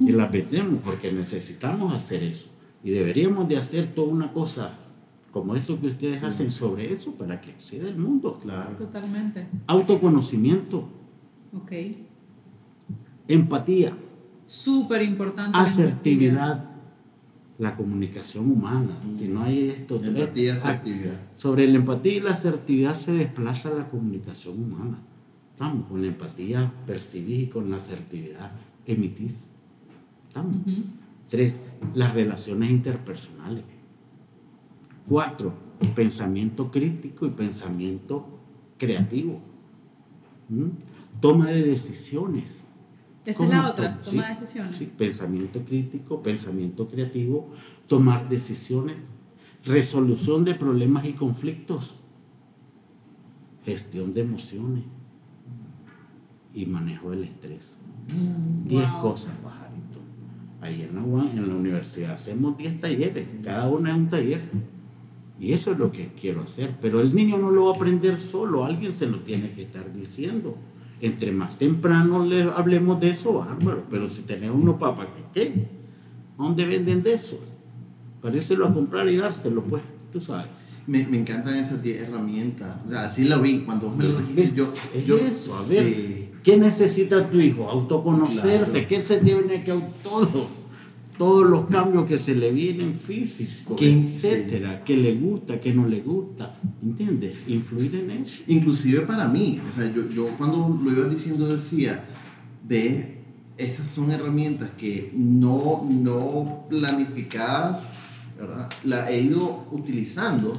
y 0.00 0.10
las 0.10 0.30
vendemos 0.30 0.80
porque 0.84 1.12
necesitamos 1.12 1.94
hacer 1.94 2.22
eso. 2.22 2.48
Y 2.82 2.90
deberíamos 2.90 3.48
de 3.48 3.56
hacer 3.56 3.94
toda 3.94 4.08
una 4.08 4.32
cosa 4.32 4.78
como 5.32 5.54
esto 5.54 5.78
que 5.80 5.88
ustedes 5.88 6.22
hacen 6.22 6.50
sobre 6.50 6.92
eso 6.92 7.12
para 7.12 7.40
que 7.40 7.50
acceda 7.50 7.88
el 7.88 7.96
mundo. 7.96 8.38
Claro. 8.40 8.70
Totalmente. 8.76 9.46
Autoconocimiento. 9.66 10.88
Ok. 11.52 11.72
Empatía. 13.26 13.92
Súper 14.46 15.02
importante. 15.02 15.58
Asertividad. 15.58 16.67
La 17.58 17.76
comunicación 17.76 18.50
humana. 18.50 19.00
Si 19.16 19.28
no 19.28 19.42
hay 19.42 19.70
esto. 19.70 19.96
Empatía 20.02 20.44
y 20.44 20.48
asertividad. 20.48 21.20
Sobre 21.36 21.66
la 21.66 21.76
empatía 21.76 22.14
y 22.14 22.20
la 22.20 22.30
asertividad 22.30 22.96
se 22.96 23.12
desplaza 23.12 23.70
la 23.70 23.88
comunicación 23.88 24.62
humana. 24.62 24.98
Estamos 25.52 25.86
con 25.88 26.00
la 26.00 26.08
empatía 26.08 26.72
percibís 26.86 27.40
y 27.40 27.46
con 27.48 27.70
la 27.70 27.78
asertividad 27.78 28.52
emitís. 28.86 29.48
Estamos. 30.28 30.56
Tres, 31.28 31.56
las 31.94 32.14
relaciones 32.14 32.70
interpersonales 32.70 33.64
Cuatro, 35.08 35.54
pensamiento 35.94 36.70
crítico 36.70 37.26
y 37.26 37.30
pensamiento 37.30 38.26
creativo. 38.76 39.40
¿Mm? 40.50 40.66
Toma 41.20 41.46
de 41.46 41.62
decisiones. 41.62 42.60
Esa 43.28 43.44
es 43.44 43.50
la 43.50 43.70
otra, 43.70 44.00
toma 44.00 44.22
de 44.22 44.28
decisiones. 44.30 44.76
Sí, 44.78 44.86
pensamiento 44.86 45.62
crítico, 45.62 46.22
pensamiento 46.22 46.88
creativo, 46.88 47.50
tomar 47.86 48.26
decisiones, 48.26 48.96
resolución 49.66 50.46
de 50.46 50.54
problemas 50.54 51.04
y 51.04 51.12
conflictos, 51.12 51.96
gestión 53.66 54.14
de 54.14 54.22
emociones 54.22 54.84
y 56.54 56.64
manejo 56.64 57.10
del 57.10 57.24
estrés. 57.24 57.76
Mm, 58.14 58.66
diez 58.66 58.88
cosas, 59.02 59.34
pajarito. 59.44 59.98
Ahí 60.62 60.80
en 60.80 60.94
la, 60.94 61.30
en 61.30 61.48
la 61.48 61.54
universidad 61.54 62.12
hacemos 62.12 62.56
diez 62.56 62.80
talleres, 62.80 63.28
cada 63.44 63.68
uno 63.68 63.90
es 63.90 63.94
un 63.94 64.08
taller. 64.08 64.40
Y 65.38 65.52
eso 65.52 65.72
es 65.72 65.78
lo 65.78 65.92
que 65.92 66.14
quiero 66.18 66.44
hacer. 66.44 66.78
Pero 66.80 67.02
el 67.02 67.14
niño 67.14 67.36
no 67.36 67.50
lo 67.50 67.66
va 67.66 67.72
a 67.72 67.76
aprender 67.76 68.18
solo, 68.18 68.64
alguien 68.64 68.94
se 68.94 69.06
lo 69.06 69.18
tiene 69.18 69.52
que 69.52 69.64
estar 69.64 69.92
diciendo. 69.92 70.56
Entre 71.00 71.32
más 71.32 71.58
temprano 71.58 72.24
le 72.24 72.42
hablemos 72.42 73.00
de 73.00 73.10
eso, 73.10 73.34
bárbaro. 73.34 73.84
Pero 73.90 74.08
si 74.08 74.22
tenemos 74.22 74.60
unos 74.60 74.76
papás, 74.76 75.06
¿qué? 75.32 75.66
¿Dónde 76.36 76.64
venden 76.64 77.02
de 77.02 77.14
eso? 77.14 77.38
Parécelo 78.20 78.66
a 78.66 78.74
comprar 78.74 79.08
y 79.08 79.16
dárselo, 79.16 79.62
pues, 79.62 79.82
tú 80.12 80.20
sabes. 80.20 80.46
Me, 80.86 81.06
me 81.06 81.18
encantan 81.18 81.56
esas 81.56 81.82
10 81.82 82.08
herramientas. 82.08 82.68
O 82.84 82.88
sea, 82.88 83.06
así 83.06 83.24
lo 83.24 83.40
vi. 83.40 83.60
Cuando 83.60 83.90
me 83.90 84.04
lo 84.04 84.12
dijiste, 84.12 84.52
yo. 84.54 84.72
yo 85.06 85.18
eso, 85.18 85.54
a 85.54 85.68
ver. 85.68 86.28
¿Qué 86.42 86.56
necesita 86.56 87.28
tu 87.28 87.38
hijo? 87.38 87.68
Autoconocerse. 87.68 88.86
¿Qué 88.86 89.02
se 89.02 89.18
tiene 89.18 89.62
que 89.64 89.82
todo? 90.02 90.48
Todos 91.18 91.46
los 91.46 91.66
cambios 91.66 92.06
que 92.06 92.16
se 92.16 92.34
le 92.34 92.52
vienen 92.52 92.94
físicos, 92.94 93.80
etcétera, 93.82 94.84
que 94.84 94.96
le 94.96 95.16
gusta, 95.16 95.60
que 95.60 95.74
no 95.74 95.86
le 95.86 96.00
gusta, 96.00 96.58
¿entiendes? 96.82 97.42
Influir 97.46 97.96
en 97.96 98.10
eso. 98.12 98.42
Inclusive 98.46 99.00
para 99.00 99.26
mí, 99.26 99.60
o 99.66 99.70
sea, 99.70 99.92
yo, 99.92 100.08
yo 100.08 100.28
cuando 100.38 100.80
lo 100.82 100.92
iba 100.92 101.06
diciendo 101.06 101.48
decía, 101.48 102.04
de 102.66 103.18
esas 103.56 103.88
son 103.88 104.10
herramientas 104.12 104.70
que 104.78 105.10
no, 105.14 105.86
no 105.90 106.66
planificadas, 106.68 107.88
¿verdad? 108.38 108.68
La 108.84 109.10
he 109.10 109.20
ido 109.20 109.66
utilizando 109.72 110.52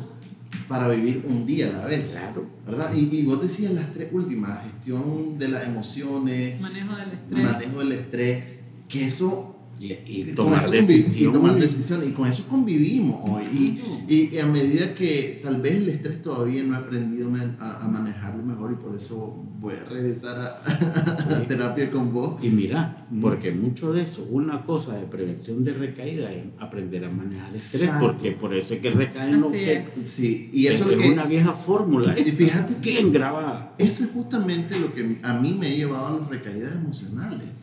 para 0.68 0.88
vivir 0.90 1.26
un 1.28 1.46
día 1.46 1.70
a 1.70 1.80
la 1.80 1.86
vez. 1.86 2.18
Claro. 2.18 2.46
¿verdad? 2.66 2.94
Y, 2.94 3.16
y, 3.16 3.24
vos 3.24 3.42
decías 3.42 3.74
las 3.74 3.94
tres 3.94 4.10
últimas, 4.12 4.64
gestión 4.64 5.38
de 5.40 5.48
las 5.48 5.66
emociones, 5.66 6.60
manejo 6.60 6.96
del 6.96 7.12
estrés, 7.12 7.44
manejo 7.44 7.80
del 7.80 7.92
estrés 7.94 8.44
que 8.90 9.06
eso 9.06 9.59
y, 9.80 10.34
tomar 10.34 10.70
decisiones. 10.70 12.10
Y 12.10 12.12
con 12.12 12.28
eso 12.28 12.46
convivimos 12.48 13.20
hoy. 13.24 13.80
Y, 14.08 14.38
a 14.38 14.46
medida 14.46 14.94
que 14.96 15.40
tal 15.44 15.62
vez 15.62 15.76
el 15.76 15.90
estrés 15.90 16.22
todavía 16.22 16.64
no 16.64 16.76
he 16.76 16.78
aprendido 16.78 17.30
a, 17.60 17.88
manejarlo 17.88 18.44
mejor 18.44 18.72
y 18.72 18.76
por 18.76 18.96
eso 18.96 19.44
voy 19.60 19.76
a 19.76 19.90
regresar 19.90 20.40
a, 20.42 21.46
terapia 21.48 21.92
con 21.92 22.14
vos. 22.14 22.44
Y 22.44 22.50
mira, 22.50 23.06
porque 23.22 23.52
mucho 23.52 23.94
de 23.94 24.04
eso, 24.04 24.28
una 24.30 24.64
cosa 24.64 24.96
de 24.96 25.06
prevención 25.06 25.64
de 25.64 25.74
recaída 25.74 26.32
es 26.32 26.46
aprender 26.60 27.06
a 27.06 27.10
manejar 27.10 27.50
el 27.50 27.58
estrés, 27.58 27.92
porque 28.00 28.32
por 28.32 28.54
eso 28.54 28.74
es 28.74 28.80
que 28.80 28.92
recaen 28.92 29.42
los 29.42 29.52
que... 29.52 29.86
Sí, 30.04 30.50
y 30.54 30.68
eso 30.68 30.90
es, 30.90 31.10
una 31.10 31.26
vieja 31.26 31.54
fórmula. 31.54 32.18
Y 32.18 32.24
fíjate 32.32 32.76
que... 32.76 33.10
graba? 33.10 33.74
Eso 33.78 34.04
es 34.04 34.10
justamente 34.12 34.80
lo 34.80 34.94
que 34.94 35.18
a 35.24 35.34
mí 35.34 35.54
me 35.54 35.68
ha 35.68 35.72
llevado 35.72 36.08
a 36.08 36.20
las 36.20 36.30
recaídas 36.30 36.76
emocionales 36.76 37.59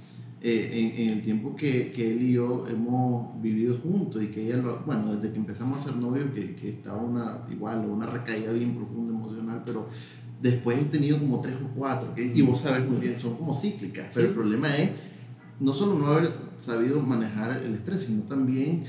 eh, 0.48 0.94
en, 0.96 1.08
el 1.08 1.22
tiempo 1.22 1.56
que, 1.56 1.90
que, 1.90 2.12
él 2.12 2.22
y 2.22 2.34
yo 2.34 2.68
hemos 2.68 3.42
vivido 3.42 3.74
juntos 3.74 4.22
y 4.22 4.28
que 4.28 4.44
ella, 4.44 4.62
bueno, 4.86 5.12
desde 5.12 5.32
que 5.32 5.38
empezamos 5.38 5.80
a 5.80 5.86
ser 5.86 5.96
novios, 5.96 6.30
que, 6.32 6.54
que, 6.54 6.68
estaba 6.68 6.98
una, 7.02 7.40
igual, 7.50 7.84
una 7.84 8.06
recaída 8.06 8.52
bien 8.52 8.72
profunda 8.72 9.12
emocional, 9.12 9.62
pero 9.66 9.88
después 10.40 10.78
he 10.78 10.84
tenido 10.84 11.18
como 11.18 11.40
tres 11.40 11.56
o 11.56 11.74
cuatro, 11.74 12.14
que, 12.14 12.30
y 12.32 12.42
vos 12.42 12.60
sabes 12.60 12.88
muy 12.88 12.98
bien, 12.98 13.18
son 13.18 13.34
como 13.34 13.52
cíclicas, 13.52 14.06
pero 14.14 14.28
el 14.28 14.34
problema 14.34 14.68
es 14.76 14.90
no 15.58 15.72
solo 15.72 15.98
no 15.98 16.06
haber 16.06 16.30
sabido 16.58 17.00
manejar 17.00 17.60
el 17.64 17.74
estrés, 17.74 18.04
sino 18.04 18.22
también 18.22 18.84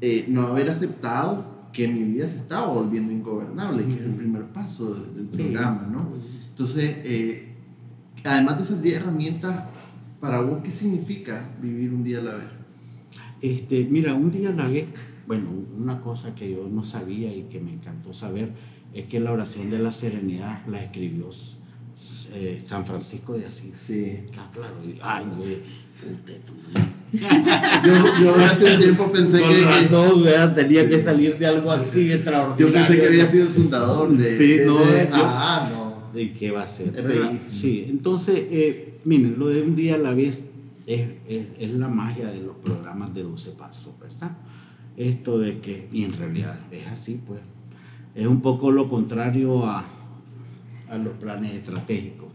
eh, 0.00 0.24
no 0.26 0.42
haber 0.42 0.70
aceptado 0.70 1.68
que 1.72 1.86
mi 1.86 2.02
vida 2.02 2.26
se 2.26 2.38
estaba 2.38 2.66
volviendo 2.66 3.12
ingobernable, 3.12 3.86
que 3.86 3.94
es 3.94 4.06
el 4.06 4.14
primer 4.16 4.46
paso 4.46 4.92
del, 4.92 5.26
programa, 5.26 5.88
¿no? 5.88 6.14
Entonces, 6.48 6.96
eh, 7.04 7.54
además 8.24 8.56
de 8.56 8.62
esas 8.64 8.82
10 8.82 8.96
herramientas 8.96 9.66
para 10.20 10.40
vos, 10.42 10.60
¿qué 10.62 10.70
significa 10.70 11.48
vivir 11.62 11.92
un 11.92 12.02
día 12.04 12.18
a 12.18 12.22
la 12.22 12.34
vez? 12.34 12.46
Este, 13.40 13.84
mira, 13.84 14.14
un 14.14 14.30
día 14.30 14.50
a 14.50 14.52
la 14.52 14.66
vez, 14.68 14.86
bueno, 15.26 15.48
una 15.78 16.00
cosa 16.00 16.34
que 16.34 16.50
yo 16.50 16.68
no 16.70 16.82
sabía 16.82 17.34
y 17.34 17.44
que 17.44 17.58
me 17.60 17.72
encantó 17.72 18.12
saber 18.12 18.50
es 18.92 19.06
que 19.06 19.20
la 19.20 19.32
oración 19.32 19.70
de 19.70 19.78
la 19.78 19.92
serenidad 19.92 20.66
la 20.66 20.82
escribió 20.82 21.30
eh, 22.32 22.62
San 22.66 22.84
Francisco 22.84 23.32
de 23.36 23.46
Asís. 23.46 23.72
Sí. 23.76 24.18
Ah, 24.36 24.50
claro. 24.52 24.74
Ay, 25.02 25.24
güey. 25.36 25.58
yo, 27.12 27.92
yo 28.22 28.32
durante 28.32 28.74
un 28.74 28.80
tiempo 28.80 29.12
pensé 29.12 29.40
Con 29.40 29.50
que. 29.50 29.64
razón, 29.64 30.22
¿verdad? 30.22 30.54
tenía 30.54 30.88
que 30.88 31.02
salir 31.02 31.36
de 31.38 31.46
algo 31.46 31.70
así 31.72 32.12
extraordinario. 32.12 32.66
Yo 32.66 32.72
pensé 32.72 33.00
que 33.00 33.06
había 33.06 33.26
sido 33.26 33.42
el 33.48 33.52
fundador 33.52 34.16
de. 34.16 34.38
Sí, 34.38 34.48
de- 34.58 34.66
no, 34.66 34.78
de- 34.78 35.08
yo- 35.08 35.14
ah, 35.16 35.70
no. 35.72 36.18
¿Y 36.18 36.30
qué 36.30 36.50
va 36.50 36.62
a 36.62 36.66
ser? 36.66 36.92
Sí, 37.38 37.86
entonces, 37.88 38.34
eh, 38.50 38.89
miren, 39.04 39.38
lo 39.38 39.48
de 39.48 39.62
un 39.62 39.74
día 39.74 39.94
a 39.94 39.98
la 39.98 40.12
vez 40.12 40.42
es, 40.86 41.08
es- 41.58 41.70
la 41.72 41.88
magia 41.88 42.28
de 42.30 42.40
los 42.42 42.56
programas 42.56 43.14
de 43.14 43.22
12 43.22 43.52
pasos, 43.52 43.92
¿verdad? 44.00 44.32
Esto 44.96 45.38
de 45.38 45.60
que, 45.60 45.88
y 45.92 46.04
en 46.04 46.12
realidad 46.12 46.58
es 46.70 46.86
así, 46.86 47.20
pues, 47.26 47.40
es 48.14 48.26
un 48.26 48.40
poco 48.40 48.70
lo 48.70 48.88
contrario 48.88 49.64
a, 49.66 49.84
a 50.88 50.98
los 50.98 51.14
planes 51.14 51.52
estratégicos, 51.54 52.28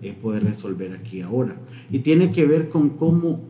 es 0.00 0.14
poder 0.14 0.44
resolver 0.44 0.92
aquí 0.94 1.20
ahora. 1.20 1.56
Y 1.90 1.98
tiene 2.00 2.32
que 2.32 2.46
ver 2.46 2.70
con 2.70 2.90
cómo, 2.90 3.40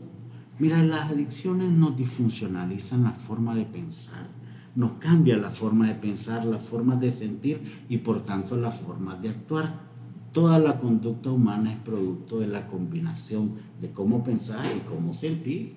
mira, 0.59 0.83
las 0.83 1.11
adicciones 1.13 1.71
nos 1.71 1.97
disfuncionalizan 1.97 3.05
la 3.05 3.13
forma 3.13 3.55
de 3.55 3.65
pensar, 3.65 4.27
nos 4.75 4.93
cambia 4.99 5.37
la 5.37 5.51
forma 5.51 5.87
de 5.89 5.95
pensar, 5.95 6.45
la 6.45 6.59
forma 6.59 6.97
de 6.97 7.11
sentir 7.13 7.61
y 7.89 7.99
por 7.99 8.25
tanto 8.25 8.57
la 8.57 8.71
forma 8.73 9.15
de 9.17 9.31
actuar. 9.31 9.88
Toda 10.33 10.59
la 10.59 10.79
conducta 10.79 11.31
humana 11.31 11.73
es 11.73 11.79
producto 11.79 12.41
de 12.41 12.49
la 12.49 12.67
combinación 12.69 13.53
de 13.81 13.91
cómo 13.91 14.23
pensar 14.23 14.65
y 14.67 14.81
cómo 14.89 15.15
sentir. 15.15 15.77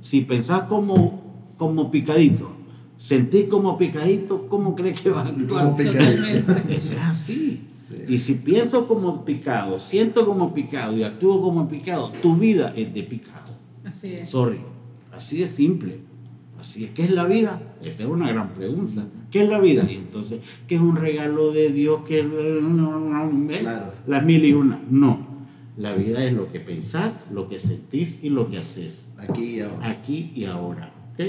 Si 0.00 0.22
pensás 0.22 0.64
como, 0.64 1.22
como 1.56 1.90
picadito, 1.90 2.50
sentís 2.96 3.46
como 3.46 3.78
picadito, 3.78 4.48
¿cómo 4.48 4.74
crees 4.74 5.00
que 5.00 5.10
vas 5.10 5.28
a 5.28 5.30
actuar? 5.30 5.74
Es 6.68 6.92
así. 7.00 7.64
Sí. 7.66 7.96
Y 8.08 8.18
si 8.18 8.34
pienso 8.34 8.86
como 8.86 9.24
picado, 9.24 9.78
siento 9.78 10.26
como 10.26 10.52
picado 10.52 10.96
y 10.96 11.02
actúo 11.02 11.40
como 11.40 11.68
picado, 11.68 12.10
tu 12.22 12.36
vida 12.36 12.72
es 12.76 12.92
de 12.92 13.02
picado. 13.02 13.52
Así 13.84 14.14
es. 14.14 14.30
Sorry. 14.30 14.60
Así 15.12 15.38
de 15.38 15.48
simple. 15.48 16.11
Así 16.62 16.84
es. 16.84 16.90
¿Qué 16.92 17.02
es 17.02 17.10
la 17.10 17.24
vida? 17.24 17.60
Esa 17.82 18.04
es 18.04 18.08
una 18.08 18.28
gran 18.28 18.50
pregunta. 18.54 19.04
¿Qué 19.32 19.42
es 19.42 19.48
la 19.48 19.58
vida? 19.58 19.84
Y 19.90 19.96
entonces, 19.96 20.40
¿qué 20.68 20.76
es 20.76 20.80
un 20.80 20.94
regalo 20.94 21.50
de 21.50 21.70
Dios? 21.72 22.02
¿Qué 22.06 22.20
es 22.20 22.26
Claro. 23.60 23.92
las 24.06 24.24
mil 24.24 24.44
y 24.44 24.52
una? 24.52 24.80
No. 24.88 25.26
La 25.76 25.92
vida 25.92 26.24
es 26.24 26.32
lo 26.32 26.52
que 26.52 26.60
pensás, 26.60 27.26
lo 27.32 27.48
que 27.48 27.58
sentís 27.58 28.20
y 28.22 28.28
lo 28.30 28.48
que 28.48 28.58
haces. 28.58 29.04
Aquí 29.18 29.56
y 29.56 29.60
ahora. 29.60 29.90
Aquí 29.90 30.30
y 30.36 30.44
ahora. 30.44 30.92
¿Ok? 31.14 31.24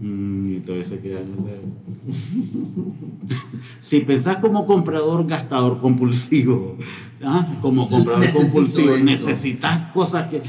Mm, 0.00 0.56
y 0.56 0.60
todo 0.60 0.74
eso 0.74 1.00
queda 1.00 1.20
en 1.20 1.34
ese- 1.34 1.60
si 3.80 4.00
pensás 4.00 4.38
como 4.38 4.66
comprador, 4.66 5.24
gastador 5.28 5.80
compulsivo, 5.80 6.76
¿ah? 7.26 7.58
como 7.60 7.88
comprador 7.88 8.24
compulsivo, 8.32 8.96
necesitas 8.96 9.92
cosas 9.92 10.28
que 10.30 10.42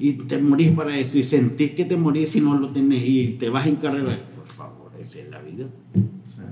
y 0.00 0.14
te 0.14 0.38
morís 0.38 0.72
para 0.72 0.98
eso 0.98 1.16
y 1.18 1.22
sentís 1.22 1.72
que 1.72 1.84
te 1.84 1.96
morís 1.96 2.30
si 2.30 2.40
no 2.40 2.58
lo 2.58 2.68
tenés 2.68 3.04
y 3.06 3.36
te 3.38 3.50
vas 3.50 3.66
en 3.68 3.76
carrera, 3.76 4.18
por 4.34 4.48
favor, 4.48 4.90
esa 5.00 5.20
es 5.20 5.30
la 5.30 5.40
vida. 5.40 5.66
Sí. 6.24 6.42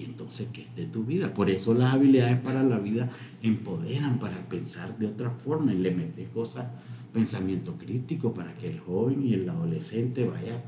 Y 0.00 0.04
entonces, 0.04 0.46
¿qué 0.52 0.62
es 0.62 0.76
de 0.76 0.86
tu 0.86 1.04
vida? 1.04 1.34
Por 1.34 1.50
eso 1.50 1.74
las 1.74 1.92
habilidades 1.92 2.38
para 2.40 2.62
la 2.62 2.78
vida 2.78 3.10
empoderan 3.42 4.18
para 4.18 4.48
pensar 4.48 4.96
de 4.96 5.08
otra 5.08 5.30
forma 5.30 5.74
y 5.74 5.78
le 5.78 5.90
metes 5.90 6.28
cosas, 6.28 6.68
pensamiento 7.12 7.76
crítico 7.76 8.32
para 8.32 8.54
que 8.54 8.68
el 8.68 8.80
joven 8.80 9.26
y 9.26 9.34
el 9.34 9.50
adolescente 9.50 10.24
vaya 10.24 10.62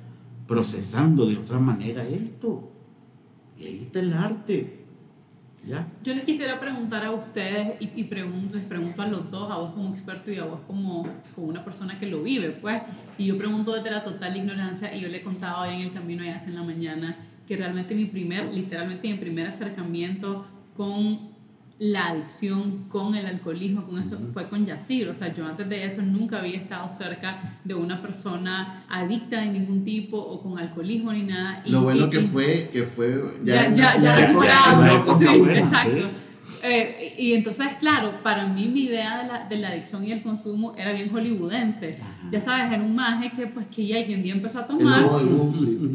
procesando 0.46 1.24
de 1.26 1.36
otra 1.36 1.58
manera 1.58 2.06
esto. 2.06 2.72
Y 3.58 3.64
ahí 3.64 3.80
está 3.84 4.00
el 4.00 4.12
arte. 4.12 4.81
¿Ya? 5.64 5.86
Yo 6.02 6.14
les 6.14 6.24
quisiera 6.24 6.58
preguntar 6.58 7.04
a 7.04 7.12
ustedes 7.12 7.80
y, 7.80 8.00
y 8.00 8.04
pregunto, 8.04 8.56
les 8.56 8.64
pregunto 8.64 9.00
a 9.02 9.06
los 9.06 9.30
dos, 9.30 9.50
a 9.50 9.58
vos 9.58 9.72
como 9.72 9.90
experto 9.90 10.32
y 10.32 10.38
a 10.38 10.44
vos 10.44 10.60
como, 10.66 11.06
como 11.34 11.46
una 11.46 11.64
persona 11.64 11.98
que 11.98 12.06
lo 12.06 12.22
vive, 12.22 12.50
pues. 12.50 12.82
Y 13.16 13.26
yo 13.26 13.38
pregunto 13.38 13.72
desde 13.72 13.90
la 13.90 14.02
total 14.02 14.36
ignorancia 14.36 14.94
y 14.94 15.00
yo 15.00 15.08
le 15.08 15.18
he 15.18 15.22
contado 15.22 15.62
hoy 15.62 15.74
en 15.74 15.80
el 15.82 15.92
camino 15.92 16.24
ya 16.24 16.36
hace 16.36 16.48
en 16.48 16.56
la 16.56 16.64
mañana 16.64 17.16
que 17.46 17.56
realmente 17.56 17.94
mi 17.94 18.06
primer, 18.06 18.52
literalmente 18.52 19.08
mi 19.08 19.18
primer 19.18 19.46
acercamiento 19.46 20.46
con 20.76 21.31
la 21.82 22.10
adicción, 22.10 22.84
con 22.88 23.16
el 23.16 23.26
alcoholismo, 23.26 23.84
con 23.84 24.00
eso, 24.00 24.16
fue 24.32 24.48
con 24.48 24.64
Yacir. 24.64 25.08
O 25.08 25.14
sea, 25.16 25.34
yo 25.34 25.44
antes 25.44 25.68
de 25.68 25.84
eso 25.84 26.00
nunca 26.00 26.38
había 26.38 26.56
estado 26.56 26.88
cerca 26.88 27.58
de 27.64 27.74
una 27.74 28.00
persona 28.00 28.84
adicta 28.88 29.40
de 29.40 29.46
ningún 29.46 29.82
tipo 29.82 30.16
o 30.16 30.40
con 30.40 30.60
alcoholismo 30.60 31.12
ni 31.12 31.24
nada. 31.24 31.60
Y- 31.64 31.70
Lo 31.70 31.80
bueno 31.80 32.06
y- 32.06 32.10
que 32.10 32.20
fue, 32.20 32.70
que 32.72 32.84
fue 32.84 33.34
ya, 33.42 33.72
ya, 33.72 33.98
ya 34.00 34.32
ya, 34.32 35.04
sí, 35.18 35.42
exacto. 35.56 36.06
Eh, 36.62 37.14
y 37.18 37.32
entonces, 37.34 37.68
claro, 37.80 38.22
para 38.22 38.46
mí 38.46 38.68
mi 38.68 38.82
idea 38.84 39.22
de 39.22 39.28
la, 39.28 39.44
de 39.48 39.56
la 39.58 39.68
adicción 39.68 40.06
y 40.06 40.12
el 40.12 40.22
consumo 40.22 40.74
era 40.76 40.92
bien 40.92 41.10
hollywoodense. 41.10 41.98
Ajá. 42.00 42.28
Ya 42.30 42.40
sabes, 42.40 42.72
era 42.72 42.82
un 42.82 42.94
maje 42.94 43.30
que 43.34 43.46
pues 43.46 43.66
que 43.66 43.86
ya 43.86 44.04
que 44.06 44.14
un 44.14 44.22
día 44.22 44.32
empezó 44.32 44.60
a 44.60 44.66
tomar 44.66 45.02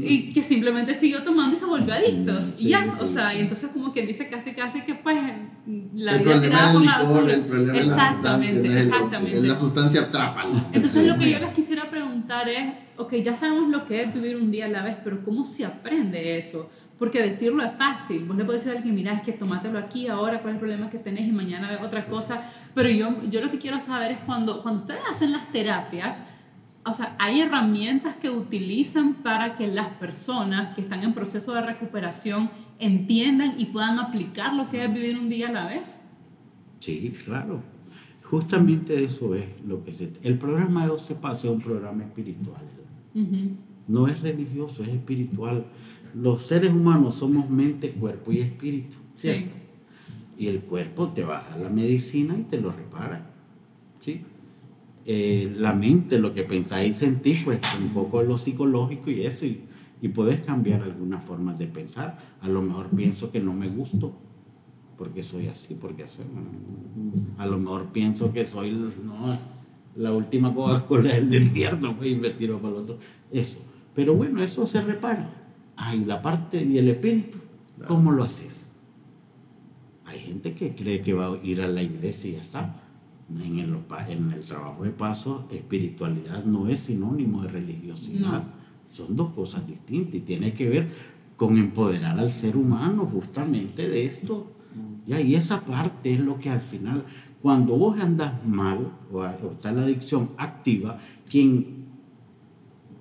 y 0.02 0.34
que 0.34 0.44
simplemente 0.44 0.94
siguió 0.94 1.24
tomando 1.24 1.56
y 1.56 1.60
se 1.60 1.66
volvió 1.66 1.94
adicto. 1.94 2.34
Sí, 2.56 2.66
y 2.68 2.70
ya, 2.70 2.86
o 3.00 3.08
sí, 3.08 3.14
sea, 3.14 3.32
sí. 3.32 3.38
y 3.38 3.40
entonces 3.42 3.70
como 3.74 3.92
quien 3.92 4.06
dice 4.08 4.28
casi 4.30 4.52
casi 4.52 4.82
que 4.82 4.96
pues 4.96 5.18
la 5.96 6.12
el 6.14 6.20
vida 6.20 6.32
problema 6.34 6.42
tirada 6.42 6.72
el 6.80 6.86
la 6.86 7.00
licor, 7.02 7.30
el 7.30 7.42
problema 7.42 7.78
Exactamente, 7.80 8.60
es 8.68 8.76
el- 8.76 8.78
exactamente. 8.78 9.38
es 9.38 9.44
la 9.44 9.56
sustancia 9.56 10.02
atrápalo. 10.02 10.62
Entonces 10.74 11.06
lo 11.08 11.18
que 11.18 11.32
yo 11.32 11.40
les 11.40 11.54
quisiera 11.54 11.90
preguntar 11.90 12.48
es, 12.50 12.66
ok, 12.98 13.14
ya 13.24 13.34
sabemos 13.36 13.70
lo 13.70 13.86
que 13.86 14.02
es 14.04 14.14
vivir 14.14 14.36
un 14.38 14.52
día 14.52 14.66
a 14.66 14.70
la 14.70 14.84
vez, 14.84 14.98
pero 15.04 15.24
¿cómo 15.24 15.44
se 15.44 15.66
aprende 15.66 16.38
eso? 16.38 16.70
Porque 17.00 17.22
decirlo 17.22 17.64
es 17.64 17.74
fácil. 17.74 18.26
Vos 18.26 18.36
le 18.38 18.44
podés 18.44 18.64
decir 18.64 18.76
a 18.76 18.80
alguien, 18.80 18.96
mira, 18.96 19.14
es 19.14 19.22
que 19.22 19.32
tomátelo 19.32 19.78
aquí 19.78 20.08
ahora, 20.08 20.42
cuál 20.42 20.54
es 20.54 20.56
el 20.56 20.60
problema 20.60 20.90
que 20.90 20.98
tenés 20.98 21.28
y 21.28 21.32
mañana 21.32 21.70
ves 21.70 21.82
otra 21.82 22.08
cosa. 22.08 22.50
Pero 22.74 22.90
yo, 22.90 23.24
yo 23.30 23.42
lo 23.42 23.52
que 23.52 23.60
quiero 23.60 23.80
saber 23.80 24.12
es 24.12 24.20
cuando, 24.20 24.64
cuando 24.64 24.82
ustedes 24.82 25.02
hacen 25.12 25.32
las 25.32 25.52
terapias, 25.52 26.24
o 26.86 26.94
sea, 26.94 27.16
hay 27.20 27.42
herramientas 27.42 28.16
que 28.16 28.30
utilizan 28.30 29.16
para 29.16 29.56
que 29.56 29.68
las 29.68 29.90
personas 29.90 30.74
que 30.74 30.82
están 30.82 31.04
en 31.04 31.14
proceso 31.14 31.54
de 31.54 31.62
recuperación 31.62 32.50
entiendan 32.80 33.56
y 33.60 33.66
puedan 33.66 34.00
aplicar 34.00 34.54
lo 34.54 34.70
que 34.70 34.86
es 34.86 34.94
vivir 34.94 35.18
un 35.18 35.30
día 35.30 35.50
a 35.50 35.52
la 35.52 35.68
vez. 35.68 36.00
Sí, 36.80 37.14
claro. 37.26 37.62
Justamente 38.24 39.04
eso 39.04 39.36
es 39.36 39.46
lo 39.66 39.84
que 39.84 39.94
se... 39.94 40.12
El 40.22 40.38
programa 40.38 40.84
de 40.84 40.90
12 40.90 41.16
Pasos 41.16 41.46
es 41.46 41.52
un 41.52 41.62
programa 41.62 42.04
espiritual. 42.04 42.62
Ujú. 43.16 43.52
No 43.88 44.08
es 44.08 44.22
religioso, 44.22 44.84
es 44.84 44.90
espiritual. 44.90 45.66
Los 46.22 46.44
seres 46.44 46.72
humanos 46.72 47.16
somos 47.16 47.50
mente, 47.50 47.92
cuerpo 47.92 48.32
y 48.32 48.40
espíritu. 48.40 48.98
Sí. 49.14 49.48
Y 50.38 50.48
el 50.48 50.62
cuerpo 50.62 51.10
te 51.10 51.24
baja 51.24 51.58
la 51.58 51.70
medicina 51.70 52.36
y 52.38 52.44
te 52.44 52.60
lo 52.60 52.72
repara. 52.72 53.30
¿sí? 54.00 54.22
Eh, 55.06 55.54
la 55.56 55.74
mente, 55.74 56.20
lo 56.20 56.34
que 56.34 56.44
pensáis 56.44 56.92
y 56.92 56.94
sentís, 56.94 57.44
pues 57.44 57.60
un 57.80 57.90
poco 57.90 58.24
lo 58.24 58.38
psicológico 58.38 59.12
y 59.12 59.26
eso. 59.26 59.46
Y, 59.46 59.62
y 60.02 60.10
puedes 60.10 60.42
cambiar 60.42 60.84
algunas 60.84 61.24
formas 61.24 61.58
de 61.58 61.68
pensar. 61.68 62.20
A 62.42 62.48
lo 62.48 62.62
mejor 62.62 62.88
pienso 62.88 63.32
que 63.32 63.40
no 63.40 63.54
me 63.54 63.68
gusto 63.70 64.14
porque 64.98 65.24
soy 65.24 65.48
así, 65.48 65.76
porque 65.76 66.04
así. 66.04 66.24
A 67.38 67.46
lo 67.46 67.58
mejor 67.60 67.88
pienso 67.92 68.34
que 68.34 68.46
soy 68.46 68.72
no, 68.72 69.38
la 69.96 70.12
última 70.12 70.54
Coca-Cola 70.54 71.14
del 71.14 71.30
desierto 71.30 71.96
pues, 71.96 72.10
y 72.10 72.16
me 72.16 72.32
tiro 72.32 72.60
para 72.60 72.76
el 72.76 72.82
otro. 72.82 72.98
Eso. 73.32 73.60
Pero 73.94 74.16
bueno, 74.16 74.42
eso 74.42 74.66
se 74.66 74.82
repara. 74.82 75.37
Ay, 75.78 76.04
la 76.06 76.22
parte 76.22 76.64
y 76.64 76.78
el 76.80 76.90
espíritu, 76.90 77.38
¿cómo 77.88 78.12
lo 78.12 78.24
haces? 78.24 78.54
Hay 80.06 80.20
gente 80.20 80.54
que 80.54 80.76
cree 80.76 81.02
que 81.02 81.14
va 81.14 81.28
a 81.28 81.38
ir 81.44 81.62
a 81.62 81.68
la 81.68 81.84
iglesia 81.84 82.32
y 82.32 82.34
ya 82.34 82.42
está. 82.42 82.84
En 83.30 83.60
el, 83.60 83.78
en 84.08 84.32
el 84.32 84.44
trabajo 84.46 84.84
de 84.84 84.90
paso, 84.90 85.48
espiritualidad 85.52 86.44
no 86.46 86.68
es 86.68 86.80
sinónimo 86.80 87.44
de 87.44 87.50
religiosidad. 87.50 88.44
No. 88.44 88.58
Son 88.90 89.16
dos 89.16 89.34
cosas 89.34 89.68
distintas 89.68 90.16
y 90.16 90.22
tiene 90.22 90.54
que 90.54 90.70
ver 90.70 90.90
con 91.36 91.58
empoderar 91.58 92.18
al 92.18 92.32
ser 92.32 92.58
humano 92.58 93.06
justamente 93.06 93.88
de 93.88 94.06
esto. 94.06 94.52
Ya, 95.06 95.22
y 95.22 95.36
esa 95.36 95.62
parte 95.62 96.14
es 96.14 96.20
lo 96.20 96.40
que 96.40 96.50
al 96.50 96.62
final, 96.62 97.04
cuando 97.42 97.78
vos 97.78 98.00
andas 98.00 98.46
mal 98.48 98.92
o, 99.12 99.20
o 99.20 99.52
está 99.52 99.72
la 99.72 99.84
adicción 99.84 100.32
activa, 100.38 101.00
quien, 101.30 101.87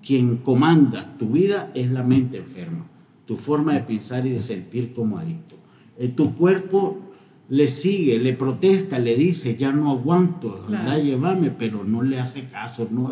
quien 0.07 0.37
comanda 0.37 1.17
tu 1.19 1.31
vida 1.31 1.71
es 1.75 1.91
la 1.91 2.03
mente 2.05 2.39
enferma, 2.39 2.87
tu 3.27 3.37
forma 3.37 3.75
de 3.75 3.81
pensar 3.81 4.27
y 4.27 4.31
de 4.31 4.41
sentir 4.41 4.93
como 4.95 5.19
adicto. 5.19 5.57
Eh, 5.99 6.09
tu 6.09 6.35
cuerpo 6.37 7.01
le 7.49 7.69
sigue, 7.69 8.19
le 8.19 8.33
protesta, 8.33 8.99
le 8.99 9.17
dice, 9.17 9.57
ya 9.57 9.73
no 9.73 9.91
aguanto, 9.91 10.63
Claro. 10.67 10.91
anda, 10.91 10.99
llévame, 10.99 11.51
pero 11.51 11.85
no 11.85 12.03
le 12.03 12.21
hace 12.21 12.45
caso, 12.45 12.89
no, 12.91 13.11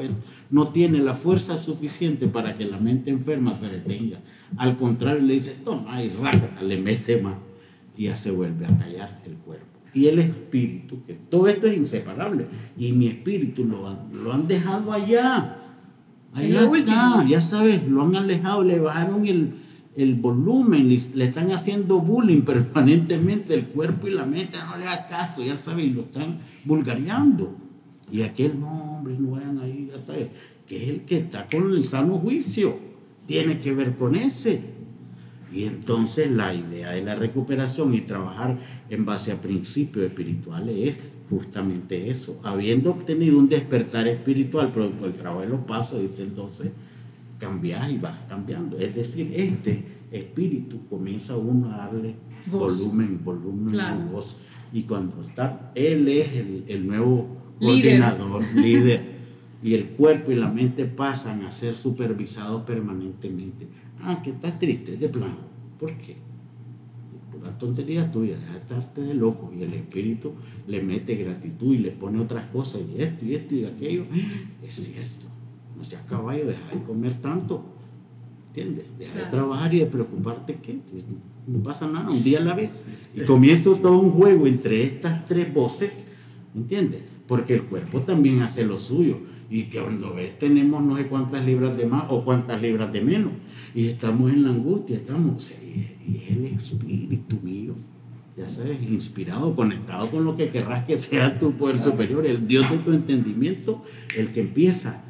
no 0.50 0.68
tiene 0.68 0.98
la 0.98 1.14
fuerza 1.14 1.56
suficiente 1.56 2.28
para 2.28 2.56
que 2.56 2.64
la 2.64 2.78
mente 2.78 3.10
enferma 3.10 3.56
se 3.56 3.68
detenga. 3.68 4.20
Al 4.56 4.76
contrario, 4.76 5.22
le 5.22 5.34
dice, 5.34 5.56
toma, 5.64 6.02
y 6.02 6.10
rácata, 6.10 6.62
le 6.62 6.78
mete 6.78 7.20
más 7.20 7.34
y 7.96 8.04
ya 8.04 8.16
se 8.16 8.30
vuelve 8.30 8.66
a 8.66 8.76
callar 8.78 9.20
el 9.24 9.34
cuerpo. 9.34 9.66
Y 9.94 10.06
el 10.08 10.18
espíritu, 10.18 11.04
que 11.06 11.14
todo 11.14 11.46
esto 11.46 11.68
es 11.68 11.76
inseparable, 11.76 12.46
y 12.76 12.90
mi 12.92 13.06
espíritu 13.06 13.64
lo 13.64 13.96
lo 14.12 14.32
han 14.32 14.46
dejado 14.48 14.92
allá. 14.92 15.60
Lo 16.34 16.74
está, 16.74 17.24
ya 17.28 17.40
sabes, 17.40 17.86
lo 17.86 18.02
han 18.02 18.16
alejado, 18.16 18.64
le 18.64 18.80
bajaron 18.80 19.26
el, 19.26 19.54
el 19.96 20.14
volumen, 20.14 20.88
le 20.88 21.24
están 21.24 21.52
haciendo 21.52 22.00
bullying 22.00 22.42
permanentemente, 22.46 23.54
el 23.54 23.66
cuerpo 23.66 24.08
y 24.08 24.12
la 24.12 24.26
mente 24.26 24.58
no 24.58 24.76
le 24.76 24.86
da 24.86 25.06
caso, 25.06 25.44
ya 25.44 25.56
sabes, 25.56 25.86
y 25.86 25.90
lo 25.90 26.02
están 26.02 26.40
vulgareando. 26.64 27.56
Y 28.10 28.22
aquel, 28.22 28.58
no, 28.58 28.96
hombre, 28.96 29.16
no 29.18 29.32
vayan 29.32 29.58
ahí, 29.60 29.90
ya 29.92 29.98
sabes, 30.04 30.28
que 30.66 30.82
es 30.82 30.90
el 30.90 31.00
que 31.02 31.18
está 31.18 31.46
con 31.46 31.70
el 31.70 31.84
sano 31.84 32.18
juicio, 32.18 32.78
tiene 33.26 33.60
que 33.60 33.72
ver 33.72 33.96
con 33.96 34.16
ese. 34.16 34.74
Y 35.52 35.64
entonces 35.64 36.30
la 36.30 36.52
idea 36.52 36.90
de 36.90 37.02
la 37.02 37.14
recuperación 37.14 37.94
y 37.94 38.00
trabajar 38.00 38.58
en 38.90 39.04
base 39.04 39.30
a 39.30 39.40
principios 39.40 40.06
espirituales 40.06 40.76
es 40.88 40.96
justamente 41.30 42.10
eso. 42.10 42.38
Habiendo 42.42 42.90
obtenido 42.90 43.38
un 43.38 43.48
despertar 43.48 44.06
espiritual 44.06 44.72
producto 44.72 45.04
del 45.04 45.14
trabajo 45.14 45.40
de 45.42 45.48
los 45.48 45.60
pasos, 45.60 46.00
dice 46.00 46.22
el 46.22 46.34
12, 46.34 46.72
cambiar 47.38 47.90
y 47.90 47.98
vas 47.98 48.18
cambiando. 48.28 48.78
Es 48.78 48.94
decir, 48.94 49.32
este 49.34 49.84
espíritu 50.10 50.86
comienza 50.88 51.36
uno 51.36 51.72
a 51.72 51.78
darle 51.78 52.14
volumen, 52.46 53.20
volumen, 53.24 54.10
voz. 54.10 54.36
Y 54.72 54.82
cuando 54.82 55.20
está, 55.22 55.72
él 55.74 56.08
es 56.08 56.32
el, 56.32 56.86
nuevo 56.86 57.28
coordinador, 57.60 58.42
líder. 58.54 59.14
y 59.62 59.74
el 59.74 59.90
cuerpo 59.90 60.32
y 60.32 60.36
la 60.36 60.48
mente 60.48 60.84
pasan 60.84 61.42
a 61.44 61.52
ser 61.52 61.76
supervisados 61.76 62.62
permanentemente. 62.62 63.68
Ah, 64.02 64.20
que 64.22 64.30
estás 64.30 64.58
triste, 64.58 64.96
de 64.96 65.08
plano. 65.08 65.36
¿Por 65.78 65.96
qué? 65.98 66.16
Por 67.44 67.52
la 67.52 67.58
tontería 67.58 68.10
tuya, 68.10 68.36
deja 68.36 68.52
de 68.52 68.58
estarte 68.58 69.00
de 69.02 69.14
loco. 69.14 69.52
Y 69.56 69.62
el 69.62 69.74
espíritu 69.74 70.32
le 70.66 70.80
mete 70.82 71.14
gratitud 71.16 71.74
y 71.74 71.78
le 71.78 71.90
pone 71.90 72.20
otras 72.20 72.48
cosas, 72.50 72.80
y 72.82 73.02
esto, 73.02 73.24
y 73.26 73.34
esto, 73.34 73.54
y 73.54 73.64
aquello. 73.64 74.04
Es 74.62 74.74
cierto 74.74 75.24
no 75.76 75.84
seas 75.84 76.02
caballo, 76.08 76.46
deja 76.46 76.70
de 76.72 76.82
comer 76.82 77.14
tanto. 77.20 77.64
¿Entiendes? 78.48 78.86
Deja 78.98 79.18
de 79.18 79.24
trabajar 79.26 79.74
y 79.74 79.80
de 79.80 79.86
preocuparte 79.86 80.54
que 80.56 80.78
pues, 80.90 81.04
no 81.46 81.62
pasa 81.62 81.88
nada, 81.88 82.10
un 82.10 82.22
día 82.22 82.38
a 82.38 82.42
la 82.42 82.54
vez. 82.54 82.86
Y 83.14 83.22
comienza 83.22 83.74
todo 83.74 83.98
un 83.98 84.12
juego 84.12 84.46
entre 84.46 84.84
estas 84.84 85.26
tres 85.26 85.52
voces, 85.52 85.90
¿entiendes? 86.54 87.02
Porque 87.26 87.54
el 87.54 87.64
cuerpo 87.64 88.00
también 88.00 88.42
hace 88.42 88.64
lo 88.64 88.78
suyo. 88.78 89.18
Y 89.50 89.64
que 89.64 89.80
cuando 89.80 90.14
ves 90.14 90.38
tenemos 90.38 90.82
no 90.82 90.96
sé 90.96 91.06
cuántas 91.06 91.44
libras 91.44 91.76
de 91.76 91.86
más 91.86 92.04
o 92.08 92.24
cuántas 92.24 92.60
libras 92.60 92.92
de 92.92 93.00
menos. 93.00 93.32
Y 93.74 93.88
estamos 93.88 94.32
en 94.32 94.44
la 94.44 94.50
angustia, 94.50 94.96
estamos, 94.96 95.52
y 95.62 96.16
es 96.16 96.30
el 96.30 96.44
espíritu 96.46 97.38
mío 97.42 97.74
ya 98.36 98.48
sabes, 98.48 98.82
inspirado, 98.82 99.54
conectado 99.54 100.10
con 100.10 100.24
lo 100.24 100.36
que 100.36 100.50
querrás 100.50 100.84
que 100.84 100.96
sea 100.96 101.38
tu 101.38 101.52
poder 101.52 101.80
superior, 101.80 102.26
el 102.26 102.48
Dios 102.48 102.68
de 102.68 102.78
tu 102.78 102.92
entendimiento, 102.92 103.84
el 104.16 104.32
que 104.32 104.40
empieza 104.40 105.02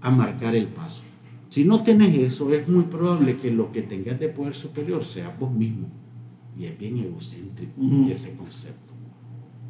a 0.00 0.10
marcar 0.10 0.54
el 0.54 0.68
paso. 0.68 1.02
Si 1.50 1.64
no 1.64 1.82
tenés 1.82 2.16
eso, 2.16 2.52
es 2.52 2.68
muy 2.68 2.84
probable 2.84 3.36
que 3.36 3.50
lo 3.50 3.70
que 3.70 3.82
tengas 3.82 4.18
de 4.18 4.28
poder 4.28 4.54
superior 4.54 5.04
sea 5.04 5.36
vos 5.38 5.52
mismo. 5.52 5.88
Y 6.58 6.64
es 6.64 6.78
bien 6.78 6.98
egocéntrico 6.98 7.74
ese 8.10 8.34
concepto. 8.34 8.94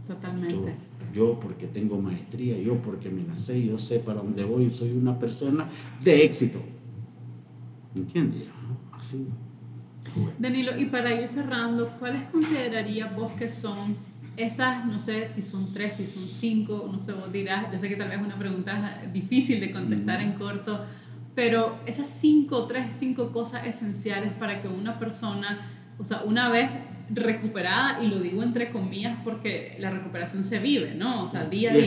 Totalmente. 0.06 0.54
Yo, 0.54 0.68
porque 1.40 1.66
tengo 1.66 2.00
maestría, 2.00 2.58
yo 2.58 2.76
porque 2.76 3.10
me 3.10 3.22
la 3.24 3.34
sé, 3.34 3.64
yo 3.64 3.78
sé 3.78 3.98
para 3.98 4.20
dónde 4.20 4.44
voy, 4.44 4.70
soy 4.70 4.92
una 4.92 5.18
persona 5.18 5.68
de 6.02 6.24
éxito. 6.24 6.60
¿Entiendes? 7.94 8.42
Así. 8.92 9.26
Danilo, 10.38 10.78
y 10.78 10.86
para 10.86 11.18
ir 11.18 11.26
cerrando, 11.28 11.90
¿cuáles 11.98 12.22
considerarías 12.30 13.14
vos 13.16 13.32
que 13.32 13.48
son 13.48 13.96
esas, 14.36 14.84
no 14.84 14.98
sé 14.98 15.26
si 15.26 15.42
son 15.42 15.72
tres, 15.72 15.96
si 15.96 16.06
son 16.06 16.28
cinco, 16.28 16.88
no 16.92 17.00
sé, 17.00 17.12
vos 17.12 17.32
dirás, 17.32 17.72
yo 17.72 17.78
sé 17.78 17.88
que 17.88 17.96
tal 17.96 18.08
vez 18.08 18.18
es 18.18 18.24
una 18.24 18.38
pregunta 18.38 19.02
difícil 19.12 19.60
de 19.60 19.72
contestar 19.72 20.20
en 20.20 20.32
corto, 20.34 20.84
pero 21.34 21.78
esas 21.86 22.08
cinco, 22.08 22.66
tres, 22.66 22.94
cinco 22.96 23.32
cosas 23.32 23.66
esenciales 23.66 24.32
para 24.34 24.60
que 24.60 24.68
una 24.68 24.98
persona, 24.98 25.58
o 25.98 26.04
sea, 26.04 26.22
una 26.24 26.50
vez 26.50 26.70
recuperada, 27.08 28.02
y 28.02 28.08
lo 28.08 28.20
digo 28.20 28.42
entre 28.42 28.70
comillas 28.70 29.18
porque 29.22 29.76
la 29.78 29.90
recuperación 29.90 30.42
se 30.44 30.58
vive, 30.58 30.94
¿no? 30.94 31.22
O 31.22 31.26
sea, 31.26 31.44
día 31.44 31.72
a 31.72 31.74
día. 31.74 31.86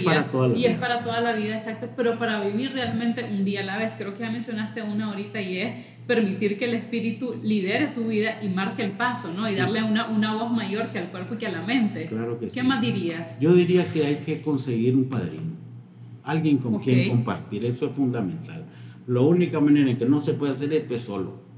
y 0.56 0.66
es 0.66 0.78
para 0.78 1.04
toda 1.04 1.20
la 1.22 1.34
vida, 1.34 1.56
exacto, 1.56 1.90
pero 1.96 2.18
para 2.18 2.42
vivir 2.44 2.72
realmente 2.74 3.26
un 3.26 3.44
día 3.44 3.62
a 3.62 3.64
la 3.64 3.78
vez. 3.78 3.96
Creo 3.98 4.14
que 4.14 4.22
ya 4.22 4.32
mencionaste 4.32 4.82
una 4.82 5.08
ahorita 5.08 5.42
y 5.42 5.60
es 5.60 5.86
permitir 6.08 6.58
que 6.58 6.66
el 6.66 6.74
espíritu 6.74 7.36
lidere 7.44 7.88
tu 7.88 8.06
vida 8.06 8.40
y 8.42 8.48
marque 8.48 8.82
el 8.82 8.92
paso, 8.92 9.32
¿no? 9.34 9.50
Y 9.50 9.56
darle 9.56 9.84
una, 9.84 10.08
una 10.08 10.34
voz 10.34 10.52
mayor 10.52 10.90
que 10.90 11.00
al 11.00 11.12
cuerpo 11.12 11.36
y 11.36 11.38
que 11.38 11.48
a 11.48 11.52
la 11.52 11.62
mente. 11.62 12.08
Claro 12.08 12.40
que 12.40 12.48
¿Qué 12.48 12.64
más 12.64 12.82
dirías? 12.82 13.40
Yo 13.40 13.54
diría 13.54 13.86
que 13.86 14.06
hay 14.06 14.16
que 14.18 14.42
conseguir 14.42 14.96
un 14.96 15.10
padrino, 15.10 15.52
alguien 16.24 16.58
con 16.58 16.80
quien 16.80 17.10
compartir, 17.10 17.66
eso 17.66 17.88
es 17.88 17.92
fundamental. 17.92 18.66
La 19.06 19.22
única 19.22 19.60
manera 19.60 19.90
en 19.90 19.98
que 19.98 20.06
no 20.06 20.22
se 20.22 20.34
puede 20.34 20.54
hacer 20.54 20.72
esto 20.72 20.96
es 20.96 21.02
solo 21.02 21.49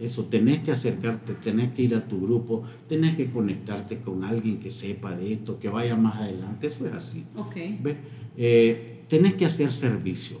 eso, 0.00 0.24
tenés 0.24 0.60
que 0.60 0.72
acercarte, 0.72 1.34
tenés 1.34 1.72
que 1.72 1.82
ir 1.82 1.94
a 1.94 2.06
tu 2.06 2.20
grupo, 2.20 2.64
tenés 2.88 3.14
que 3.16 3.30
conectarte 3.30 3.98
con 3.98 4.24
alguien 4.24 4.58
que 4.58 4.70
sepa 4.70 5.14
de 5.14 5.32
esto, 5.32 5.58
que 5.58 5.68
vaya 5.68 5.94
más 5.94 6.16
adelante, 6.16 6.66
eso 6.66 6.86
es 6.86 6.92
así. 6.92 7.24
Ok. 7.36 7.56
Eh, 8.36 9.04
tenés 9.08 9.34
que 9.34 9.46
hacer 9.46 9.72
servicio, 9.72 10.38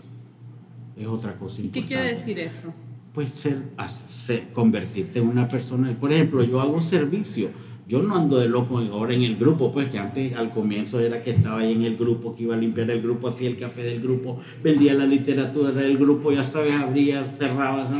es 0.96 1.06
otra 1.06 1.36
cosa 1.36 1.62
¿Y 1.62 1.68
qué 1.68 1.84
quiere 1.84 2.10
decir 2.10 2.38
eso? 2.38 2.72
Pues 3.12 3.30
ser, 3.30 3.62
hacer, 3.76 4.48
convertirte 4.52 5.20
en 5.20 5.28
una 5.28 5.46
persona, 5.46 5.92
por 5.98 6.12
ejemplo, 6.12 6.42
yo 6.42 6.60
hago 6.60 6.82
servicio 6.82 7.50
yo 7.86 8.02
no 8.02 8.16
ando 8.16 8.38
de 8.38 8.48
loco 8.48 8.78
ahora 8.78 9.14
en 9.14 9.22
el 9.22 9.36
grupo, 9.36 9.72
pues 9.72 9.90
que 9.90 9.98
antes 9.98 10.34
al 10.34 10.50
comienzo 10.50 11.00
era 11.00 11.22
que 11.22 11.30
estaba 11.30 11.60
ahí 11.60 11.72
en 11.72 11.84
el 11.84 11.96
grupo, 11.96 12.34
que 12.34 12.44
iba 12.44 12.54
a 12.54 12.58
limpiar 12.58 12.90
el 12.90 13.02
grupo, 13.02 13.28
hacía 13.28 13.48
el 13.48 13.58
café 13.58 13.82
del 13.82 14.00
grupo, 14.00 14.40
vendía 14.62 14.94
la 14.94 15.04
literatura 15.04 15.70
del 15.70 15.98
grupo, 15.98 16.32
ya 16.32 16.42
sabes, 16.42 16.74
abría, 16.74 17.24
cerraba, 17.38 17.90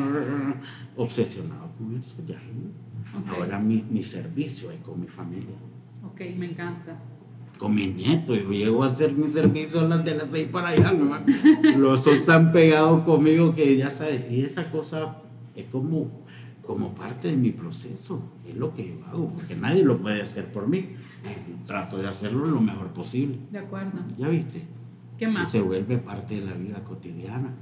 obsesionado 0.97 1.71
con 1.79 1.97
eso 1.97 2.17
ya. 2.27 2.41
Ahora 3.29 3.59
mi, 3.59 3.85
mi 3.91 4.03
servicio 4.03 4.71
es 4.71 4.81
con 4.81 5.01
mi 5.01 5.07
familia. 5.07 5.57
Ok, 6.05 6.21
me 6.37 6.47
encanta. 6.47 6.99
Con 7.59 7.75
mis 7.75 7.95
nietos, 7.95 8.37
yo 8.37 8.51
llego 8.51 8.83
a 8.83 8.89
hacer 8.89 9.13
mi 9.13 9.31
servicio 9.31 9.81
a 9.81 9.85
las 9.85 10.05
de 10.05 10.17
las 10.17 10.27
seis 10.33 10.49
para 10.51 10.69
allá, 10.69 10.93
¿no? 10.93 11.21
Los 11.79 12.03
son 12.03 12.25
tan 12.25 12.53
pegados 12.53 13.05
conmigo 13.05 13.55
que 13.55 13.77
ya 13.77 13.91
sabes, 13.91 14.31
y 14.31 14.43
esa 14.43 14.71
cosa 14.71 15.19
es 15.55 15.67
como 15.67 16.24
como 16.67 16.95
parte 16.95 17.29
de 17.29 17.37
mi 17.37 17.51
proceso. 17.51 18.23
Es 18.49 18.57
lo 18.57 18.75
que 18.75 18.89
yo 18.89 19.07
hago, 19.07 19.33
porque 19.33 19.55
nadie 19.55 19.85
lo 19.85 20.01
puede 20.01 20.23
hacer 20.23 20.51
por 20.53 20.69
mí. 20.69 20.89
Trato 21.67 21.99
de 21.99 22.09
hacerlo 22.09 22.45
lo 22.45 22.61
mejor 22.61 22.89
posible. 22.89 23.39
De 23.51 23.59
acuerdo. 23.59 24.01
¿Ya 24.19 24.29
viste? 24.29 24.63
¿Qué 25.19 25.29
más? 25.29 25.49
Y 25.49 25.53
se 25.53 25.61
vuelve 25.61 25.99
parte 25.99 26.41
de 26.41 26.47
la 26.47 26.53
vida 26.53 26.83
cotidiana. 26.85 27.55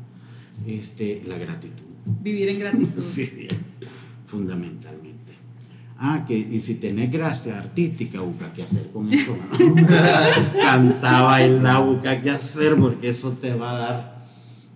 Este, 0.67 1.23
la 1.27 1.39
gratitud. 1.39 1.85
Vivir 2.21 2.49
en 2.49 2.59
gratitud. 2.59 3.03
sí, 3.03 3.49
fundamentalmente. 4.27 5.13
Ah, 5.99 6.25
que 6.27 6.37
y 6.37 6.61
si 6.61 6.75
tenés 6.77 7.13
gracia 7.13 7.59
artística, 7.59 8.21
busca 8.21 8.53
qué 8.53 8.65
hacer 8.65 8.91
con 8.91 9.13
eso. 9.13 9.37
Cantaba 10.61 11.45
en 11.45 11.63
la 11.63 11.79
boca 11.79 12.21
qué 12.21 12.31
hacer, 12.31 12.75
porque 12.75 13.11
eso 13.11 13.31
te 13.33 13.55
va 13.55 13.71
a 13.71 13.79
dar 13.79 14.25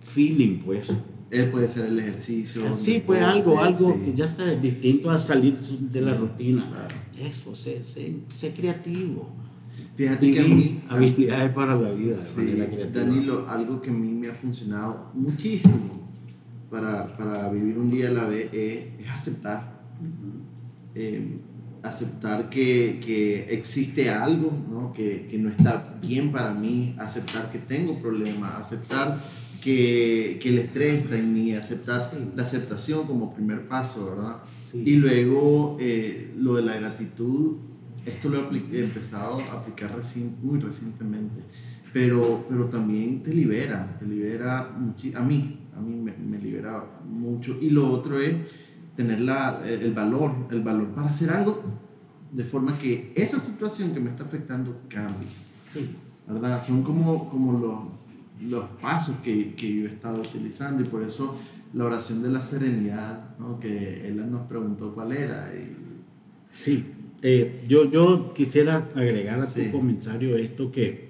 feeling, 0.05 0.59
pues. 0.59 0.97
Él 1.29 1.49
puede 1.49 1.67
ser 1.67 1.87
el 1.87 1.99
ejercicio. 1.99 2.77
Sí, 2.77 3.03
pues 3.05 3.21
algo, 3.21 3.59
algo 3.59 3.99
que 4.03 4.13
ya 4.13 4.27
sabes, 4.27 4.61
distinto 4.61 5.11
a 5.11 5.19
salir 5.19 5.57
de 5.57 6.01
la 6.01 6.13
rutina. 6.13 6.87
Eso, 7.19 7.55
sé, 7.55 7.83
sé, 7.83 8.53
creativo. 8.53 9.27
Fíjate 9.95 10.31
que 10.31 10.39
a 10.39 10.43
mí... 10.43 10.81
Habilidades 10.87 11.51
para 11.51 11.75
la 11.75 11.91
vida. 11.91 12.13
Sí, 12.13 12.63
Danilo, 12.93 13.47
algo 13.49 13.81
que 13.81 13.89
a 13.89 13.93
mí 13.93 14.11
me 14.11 14.29
ha 14.29 14.33
funcionado 14.33 15.11
muchísimo 15.13 16.07
para, 16.69 17.15
para 17.17 17.49
vivir 17.49 17.77
un 17.77 17.89
día 17.89 18.09
a 18.09 18.11
la 18.11 18.25
vez 18.25 18.49
es, 18.53 19.09
aceptar. 19.09 19.81
Eh, 20.95 21.39
aceptar 21.83 22.49
que, 22.49 22.99
que, 23.03 23.53
existe 23.53 24.09
algo 24.09 24.51
¿no? 24.69 24.93
Que, 24.93 25.27
que, 25.29 25.37
no 25.37 25.49
está 25.49 25.95
bien 26.01 26.31
para 26.31 26.53
mí, 26.53 26.95
aceptar 26.97 27.51
que 27.51 27.59
tengo 27.59 27.99
problemas, 27.99 28.59
aceptar 28.59 29.17
que, 29.63 30.39
que 30.41 30.49
el 30.49 30.59
estrés 30.59 31.03
está 31.03 31.17
en 31.17 31.33
mí, 31.33 31.53
aceptar 31.53 32.11
la 32.35 32.43
aceptación 32.43 33.05
como 33.05 33.33
primer 33.33 33.65
paso, 33.67 34.11
¿verdad? 34.11 34.37
Y 34.73 34.95
luego 34.95 35.77
eh, 35.79 36.33
lo 36.37 36.55
de 36.55 36.61
la 36.63 36.75
gratitud, 36.75 37.57
esto 38.05 38.29
lo 38.29 38.39
he, 38.39 38.79
empezado 38.83 39.41
a 39.51 39.59
aplicar 39.59 39.95
muy 40.41 40.59
recientemente, 40.59 41.41
pero, 41.93 42.45
pero 42.49 42.65
también 42.65 43.23
te 43.23 43.33
libera, 43.33 43.97
te 43.99 44.05
libera 44.05 44.59
a 44.59 45.21
mí, 45.21 45.59
a 45.75 45.79
mí 45.81 45.95
me, 45.95 46.13
me, 46.17 46.37
libera 46.37 46.83
mucho. 47.05 47.57
Y 47.59 47.69
lo 47.69 47.91
otro 47.91 48.19
es 48.19 48.35
tener 48.95 49.21
la, 49.21 49.61
el 49.65 49.93
valor, 49.93 50.33
el 50.51 50.61
valor 50.61 50.89
para 50.89 51.09
hacer 51.09 51.29
algo 51.29 51.63
de 52.31 52.43
forma 52.43 52.77
que 52.77 53.13
esa 53.15 53.39
situación 53.39 53.93
que 53.93 53.99
me 53.99 54.09
está 54.09 54.23
afectando 54.23 54.81
cambie. 54.89 55.27
¿Verdad? 56.27 56.61
Son 56.61 56.83
como, 56.83 57.29
como 57.29 57.53
los 57.53 57.79
los 58.41 58.65
pasos 58.81 59.17
que, 59.17 59.53
que, 59.55 59.73
yo 59.73 59.85
he 59.85 59.91
estado 59.91 60.21
utilizando 60.21 60.83
y 60.83 60.85
por 60.85 61.03
eso 61.03 61.35
la 61.73 61.85
oración 61.85 62.21
de 62.21 62.29
la 62.29 62.41
serenidad, 62.41 63.37
¿no? 63.39 63.59
que 63.59 64.07
él 64.07 64.29
nos 64.29 64.47
preguntó 64.47 64.93
cuál 64.93 65.11
era. 65.11 65.51
Y, 65.53 65.75
sí. 66.51 66.85
Eh, 67.21 67.63
yo, 67.67 67.89
yo 67.89 68.33
quisiera 68.33 68.87
agregar 68.95 69.41
a 69.41 69.45
tu 69.47 69.59
Sí. 69.61 69.69
comentario 69.71 70.37
esto 70.37 70.71
que 70.71 71.07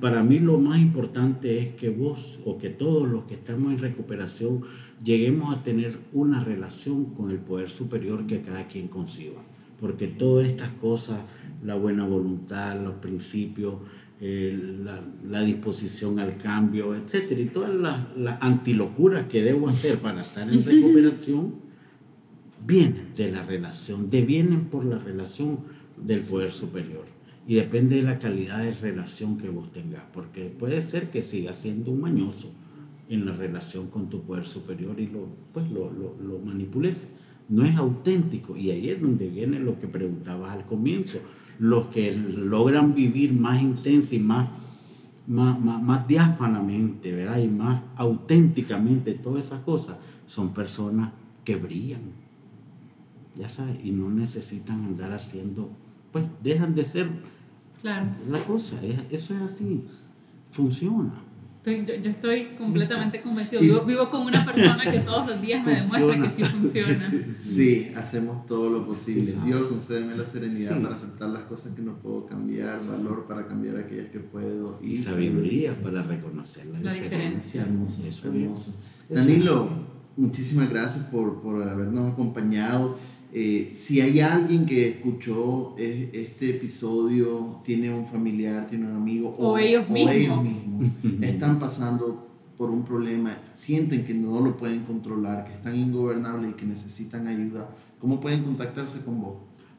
para 0.00 0.24
mí 0.24 0.40
lo 0.40 0.58
más 0.58 0.80
importante 0.80 1.60
es 1.60 1.74
que 1.76 1.90
vos 1.90 2.40
o 2.44 2.58
que 2.58 2.70
todos 2.70 3.08
los 3.08 3.24
que 3.24 3.34
estamos 3.34 3.72
en 3.72 3.78
recuperación 3.78 4.62
lleguemos 5.04 5.56
a 5.56 5.62
tener 5.62 5.98
una 6.12 6.40
relación 6.40 7.04
con 7.14 7.30
el 7.30 7.38
poder 7.38 7.70
superior 7.70 8.26
que 8.26 8.42
cada 8.42 8.66
quien 8.66 8.88
conciba. 8.88 9.40
Porque 9.80 10.08
todas 10.08 10.48
estas 10.48 10.70
cosas, 10.70 11.38
la 11.62 11.76
buena 11.76 12.06
voluntad, 12.06 12.80
los 12.82 12.94
principios, 12.94 13.74
eh, 14.20 14.78
la, 14.82 15.02
la 15.28 15.42
disposición 15.42 16.18
al 16.18 16.38
cambio, 16.38 16.94
etcétera, 16.94 17.40
y 17.40 17.46
todas 17.46 17.74
las 17.74 18.16
las 18.16 18.40
antilocuras 18.40 19.26
que 19.28 19.42
debo 19.42 19.68
hacer 19.68 19.98
para 19.98 20.22
estar 20.22 20.48
en 20.48 20.64
recuperación, 20.64 21.54
vienen 22.66 23.14
de 23.14 23.30
la 23.30 23.42
relación, 23.42 24.08
devienen 24.08 24.66
por 24.66 24.84
la 24.84 24.98
relación 24.98 25.60
del 25.96 26.20
poder 26.20 26.50
superior. 26.52 27.04
Y 27.46 27.54
depende 27.54 27.96
de 27.96 28.02
la 28.02 28.18
calidad 28.18 28.64
de 28.64 28.72
relación 28.72 29.38
que 29.38 29.48
vos 29.48 29.70
tengas, 29.70 30.02
porque 30.12 30.46
puede 30.46 30.82
ser 30.82 31.10
que 31.10 31.22
sigas 31.22 31.58
siendo 31.58 31.92
un 31.92 32.00
mañoso 32.00 32.50
en 33.08 33.24
la 33.24 33.32
relación 33.32 33.88
con 33.88 34.08
tu 34.08 34.22
poder 34.22 34.46
superior 34.46 34.98
y 34.98 35.06
lo, 35.06 35.28
pues 35.52 35.70
lo, 35.70 35.92
lo, 35.92 36.16
lo 36.20 36.38
manipules. 36.40 37.10
No 37.48 37.64
es 37.64 37.76
auténtico 37.76 38.56
y 38.56 38.72
ahí 38.72 38.88
es 38.88 39.00
donde 39.00 39.28
viene 39.28 39.60
lo 39.60 39.78
que 39.78 39.86
preguntabas 39.86 40.50
al 40.50 40.66
comienzo. 40.66 41.20
Los 41.58 41.86
que 41.86 42.12
logran 42.16 42.94
vivir 42.94 43.32
más 43.32 43.62
intensa 43.62 44.14
y 44.14 44.18
más, 44.18 44.48
más, 45.26 45.58
más, 45.58 45.82
más 45.82 46.06
diáfanamente, 46.06 47.12
¿verdad? 47.12 47.38
Y 47.38 47.48
más 47.48 47.82
auténticamente 47.96 49.14
todas 49.14 49.46
esas 49.46 49.60
cosas, 49.62 49.96
son 50.26 50.52
personas 50.52 51.10
que 51.44 51.56
brillan, 51.56 52.02
ya 53.36 53.48
sabes, 53.48 53.76
y 53.84 53.90
no 53.90 54.10
necesitan 54.10 54.84
andar 54.84 55.12
haciendo, 55.12 55.70
pues 56.12 56.24
dejan 56.42 56.74
de 56.74 56.84
ser 56.84 57.10
Claro. 57.80 58.06
la 58.30 58.38
cosa, 58.40 58.82
es- 58.84 59.00
eso 59.10 59.34
es 59.36 59.42
así, 59.42 59.82
funciona. 60.50 61.12
Estoy- 61.66 61.84
yo, 61.84 62.00
yo 62.00 62.10
estoy 62.10 62.44
completamente 62.56 63.20
convencido. 63.20 63.60
Y- 63.60 63.66
Vivo, 63.66 63.84
vivo 63.86 64.10
con 64.10 64.22
una 64.22 64.44
persona 64.44 64.88
que 64.88 65.00
todos 65.00 65.26
los 65.26 65.40
días 65.42 65.64
me 65.66 65.74
demuestra 65.74 66.22
que 66.22 66.30
sí 66.30 66.44
funciona. 66.44 67.12
Sí, 67.40 67.92
hacemos 67.96 68.46
todo 68.46 68.70
lo 68.70 68.86
posible. 68.86 69.34
Dios, 69.44 69.62
concédeme 69.68 70.14
la 70.16 70.24
serenidad 70.24 70.76
Sí. 70.76 70.82
para 70.82 70.94
aceptar 70.94 71.28
las 71.30 71.42
cosas 71.42 71.74
que 71.74 71.82
no 71.82 71.98
puedo 71.98 72.24
cambiar, 72.26 72.86
valor 72.86 73.26
para 73.26 73.46
cambiar 73.48 73.76
aquellas 73.78 74.10
que 74.10 74.20
puedo 74.20 74.78
Y 74.82 74.96
sabiduría 74.98 75.80
para 75.82 76.02
reconocer 76.02 76.66
la, 76.66 76.78
La 76.80 76.92
diferencia. 76.94 77.62
Hermoso, 77.62 78.02
Eso 78.06 78.08
es. 78.08 78.24
hermoso. 78.24 78.70
Eso 79.10 79.14
Danilo, 79.14 79.68
muchísimas 80.16 80.70
gracias 80.70 81.04
por, 81.06 81.40
por 81.42 81.62
habernos 81.68 82.12
acompañado. 82.12 82.94
Eh, 83.32 83.70
si 83.74 84.00
hay 84.00 84.20
alguien 84.20 84.64
que 84.66 84.88
escuchó 84.88 85.74
eh, 85.78 86.10
este 86.12 86.50
episodio, 86.50 87.60
tiene 87.64 87.92
un 87.92 88.06
familiar, 88.06 88.66
tiene 88.66 88.86
un 88.86 88.92
amigo 88.96 89.32
O 89.38 89.58
ellos 89.58 89.88
mismos. 89.90 90.42
mismos 90.44 90.88
están 91.22 91.58
pasando 91.58 92.26
por 92.56 92.70
un 92.70 92.84
problema, 92.84 93.36
sienten 93.52 94.06
que 94.06 94.14
no 94.14 94.40
lo 94.40 94.56
pueden 94.56 94.84
controlar, 94.84 95.44
que 95.44 95.52
están 95.52 95.76
ingobernables 95.76 96.52
y 96.52 96.54
que 96.54 96.64
necesitan 96.64 97.26
ayuda, 97.26 97.68
¿cómo 98.00 98.18
pueden 98.18 98.44
contactarse 98.44 99.02
con 99.02 99.20
vos? 99.20 99.34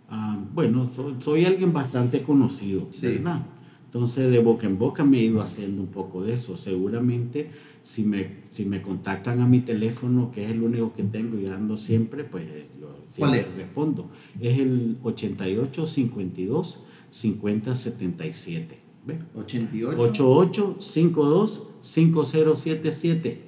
Ah, 0.10 0.38
bueno, 0.54 0.90
soy, 0.96 1.16
soy 1.20 1.46
alguien 1.46 1.74
bastante 1.74 2.22
conocido, 2.22 2.88
Sí. 2.92 3.08
¿verdad? 3.08 3.42
Entonces, 3.86 4.30
de 4.30 4.40
boca 4.40 4.68
en 4.68 4.78
boca 4.78 5.04
me 5.04 5.18
he 5.20 5.24
ido 5.24 5.42
haciendo 5.42 5.82
un 5.82 5.88
poco 5.88 6.22
de 6.24 6.34
eso. 6.34 6.56
Seguramente, 6.58 7.50
si 7.88 8.04
me, 8.04 8.28
si 8.52 8.66
me 8.66 8.82
contactan 8.82 9.40
a 9.40 9.48
mi 9.48 9.62
teléfono, 9.62 10.30
que 10.30 10.44
es 10.44 10.52
el 10.52 10.62
único 10.62 10.94
que 10.94 11.04
tengo 11.04 11.40
y 11.40 11.46
ando 11.46 11.78
siempre, 11.78 12.26
pues 12.26 12.46
yo 12.82 12.88
¿Cuál 13.18 13.32
siempre 13.32 13.40
es? 13.40 13.56
respondo. 13.56 14.10
Es 14.42 14.60
el 14.60 14.98
88 15.04 15.88
52 15.88 16.84
50 17.10 17.76
77. 17.76 18.78
¿Ve? 19.06 19.20
88. 19.34 20.02
8852 20.02 21.64
5077 21.80 23.42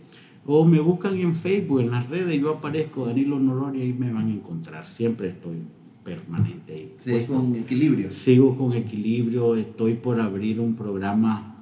o 0.45 0.63
me 0.63 0.79
buscan 0.79 1.17
en 1.19 1.35
Facebook, 1.35 1.81
en 1.81 1.91
las 1.91 2.09
redes, 2.09 2.39
yo 2.39 2.51
aparezco 2.51 3.05
Danilo 3.05 3.37
Nolori 3.37 3.79
y 3.79 3.81
ahí 3.81 3.93
me 3.93 4.13
van 4.13 4.29
a 4.29 4.33
encontrar. 4.33 4.87
Siempre 4.87 5.27
estoy 5.27 5.57
permanente 6.01 6.73
ahí. 6.73 6.93
Sí, 6.95 7.25
con 7.27 7.55
equilibrio. 7.55 8.09
Sigo 8.09 8.57
con 8.57 8.71
equilibrio, 8.71 9.55
estoy 9.55 9.95
por 9.95 10.21
abrir 10.21 10.61
un 10.61 10.75
programa 10.75 11.58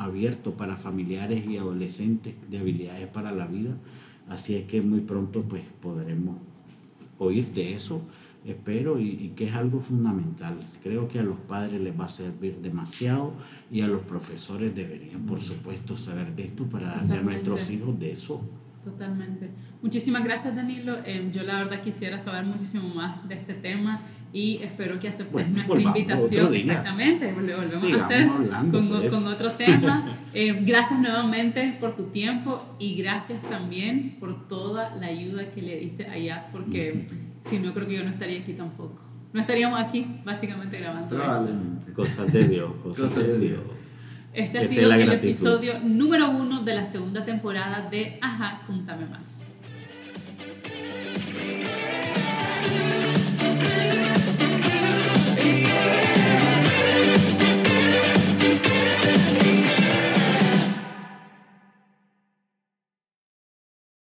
abierto 0.00 0.54
para 0.54 0.76
familiares 0.76 1.44
y 1.46 1.58
adolescentes 1.58 2.34
de 2.50 2.58
habilidades 2.58 3.06
para 3.08 3.32
la 3.32 3.46
vida. 3.46 3.76
Así 4.28 4.54
es 4.54 4.64
que 4.64 4.80
muy 4.80 5.00
pronto 5.00 5.42
pues 5.42 5.62
podremos 5.82 6.36
oír 7.18 7.52
de 7.52 7.74
eso, 7.74 8.00
espero, 8.46 8.98
y, 8.98 9.08
y 9.08 9.28
que 9.36 9.44
es 9.44 9.54
algo 9.54 9.80
fundamental. 9.80 10.58
Creo 10.82 11.06
que 11.06 11.18
a 11.18 11.22
los 11.22 11.36
padres 11.36 11.80
les 11.82 11.98
va 11.98 12.06
a 12.06 12.08
servir 12.08 12.56
demasiado 12.62 13.34
y 13.70 13.82
a 13.82 13.88
los 13.88 14.00
profesores 14.00 14.74
deberían, 14.74 15.20
por 15.26 15.42
supuesto, 15.42 15.94
saber 15.96 16.34
de 16.34 16.44
esto 16.44 16.64
para 16.64 16.94
darle 16.94 17.18
a 17.18 17.22
nuestros 17.22 17.70
hijos 17.70 17.98
de 17.98 18.12
eso. 18.12 18.40
Totalmente. 18.82 19.50
Muchísimas 19.82 20.24
gracias, 20.24 20.56
Danilo. 20.56 20.96
Eh, 21.04 21.28
yo 21.30 21.42
la 21.42 21.58
verdad 21.58 21.82
quisiera 21.82 22.18
saber 22.18 22.46
muchísimo 22.46 22.88
más 22.94 23.28
de 23.28 23.34
este 23.34 23.52
tema 23.52 24.00
y 24.32 24.60
espero 24.62 24.98
que 25.00 25.08
aceptes 25.08 25.32
Bueno, 25.32 25.48
nuestra 25.50 25.66
volvamos 25.74 25.96
invitación. 25.98 26.44
otro 26.44 26.52
día. 26.52 26.60
Exactamente, 26.62 27.34
vol- 27.34 27.56
volvemos 27.56 27.80
Sigamos 27.82 28.02
a 28.02 28.06
hacer 28.06 28.26
con, 28.70 28.88
pues. 28.88 29.12
con 29.12 29.26
otro 29.26 29.50
tema. 29.52 30.16
Eh, 30.32 30.60
gracias 30.62 31.00
nuevamente 31.00 31.76
por 31.80 31.96
tu 31.96 32.04
tiempo 32.04 32.76
y 32.78 32.94
gracias 32.94 33.42
también 33.42 34.16
por 34.20 34.46
toda 34.46 34.94
la 34.94 35.08
ayuda 35.08 35.50
que 35.50 35.60
le 35.60 35.74
diste 35.80 36.06
a 36.06 36.16
Jazz, 36.16 36.46
porque 36.52 37.04
si 37.42 37.58
no, 37.58 37.74
creo 37.74 37.88
que 37.88 37.94
yo 37.96 38.04
no 38.04 38.10
estaría 38.10 38.38
aquí 38.40 38.52
tampoco. 38.52 39.00
No 39.32 39.40
estaríamos 39.40 39.80
aquí, 39.80 40.06
básicamente, 40.24 40.78
grabando. 40.78 41.06
esto. 41.06 41.16
Probablemente. 41.16 41.92
Cosas 41.92 42.32
de 42.32 42.44
Dios, 42.46 42.70
cosas, 42.80 43.12
Cosas 43.12 43.26
de 43.26 43.38
Dios. 43.40 43.60
Este 44.32 44.58
ha 44.60 44.62
sido 44.62 44.92
el 44.92 44.98
gratitud. 45.00 45.24
episodio 45.30 45.80
número 45.80 46.30
uno 46.30 46.62
de 46.62 46.74
la 46.76 46.84
segunda 46.86 47.24
temporada 47.24 47.88
de 47.90 48.16
Ajá, 48.22 48.62
contame 48.68 49.06
más. 49.06 49.56